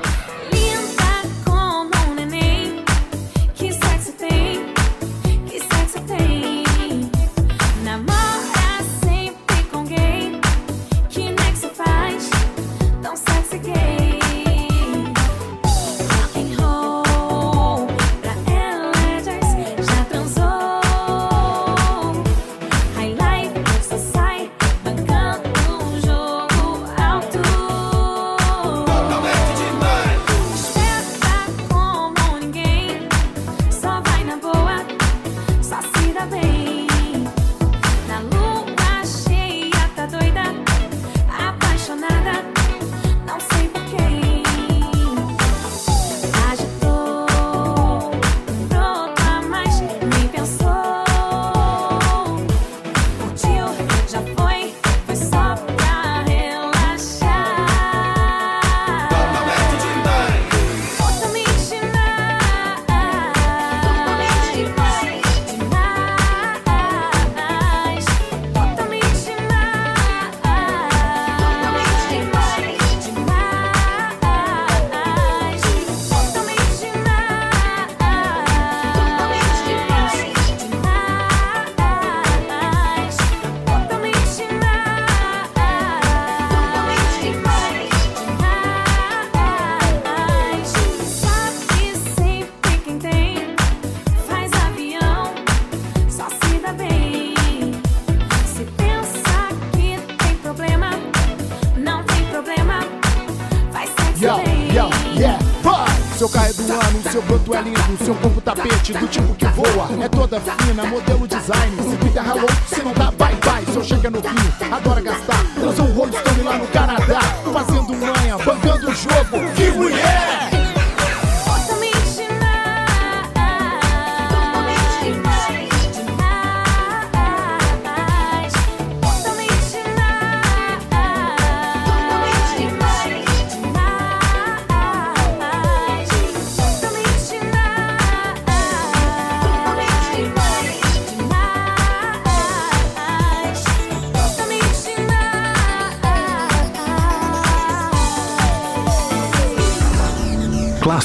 Do 107.21 107.27
broto 107.27 107.55
é 107.55 107.61
lindo, 107.61 108.03
seu 108.03 108.15
corpo 108.15 108.41
tapete 108.41 108.93
do 108.93 109.07
tipo 109.07 109.35
que 109.35 109.45
voa. 109.47 109.89
É 110.03 110.09
toda 110.09 110.39
fina, 110.39 110.85
modelo 110.85 111.27
design. 111.27 111.75
Se 111.77 111.97
Peter 111.97 112.23
ralou, 112.23 112.49
se 112.67 112.81
não 112.81 112.93
dá, 112.93 113.11
bye 113.11 113.35
bye. 113.35 113.65
Seu 113.73 113.83
cheque 113.83 114.07
é 114.07 114.09
novinho, 114.09 114.53
adora 114.71 115.01
gastar. 115.01 115.45
Lançou 115.57 115.85
um 115.85 115.93
Rolling 115.93 116.43
lá 116.43 116.57
no 116.57 116.67
Canadá, 116.67 117.21
fazendo 117.53 117.93
manha, 117.95 118.37
bancando 118.37 118.89
o 118.89 118.95
jogo. 118.95 119.53
Que 119.55 119.71
mulher! 119.71 120.50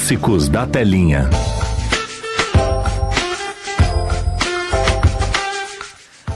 Clássicos 0.07 0.49
da 0.49 0.65
Telinha. 0.65 1.29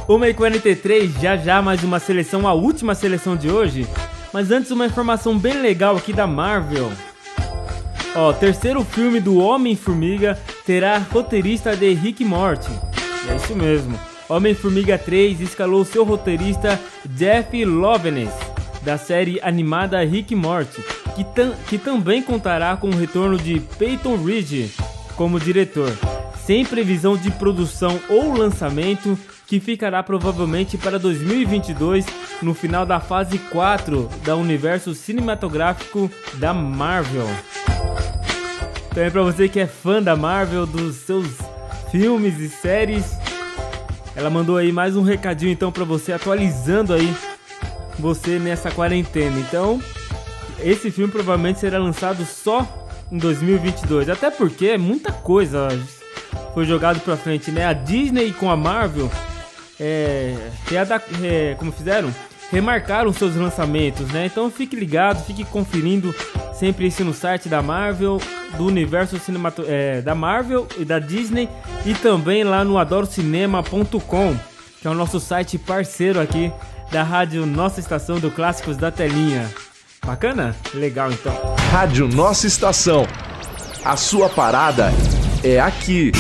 Uma 0.09 0.29
e 0.29 0.35
43, 0.35 1.15
já 1.21 1.37
já 1.37 1.63
mais 1.63 1.85
uma 1.85 2.01
seleção, 2.01 2.49
a 2.49 2.53
última 2.53 2.97
seleção 2.97 3.37
de 3.37 3.49
hoje. 3.49 3.87
Mas 4.33 4.51
antes 4.51 4.73
uma 4.73 4.87
informação 4.87 5.39
bem 5.39 5.63
legal 5.63 5.97
aqui 5.97 6.13
da 6.13 6.27
Marvel. 6.27 6.91
Ó, 8.17 8.33
terceiro 8.33 8.83
filme 8.83 9.21
do 9.21 9.39
Homem-Formiga 9.39 10.37
terá 10.67 10.99
roteirista 10.99 11.77
de 11.77 11.95
Rick 11.95 12.25
Morty. 12.25 12.73
É 13.29 13.37
isso 13.37 13.55
mesmo. 13.55 13.97
Homem-Formiga 14.29 14.99
3 14.99 15.41
escalou 15.43 15.85
seu 15.85 16.03
roteirista 16.03 16.77
Jeff 17.07 17.65
Loveness, 17.65 18.35
da 18.83 18.99
série 18.99 19.39
animada 19.41 20.01
Rick 20.01 20.35
Morty, 20.35 20.83
que, 21.21 21.25
tam 21.25 21.53
que 21.69 21.79
também 21.79 22.23
contará 22.23 22.77
com 22.77 22.89
o 22.89 22.97
retorno 22.97 23.37
de 23.37 23.61
Peyton 23.61 24.17
Reed 24.25 24.71
como 25.17 25.39
diretor, 25.39 25.93
sem 26.47 26.65
previsão 26.65 27.15
de 27.15 27.31
produção 27.31 28.01
ou 28.09 28.33
lançamento, 28.33 29.19
que 29.47 29.61
ficará 29.61 30.03
provavelmente 30.03 30.79
para 30.79 30.99
2022, 30.99 32.07
no 32.41 32.55
final 32.55 32.87
da 32.87 33.01
fase 33.01 33.37
4 33.39 34.09
da 34.25 34.35
universo 34.35 34.95
cinematográfico 34.95 36.11
da 36.35 36.55
Marvel. 36.55 37.29
Também 38.95 39.11
para 39.11 39.23
você 39.23 39.49
que 39.49 39.61
é 39.61 39.67
fã 39.67 40.03
da 40.03 40.17
Marvel, 40.17 40.67
dos 40.67 40.97
seus 40.97 41.27
filmes 41.91 42.39
e 42.39 42.49
séries, 42.49 43.05
ela 44.17 44.31
mandou 44.31 44.57
aí 44.57 44.73
mais 44.73 44.97
um 44.97 45.03
recadinho 45.03 45.53
então 45.53 45.71
para 45.71 45.85
você 45.85 46.13
atualizando 46.13 46.95
aí 46.95 47.15
você 47.99 48.39
nessa 48.39 48.71
quarentena. 48.71 49.39
Então, 49.39 49.81
esse 50.63 50.91
filme 50.91 51.13
provavelmente 51.13 51.61
será 51.61 51.79
lançado 51.79 52.25
só 52.25 52.67
em 53.11 53.19
2022, 53.19 54.09
até 54.09 54.31
porque 54.31 54.69
é 54.69 54.79
muita 54.79 55.13
coisa 55.13 55.69
foi 56.55 56.65
jogado 56.65 57.01
para 57.01 57.17
frente, 57.17 57.51
né? 57.51 57.65
A 57.65 57.73
Disney 57.73 58.33
com 58.33 58.51
a 58.51 58.57
Marvel 58.57 59.11
é, 59.79 60.35
é, 61.23 61.55
como 61.59 61.73
fizeram? 61.73 62.13
Remarcaram 62.51 63.13
seus 63.13 63.37
lançamentos, 63.37 64.09
né? 64.09 64.27
Então 64.27 64.51
fique 64.51 64.75
ligado, 64.75 65.25
fique 65.25 65.45
conferindo 65.45 66.15
sempre 66.53 66.87
isso 66.87 67.05
no 67.05 67.15
site 67.15 67.49
da 67.49 67.63
Marvel, 67.63 68.21
do 68.57 68.67
universo 68.67 69.19
cinemato 69.19 69.65
é, 69.67 70.03
da 70.03 70.15
Marvel 70.15 70.67
e 70.77 70.85
da 70.85 70.99
Disney 70.99 71.49
e 71.87 71.95
também 71.95 72.43
lá 72.43 72.65
no 72.65 72.77
adorocinema.com, 72.77 74.37
que 74.81 74.87
é 74.87 74.91
o 74.91 74.95
nosso 74.95 75.21
site 75.21 75.57
parceiro 75.57 76.21
aqui 76.21 76.53
da 76.91 77.05
rádio 77.05 77.47
Nossa 77.47 77.79
Estação 77.79 78.19
do 78.19 78.31
Clássicos 78.31 78.77
da 78.77 78.91
Telinha. 78.91 79.49
Bacana? 80.05 80.57
Legal 80.75 81.13
então. 81.13 81.33
Rádio 81.71 82.09
Nossa 82.09 82.47
Estação. 82.47 83.07
A 83.85 83.97
sua 83.97 84.29
parada 84.29 84.91
é 85.45 85.61
aqui. 85.61 86.13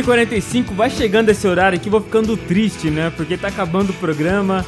Uma 0.00 0.02
e 0.02 0.02
45 0.02 0.72
vai 0.72 0.88
chegando 0.88 1.28
esse 1.28 1.46
horário 1.46 1.76
aqui, 1.76 1.90
vou 1.90 2.00
ficando 2.00 2.34
triste, 2.34 2.88
né? 2.88 3.12
Porque 3.14 3.36
tá 3.36 3.48
acabando 3.48 3.90
o 3.90 3.94
programa. 3.94 4.64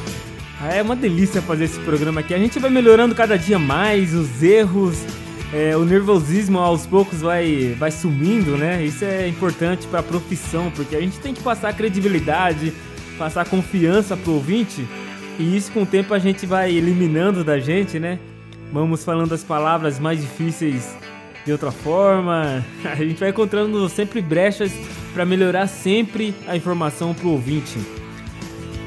É 0.71 0.79
uma 0.79 0.95
delícia 0.95 1.41
fazer 1.41 1.63
esse 1.63 1.79
programa 1.79 2.19
aqui. 2.19 2.35
A 2.35 2.37
gente 2.37 2.59
vai 2.59 2.69
melhorando 2.69 3.15
cada 3.15 3.35
dia 3.35 3.57
mais, 3.57 4.13
os 4.13 4.43
erros, 4.43 5.03
é, 5.51 5.75
o 5.75 5.85
nervosismo 5.85 6.59
aos 6.59 6.85
poucos 6.85 7.21
vai, 7.21 7.75
vai 7.79 7.89
sumindo, 7.89 8.55
né? 8.57 8.83
Isso 8.83 9.03
é 9.03 9.27
importante 9.27 9.87
para 9.87 10.01
a 10.01 10.03
profissão, 10.03 10.71
porque 10.75 10.95
a 10.95 11.01
gente 11.01 11.17
tem 11.17 11.33
que 11.33 11.41
passar 11.41 11.73
credibilidade, 11.73 12.71
passar 13.17 13.43
confiança 13.45 14.15
pro 14.15 14.33
ouvinte, 14.33 14.87
e 15.39 15.57
isso 15.57 15.71
com 15.71 15.81
o 15.81 15.85
tempo 15.85 16.13
a 16.13 16.19
gente 16.19 16.45
vai 16.45 16.71
eliminando 16.71 17.43
da 17.43 17.57
gente, 17.57 17.97
né? 17.97 18.19
Vamos 18.71 19.03
falando 19.03 19.33
as 19.33 19.43
palavras 19.43 19.99
mais 19.99 20.21
difíceis 20.21 20.95
de 21.43 21.51
outra 21.51 21.71
forma. 21.71 22.63
A 22.85 22.95
gente 22.95 23.19
vai 23.19 23.29
encontrando 23.29 23.89
sempre 23.89 24.21
brechas 24.21 24.71
para 25.13 25.25
melhorar 25.25 25.67
sempre 25.67 26.33
a 26.47 26.55
informação 26.55 27.13
pro 27.13 27.29
ouvinte. 27.29 27.77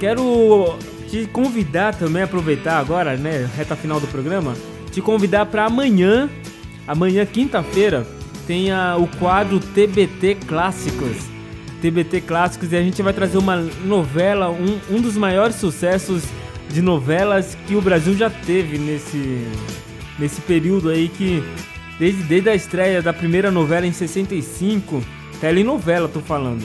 Quero 0.01 0.77
te 1.09 1.27
convidar 1.27 1.95
também, 1.95 2.23
aproveitar 2.23 2.79
agora, 2.79 3.17
né, 3.17 3.49
reta 3.57 3.77
final 3.77 4.01
do 4.01 4.07
programa, 4.09 4.55
te 4.91 5.01
convidar 5.01 5.47
para 5.47 5.65
amanhã, 5.65 6.29
amanhã 6.87 7.25
quinta-feira, 7.25 8.07
tenha 8.47 8.97
o 8.97 9.07
quadro 9.19 9.61
TBT 9.61 10.39
Clássicos. 10.47 11.17
TBT 11.81 12.23
Clássicos 12.23 12.73
e 12.73 12.77
a 12.77 12.83
gente 12.83 13.03
vai 13.03 13.13
trazer 13.13 13.39
uma 13.39 13.57
novela, 13.85 14.51
um, 14.51 14.79
um 14.91 15.01
dos 15.01 15.17
maiores 15.17 15.57
sucessos 15.57 16.25
de 16.71 16.83
novelas 16.83 17.57
que 17.67 17.77
o 17.77 17.81
Brasil 17.81 18.17
já 18.17 18.29
teve 18.29 18.79
nesse, 18.79 19.47
nesse 20.19 20.41
período 20.41 20.89
aí 20.89 21.09
que 21.09 21.43
desde, 21.99 22.23
desde 22.25 22.49
a 22.51 22.55
estreia 22.55 23.03
da 23.03 23.13
primeira 23.13 23.51
novela 23.51 23.87
em 23.87 23.93
65, 23.93 25.03
telenovela 25.41 26.09
tô 26.09 26.21
falando, 26.21 26.65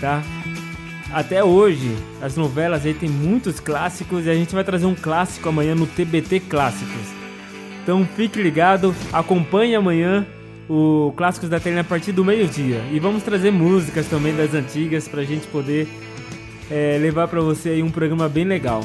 tá? 0.00 0.22
Até 1.12 1.42
hoje, 1.42 1.94
as 2.20 2.36
novelas 2.36 2.84
aí 2.84 2.92
tem 2.92 3.08
muitos 3.08 3.60
clássicos 3.60 4.26
e 4.26 4.30
a 4.30 4.34
gente 4.34 4.54
vai 4.54 4.64
trazer 4.64 4.86
um 4.86 4.94
clássico 4.94 5.48
amanhã 5.48 5.74
no 5.74 5.86
TBT 5.86 6.40
Clássicos. 6.40 7.14
Então 7.82 8.06
fique 8.16 8.42
ligado, 8.42 8.94
acompanhe 9.12 9.76
amanhã 9.76 10.26
o 10.68 11.12
Clássicos 11.16 11.48
da 11.48 11.60
Telinha 11.60 11.82
a 11.82 11.84
partir 11.84 12.10
do 12.10 12.24
meio-dia. 12.24 12.82
E 12.90 12.98
vamos 12.98 13.22
trazer 13.22 13.52
músicas 13.52 14.06
também 14.06 14.34
das 14.34 14.52
antigas 14.54 15.06
pra 15.06 15.22
gente 15.22 15.46
poder 15.46 15.86
é, 16.70 16.98
levar 17.00 17.28
para 17.28 17.40
você 17.40 17.70
aí 17.70 17.82
um 17.82 17.90
programa 17.90 18.28
bem 18.28 18.44
legal. 18.44 18.84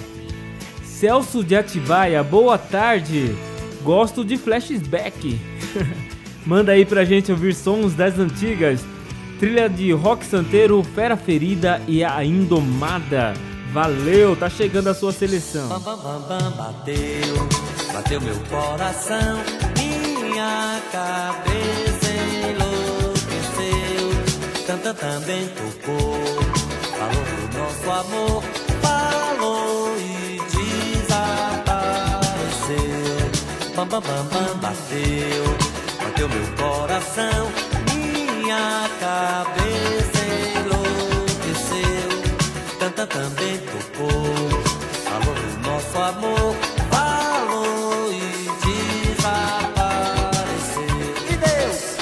Celso 0.83 1.43
de 1.43 1.55
Atibaia, 1.55 2.23
boa 2.23 2.57
tarde! 2.57 3.35
Gosto 3.83 4.23
de 4.23 4.37
flashback. 4.37 5.39
Manda 6.45 6.71
aí 6.71 6.85
pra 6.85 7.03
gente 7.03 7.31
ouvir 7.31 7.55
sons 7.55 7.95
das 7.95 8.19
antigas. 8.19 8.85
Trilha 9.41 9.67
de 9.67 9.91
rock 9.91 10.23
santeiro, 10.23 10.83
Fera 10.83 11.17
Ferida 11.17 11.81
e 11.87 12.03
a 12.03 12.23
Indomada. 12.23 13.33
Valeu, 13.73 14.35
tá 14.35 14.47
chegando 14.47 14.89
a 14.89 14.93
sua 14.93 15.11
seleção. 15.11 15.67
Bam, 15.67 15.79
bam, 15.79 15.97
bam, 15.97 16.51
bateu, 16.51 17.47
bateu 17.91 18.21
meu 18.21 18.35
coração, 18.51 19.39
minha 19.79 20.79
cabeça 20.91 22.11
enlouqueceu. 22.51 24.11
Tanta 24.67 24.93
também 24.93 25.47
tocou, 25.47 26.19
falou 26.99 27.25
do 27.25 27.57
nosso 27.57 27.89
amor, 27.89 28.43
falou 28.79 29.97
e 29.97 30.39
desapareceu. 31.01 31.81
Bam, 33.75 33.87
bam, 33.87 34.01
bam, 34.01 34.23
bam, 34.25 34.55
bateu, 34.59 35.45
bateu 35.99 36.29
meu 36.29 36.45
coração, 36.57 37.51
minha 38.51 38.89
cabeça 38.99 40.19
enlouqueceu. 40.59 42.11
Tanta 42.79 43.07
também 43.07 43.57
tocou, 43.59 44.35
falou 45.05 45.35
nosso 45.63 45.97
amor, 45.97 46.55
falou 46.89 48.11
e 48.11 48.19
desapareceu. 49.15 50.35
E 51.29 51.33
Deus, 51.37 51.97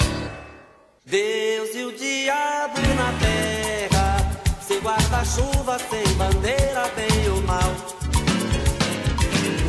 Deus 1.05 1.69
e 1.75 1.83
o 1.83 1.91
diabo 1.95 2.81
na 2.97 3.13
terra, 3.19 4.17
sem 4.59 4.79
guarda-chuva, 4.79 5.77
sem 5.87 6.07
bandeira, 6.15 6.89
bem 6.95 7.29
ou 7.29 7.41
mal. 7.43 7.75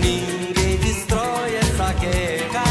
Ninguém 0.00 0.78
destrói 0.78 1.56
essa 1.56 1.92
guerra, 2.00 2.64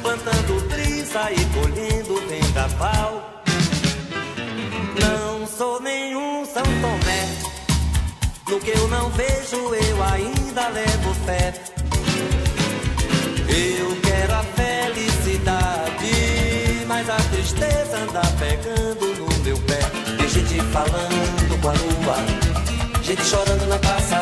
plantando 0.00 0.60
brisa 0.68 1.32
e 1.32 1.44
colhendo 1.46 2.22
vendaval 2.28 3.31
sou 5.62 5.80
nenhum 5.80 6.44
São 6.44 6.64
Tomé. 6.64 7.22
No 8.48 8.58
que 8.58 8.70
eu 8.70 8.88
não 8.88 9.08
vejo, 9.10 9.72
eu 9.72 10.02
ainda 10.02 10.68
levo 10.70 11.14
fé. 11.24 11.54
Eu 13.48 13.96
quero 14.02 14.34
a 14.34 14.42
felicidade, 14.58 16.14
mas 16.88 17.08
a 17.08 17.16
tristeza 17.30 17.96
anda 17.96 18.22
pegando 18.40 19.06
no 19.20 19.28
meu 19.44 19.56
pé. 19.58 19.78
Tem 20.18 20.28
gente 20.28 20.60
falando 20.72 21.60
com 21.60 21.68
a 21.68 21.72
lua, 21.72 22.16
gente 23.00 23.24
chorando 23.24 23.68
na 23.68 23.78
praça, 23.78 24.20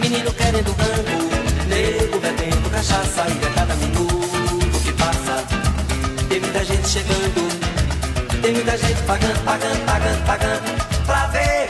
menino 0.00 0.32
querendo 0.32 0.72
banco, 0.78 1.28
nego 1.68 2.18
bebendo 2.20 2.70
cachaça 2.70 3.26
e 3.28 3.44
a 3.44 3.50
cada 3.50 3.74
minuto 3.74 4.80
que 4.82 4.92
passa 4.92 5.44
tem 6.30 6.40
muita 6.40 6.64
gente 6.64 6.88
chegando 6.88 7.67
tem 8.40 8.52
muita 8.52 8.76
gente 8.76 9.02
pagando, 9.02 9.44
pagando, 9.44 9.84
pagando, 9.84 10.26
pagando 10.26 11.06
pra 11.06 11.26
ver 11.28 11.68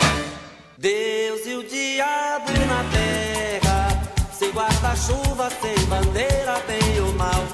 Deus 0.77 1.47
e 1.47 1.55
o 1.55 1.65
diabo 1.65 2.53
na 2.67 2.85
terra, 2.93 3.89
sem 4.33 4.51
guarda-chuva, 4.51 5.51
sem 5.61 5.87
bandeira, 5.87 6.61
bem 6.67 7.01
ou 7.01 7.13
mal. 7.15 7.45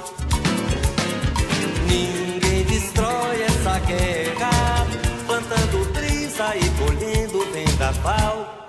Ninguém 1.87 2.65
destrói 2.65 3.43
essa 3.43 3.79
guerra, 3.81 4.87
plantando 5.27 5.93
brisa 5.93 6.57
e 6.57 6.71
colhendo 6.79 7.47
vendaval. 7.53 8.67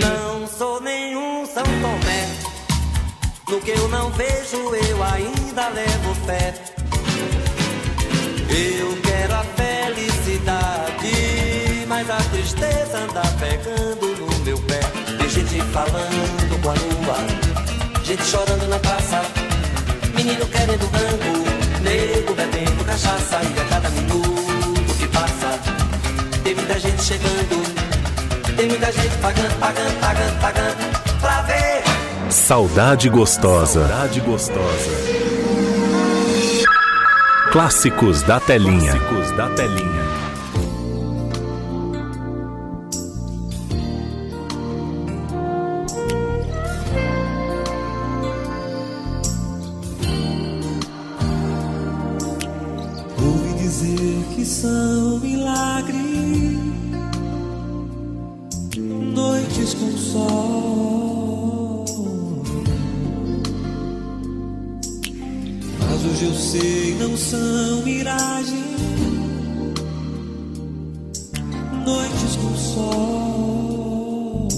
Não 0.00 0.46
sou 0.46 0.80
nenhum 0.80 1.46
São 1.46 1.64
Tomé, 1.64 2.28
no 3.48 3.60
que 3.60 3.70
eu 3.70 3.88
não 3.88 4.10
vejo, 4.10 4.74
eu 4.74 5.02
ainda 5.02 5.68
levo 5.68 6.14
fé. 6.26 6.79
Eu 8.60 8.94
quero 9.02 9.34
a 9.34 9.42
felicidade, 9.56 11.14
mas 11.88 12.10
a 12.10 12.16
tristeza 12.16 12.98
anda 12.98 13.22
pegando 13.40 14.06
no 14.16 14.44
meu 14.44 14.58
pé. 14.58 14.80
Tem 15.16 15.30
gente 15.30 15.62
falando 15.72 16.60
com 16.62 16.68
a 16.68 16.74
lua, 16.74 17.16
gente 18.04 18.22
chorando 18.22 18.68
na 18.68 18.78
praça, 18.78 19.22
menino 20.14 20.44
querendo 20.46 20.84
rango, 20.92 21.42
nego 21.82 22.34
bebendo 22.34 22.84
cachaça 22.84 23.40
e 23.42 23.60
a 23.60 23.64
cada 23.64 23.88
minuto 23.88 24.94
que 24.98 25.08
passa, 25.08 25.58
tem 26.44 26.54
muita 26.54 26.78
gente 26.78 27.02
chegando, 27.02 27.64
tem 28.56 28.68
muita 28.68 28.92
gente 28.92 29.16
pagando, 29.22 29.58
pagando, 29.58 30.00
pagando, 30.00 30.38
pagando 30.38 30.76
pra 31.18 31.40
ver. 31.42 31.82
Saudade 32.28 33.08
gostosa. 33.08 33.88
Saudade 33.88 34.20
gostosa. 34.20 35.19
Clássicos 37.50 38.22
da 38.22 38.38
telinha. 38.38 38.92
Clássicos 38.92 39.36
da 39.36 39.48
telinha. 39.50 40.04
Ouvi 53.18 53.52
dizer 53.58 54.24
que 54.36 54.44
são 54.44 55.18
milagres, 55.18 56.56
noites 58.76 59.74
com 59.74 59.90
sol. 59.98 60.99
Sei, 66.40 66.94
não 66.98 67.16
são 67.16 67.82
miragem, 67.82 68.64
noites 71.84 72.36
com 72.36 72.56
sol. 72.56 74.48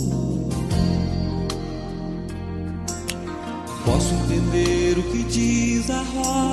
Posso 3.85 4.15
entender 4.15 4.99
o 4.99 5.03
que 5.03 5.25
diz 5.25 5.91
a 5.91 6.03
rosa 6.03 6.52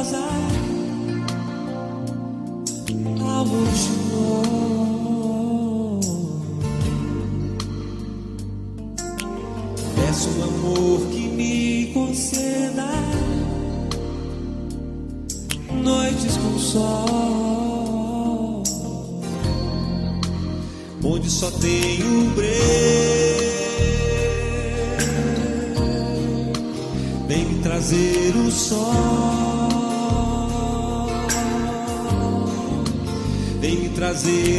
Vem 34.24 34.59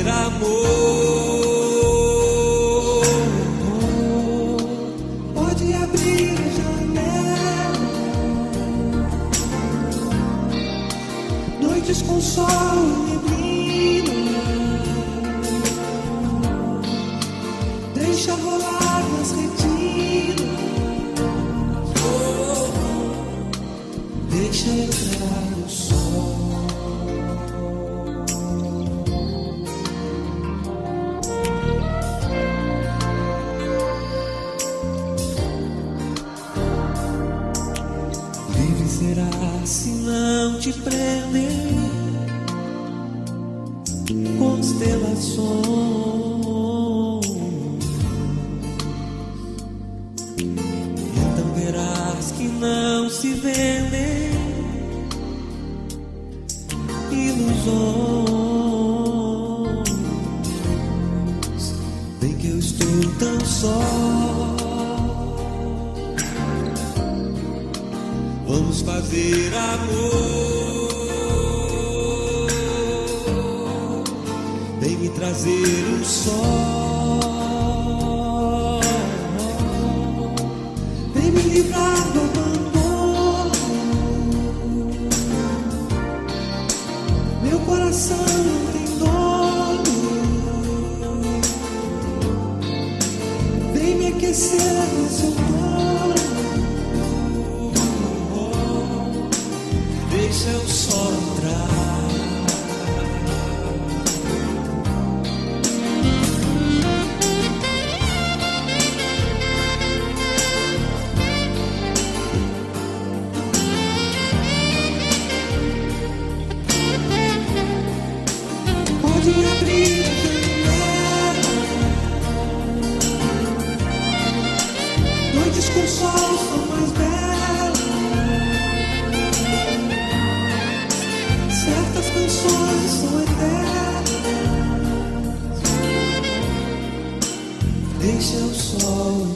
sol. 138.20 139.26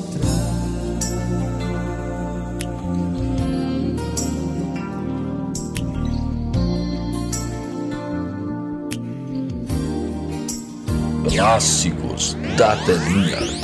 Clássicos 11.28 12.36
da 12.56 12.77
telinha. 12.85 13.64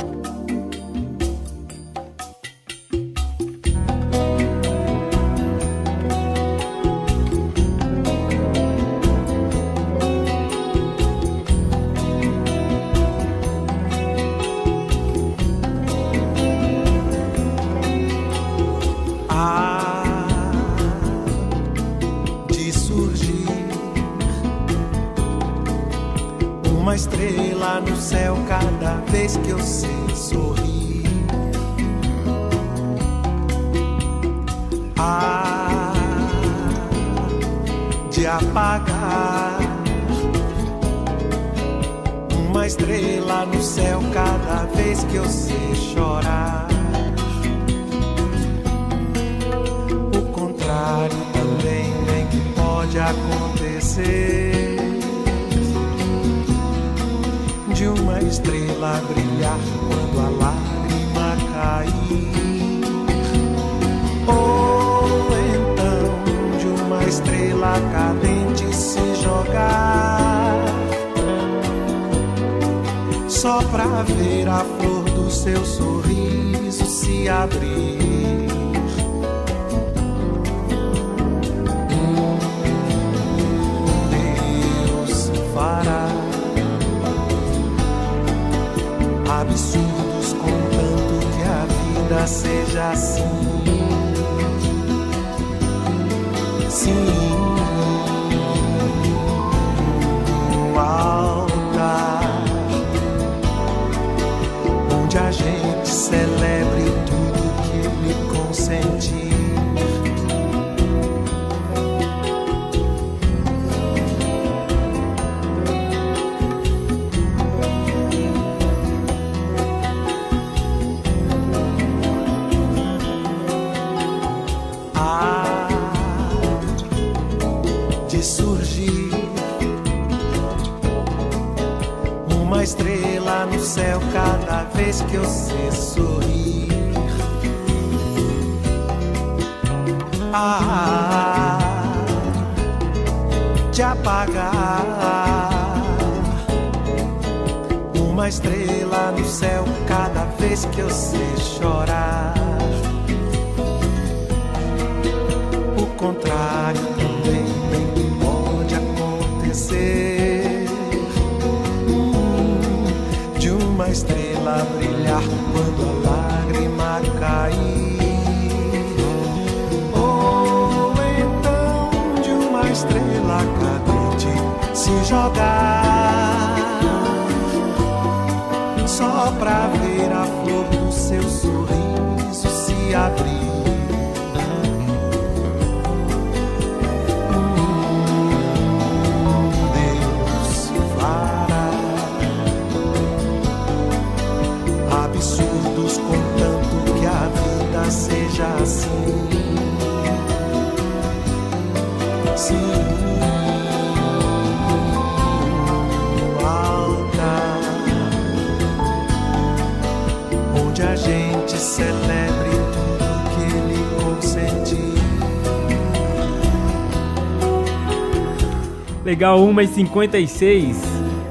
Legal, 219.21 219.37
1h56. 219.39 220.77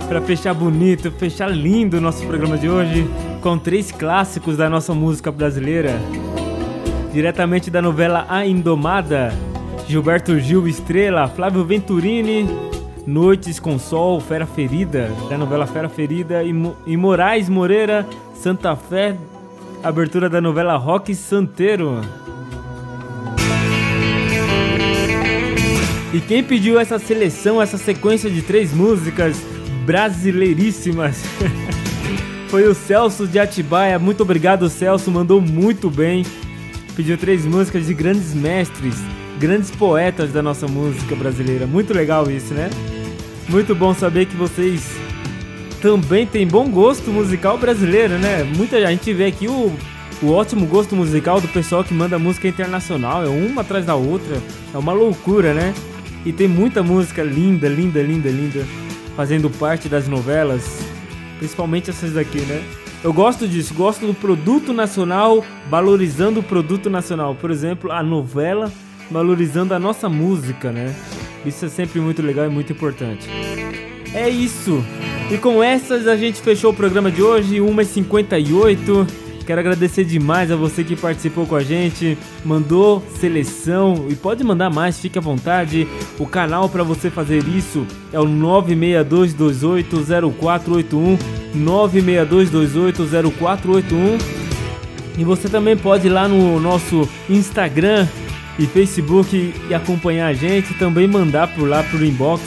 Pra 0.06 0.20
fechar 0.20 0.54
bonito, 0.54 1.10
fechar 1.10 1.48
lindo 1.50 1.96
o 1.96 2.00
nosso 2.00 2.24
programa 2.24 2.56
de 2.56 2.68
hoje 2.68 3.04
com 3.40 3.58
três 3.58 3.90
clássicos 3.90 4.56
da 4.56 4.70
nossa 4.70 4.94
música 4.94 5.32
brasileira. 5.32 6.00
Diretamente 7.12 7.68
da 7.68 7.82
novela 7.82 8.26
A 8.28 8.46
Indomada, 8.46 9.34
Gilberto 9.88 10.38
Gil 10.38 10.68
Estrela, 10.68 11.26
Flávio 11.26 11.64
Venturini, 11.64 12.48
Noites 13.04 13.58
com 13.58 13.76
Sol, 13.76 14.20
Fera 14.20 14.46
Ferida, 14.46 15.10
da 15.28 15.36
novela 15.36 15.66
Fera 15.66 15.88
Ferida, 15.88 16.44
e, 16.44 16.52
Mo- 16.52 16.76
e 16.86 16.96
Moraes 16.96 17.48
Moreira, 17.48 18.06
Santa 18.34 18.76
Fé, 18.76 19.16
abertura 19.82 20.30
da 20.30 20.40
novela 20.40 20.76
Rock 20.76 21.12
Santeiro. 21.12 22.00
E 26.12 26.20
quem 26.20 26.42
pediu 26.42 26.78
essa 26.78 26.98
seleção, 26.98 27.62
essa 27.62 27.78
sequência 27.78 28.28
de 28.28 28.42
três 28.42 28.72
músicas 28.72 29.36
brasileiríssimas 29.86 31.22
foi 32.50 32.66
o 32.66 32.74
Celso 32.74 33.28
de 33.28 33.38
Atibaia. 33.38 33.96
Muito 33.96 34.22
obrigado, 34.24 34.68
Celso, 34.68 35.08
mandou 35.10 35.40
muito 35.40 35.88
bem. 35.88 36.26
Pediu 36.96 37.16
três 37.16 37.46
músicas 37.46 37.86
de 37.86 37.94
grandes 37.94 38.34
mestres, 38.34 38.96
grandes 39.38 39.70
poetas 39.70 40.32
da 40.32 40.42
nossa 40.42 40.66
música 40.66 41.14
brasileira. 41.14 41.64
Muito 41.64 41.94
legal 41.94 42.28
isso, 42.28 42.52
né? 42.54 42.68
Muito 43.48 43.72
bom 43.72 43.94
saber 43.94 44.26
que 44.26 44.36
vocês 44.36 44.84
também 45.80 46.26
têm 46.26 46.46
bom 46.46 46.68
gosto 46.68 47.12
musical 47.12 47.56
brasileiro, 47.56 48.18
né? 48.18 48.42
Muita 48.56 48.78
a 48.78 48.90
gente 48.90 49.14
vê 49.14 49.26
aqui 49.26 49.46
o, 49.46 49.72
o 50.20 50.32
ótimo 50.32 50.66
gosto 50.66 50.96
musical 50.96 51.40
do 51.40 51.46
pessoal 51.46 51.84
que 51.84 51.94
manda 51.94 52.18
música 52.18 52.48
internacional, 52.48 53.24
é 53.24 53.28
uma 53.28 53.62
atrás 53.62 53.86
da 53.86 53.94
outra, 53.94 54.36
é 54.74 54.76
uma 54.76 54.92
loucura, 54.92 55.54
né? 55.54 55.72
E 56.24 56.32
tem 56.32 56.46
muita 56.46 56.82
música 56.82 57.22
linda, 57.22 57.68
linda, 57.68 58.02
linda, 58.02 58.28
linda, 58.28 58.66
fazendo 59.16 59.48
parte 59.48 59.88
das 59.88 60.06
novelas, 60.06 60.80
principalmente 61.38 61.90
essas 61.90 62.12
daqui, 62.12 62.40
né? 62.40 62.62
Eu 63.02 63.12
gosto 63.14 63.48
disso, 63.48 63.72
gosto 63.72 64.06
do 64.06 64.12
produto 64.12 64.74
nacional 64.74 65.42
valorizando 65.70 66.40
o 66.40 66.42
produto 66.42 66.90
nacional. 66.90 67.34
Por 67.34 67.50
exemplo, 67.50 67.90
a 67.90 68.02
novela 68.02 68.70
valorizando 69.10 69.72
a 69.72 69.78
nossa 69.78 70.08
música, 70.08 70.70
né? 70.70 70.94
Isso 71.44 71.64
é 71.64 71.68
sempre 71.68 72.00
muito 72.00 72.20
legal 72.20 72.44
e 72.46 72.50
muito 72.50 72.72
importante. 72.72 73.26
É 74.12 74.28
isso. 74.28 74.84
E 75.30 75.38
com 75.38 75.62
essas 75.62 76.06
a 76.06 76.16
gente 76.16 76.42
fechou 76.42 76.72
o 76.72 76.74
programa 76.74 77.10
de 77.10 77.22
hoje, 77.22 77.56
1h58. 77.56 79.06
Quero 79.50 79.62
agradecer 79.62 80.04
demais 80.04 80.52
a 80.52 80.54
você 80.54 80.84
que 80.84 80.94
participou 80.94 81.44
com 81.44 81.56
a 81.56 81.60
gente, 81.60 82.16
mandou 82.44 83.02
seleção 83.18 84.06
e 84.08 84.14
pode 84.14 84.44
mandar 84.44 84.70
mais, 84.70 85.00
fique 85.00 85.18
à 85.18 85.20
vontade. 85.20 85.88
O 86.20 86.24
canal 86.24 86.68
para 86.68 86.84
você 86.84 87.10
fazer 87.10 87.42
isso 87.48 87.84
é 88.12 88.20
o 88.20 88.26
962280481, 88.26 91.18
962280481. 91.56 94.22
E 95.18 95.24
você 95.24 95.48
também 95.48 95.76
pode 95.76 96.06
ir 96.06 96.10
lá 96.10 96.28
no 96.28 96.60
nosso 96.60 97.08
Instagram 97.28 98.06
e 98.56 98.66
Facebook 98.66 99.52
e 99.68 99.74
acompanhar 99.74 100.28
a 100.28 100.32
gente, 100.32 100.74
também 100.74 101.08
mandar 101.08 101.52
por 101.56 101.68
lá 101.68 101.82
pro 101.82 102.06
inbox 102.06 102.40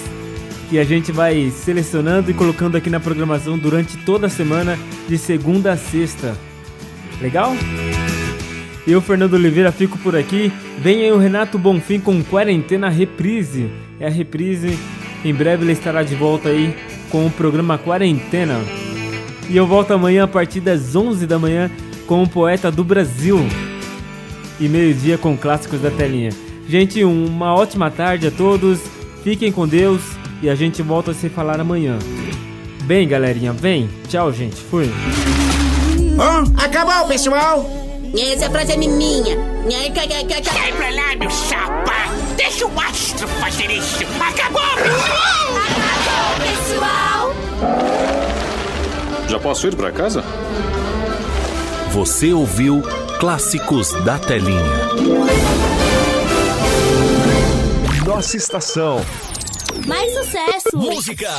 e 0.71 0.80
a 0.80 0.85
gente 0.85 1.11
vai 1.11 1.51
selecionando 1.51 2.31
e 2.31 2.34
colocando 2.34 2.77
aqui 2.77 2.89
na 2.89 3.01
programação 3.01 3.57
durante 3.57 3.97
toda 4.05 4.27
a 4.27 4.30
semana 4.30 4.80
de 5.09 5.17
segunda 5.17 5.73
a 5.73 5.77
sexta. 5.77 6.52
Legal? 7.24 7.56
Eu, 8.86 9.02
Fernando 9.02 9.36
Oliveira, 9.36 9.72
fico 9.72 9.98
por 9.98 10.14
aqui. 10.14 10.52
Vem 10.78 11.04
aí 11.04 11.12
o 11.12 11.18
Renato 11.18 11.58
Bonfim 11.58 12.02
com 12.02 12.22
Quarentena 12.22 12.90
Reprise. 12.90 13.70
É 13.98 14.08
a 14.08 14.10
reprise. 14.10 14.78
Em 15.24 15.34
breve 15.34 15.64
ele 15.64 15.72
estará 15.72 16.04
de 16.04 16.16
volta 16.16 16.50
aí 16.50 16.76
com 17.10 17.26
o 17.26 17.32
programa 17.32 17.78
Quarentena. 17.78 18.60
E 19.50 19.56
eu 19.56 19.66
volto 19.66 19.91
amanhã 19.91 20.26
a 20.26 20.28
partir 20.28 20.60
das 20.60 20.98
11 20.98 21.26
da 21.26 21.40
manhã 21.40 21.72
com 22.06 22.22
o 22.22 22.28
Poeta 22.28 22.70
do 22.70 22.84
Brasil. 22.84 23.40
E 24.60 24.68
meio-dia 24.68 25.18
com 25.18 25.38
clássicos 25.38 25.80
da 25.80 25.90
telinha. 25.90 26.32
Gente, 26.68 27.06
uma 27.06 27.56
ótima 27.56 27.90
tarde 27.90 28.28
a 28.28 28.32
todos. 28.32 28.82
Fiquem 29.24 29.50
com 29.50 29.66
Deus 29.66 30.02
e 30.41 30.50
a 30.50 30.56
gente 30.56 30.82
volta 30.82 31.12
a 31.12 31.14
se 31.14 31.30
falar 31.30 31.62
amanhã. 31.62 31.98
Bem, 32.84 33.08
galerinha, 33.08 33.54
vem. 33.54 33.90
Tchau, 34.10 34.34
gente. 34.34 34.58
Fui. 34.58 34.90
Acabou, 36.58 37.08
pessoal! 37.08 37.70
Essa 38.18 38.50
frase 38.50 38.72
é 38.72 38.78
minha. 38.78 39.36
Sai 40.44 40.72
pra 40.72 40.90
lá, 40.90 41.16
meu 41.20 41.30
chapa! 41.30 41.94
Deixa 42.38 42.66
o 42.66 42.80
astro 42.80 43.28
fazer 43.28 43.70
isso! 43.70 44.04
Acabou! 44.22 44.62
Acabou, 45.91 46.36
pessoal! 46.48 47.34
Já 49.28 49.40
posso 49.40 49.68
ir 49.68 49.76
pra 49.76 49.91
casa? 49.91 50.24
Você 51.91 52.32
ouviu 52.32 52.82
Clássicos 53.20 53.91
da 54.06 54.18
Telinha. 54.18 54.62
Nossa 58.06 58.38
estação. 58.38 59.06
Mais 59.86 60.14
sucesso! 60.14 60.70
Música, 60.76 61.30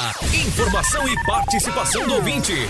informação 0.46 1.08
e 1.08 1.24
participação 1.24 2.06
do 2.06 2.16
ouvinte. 2.16 2.68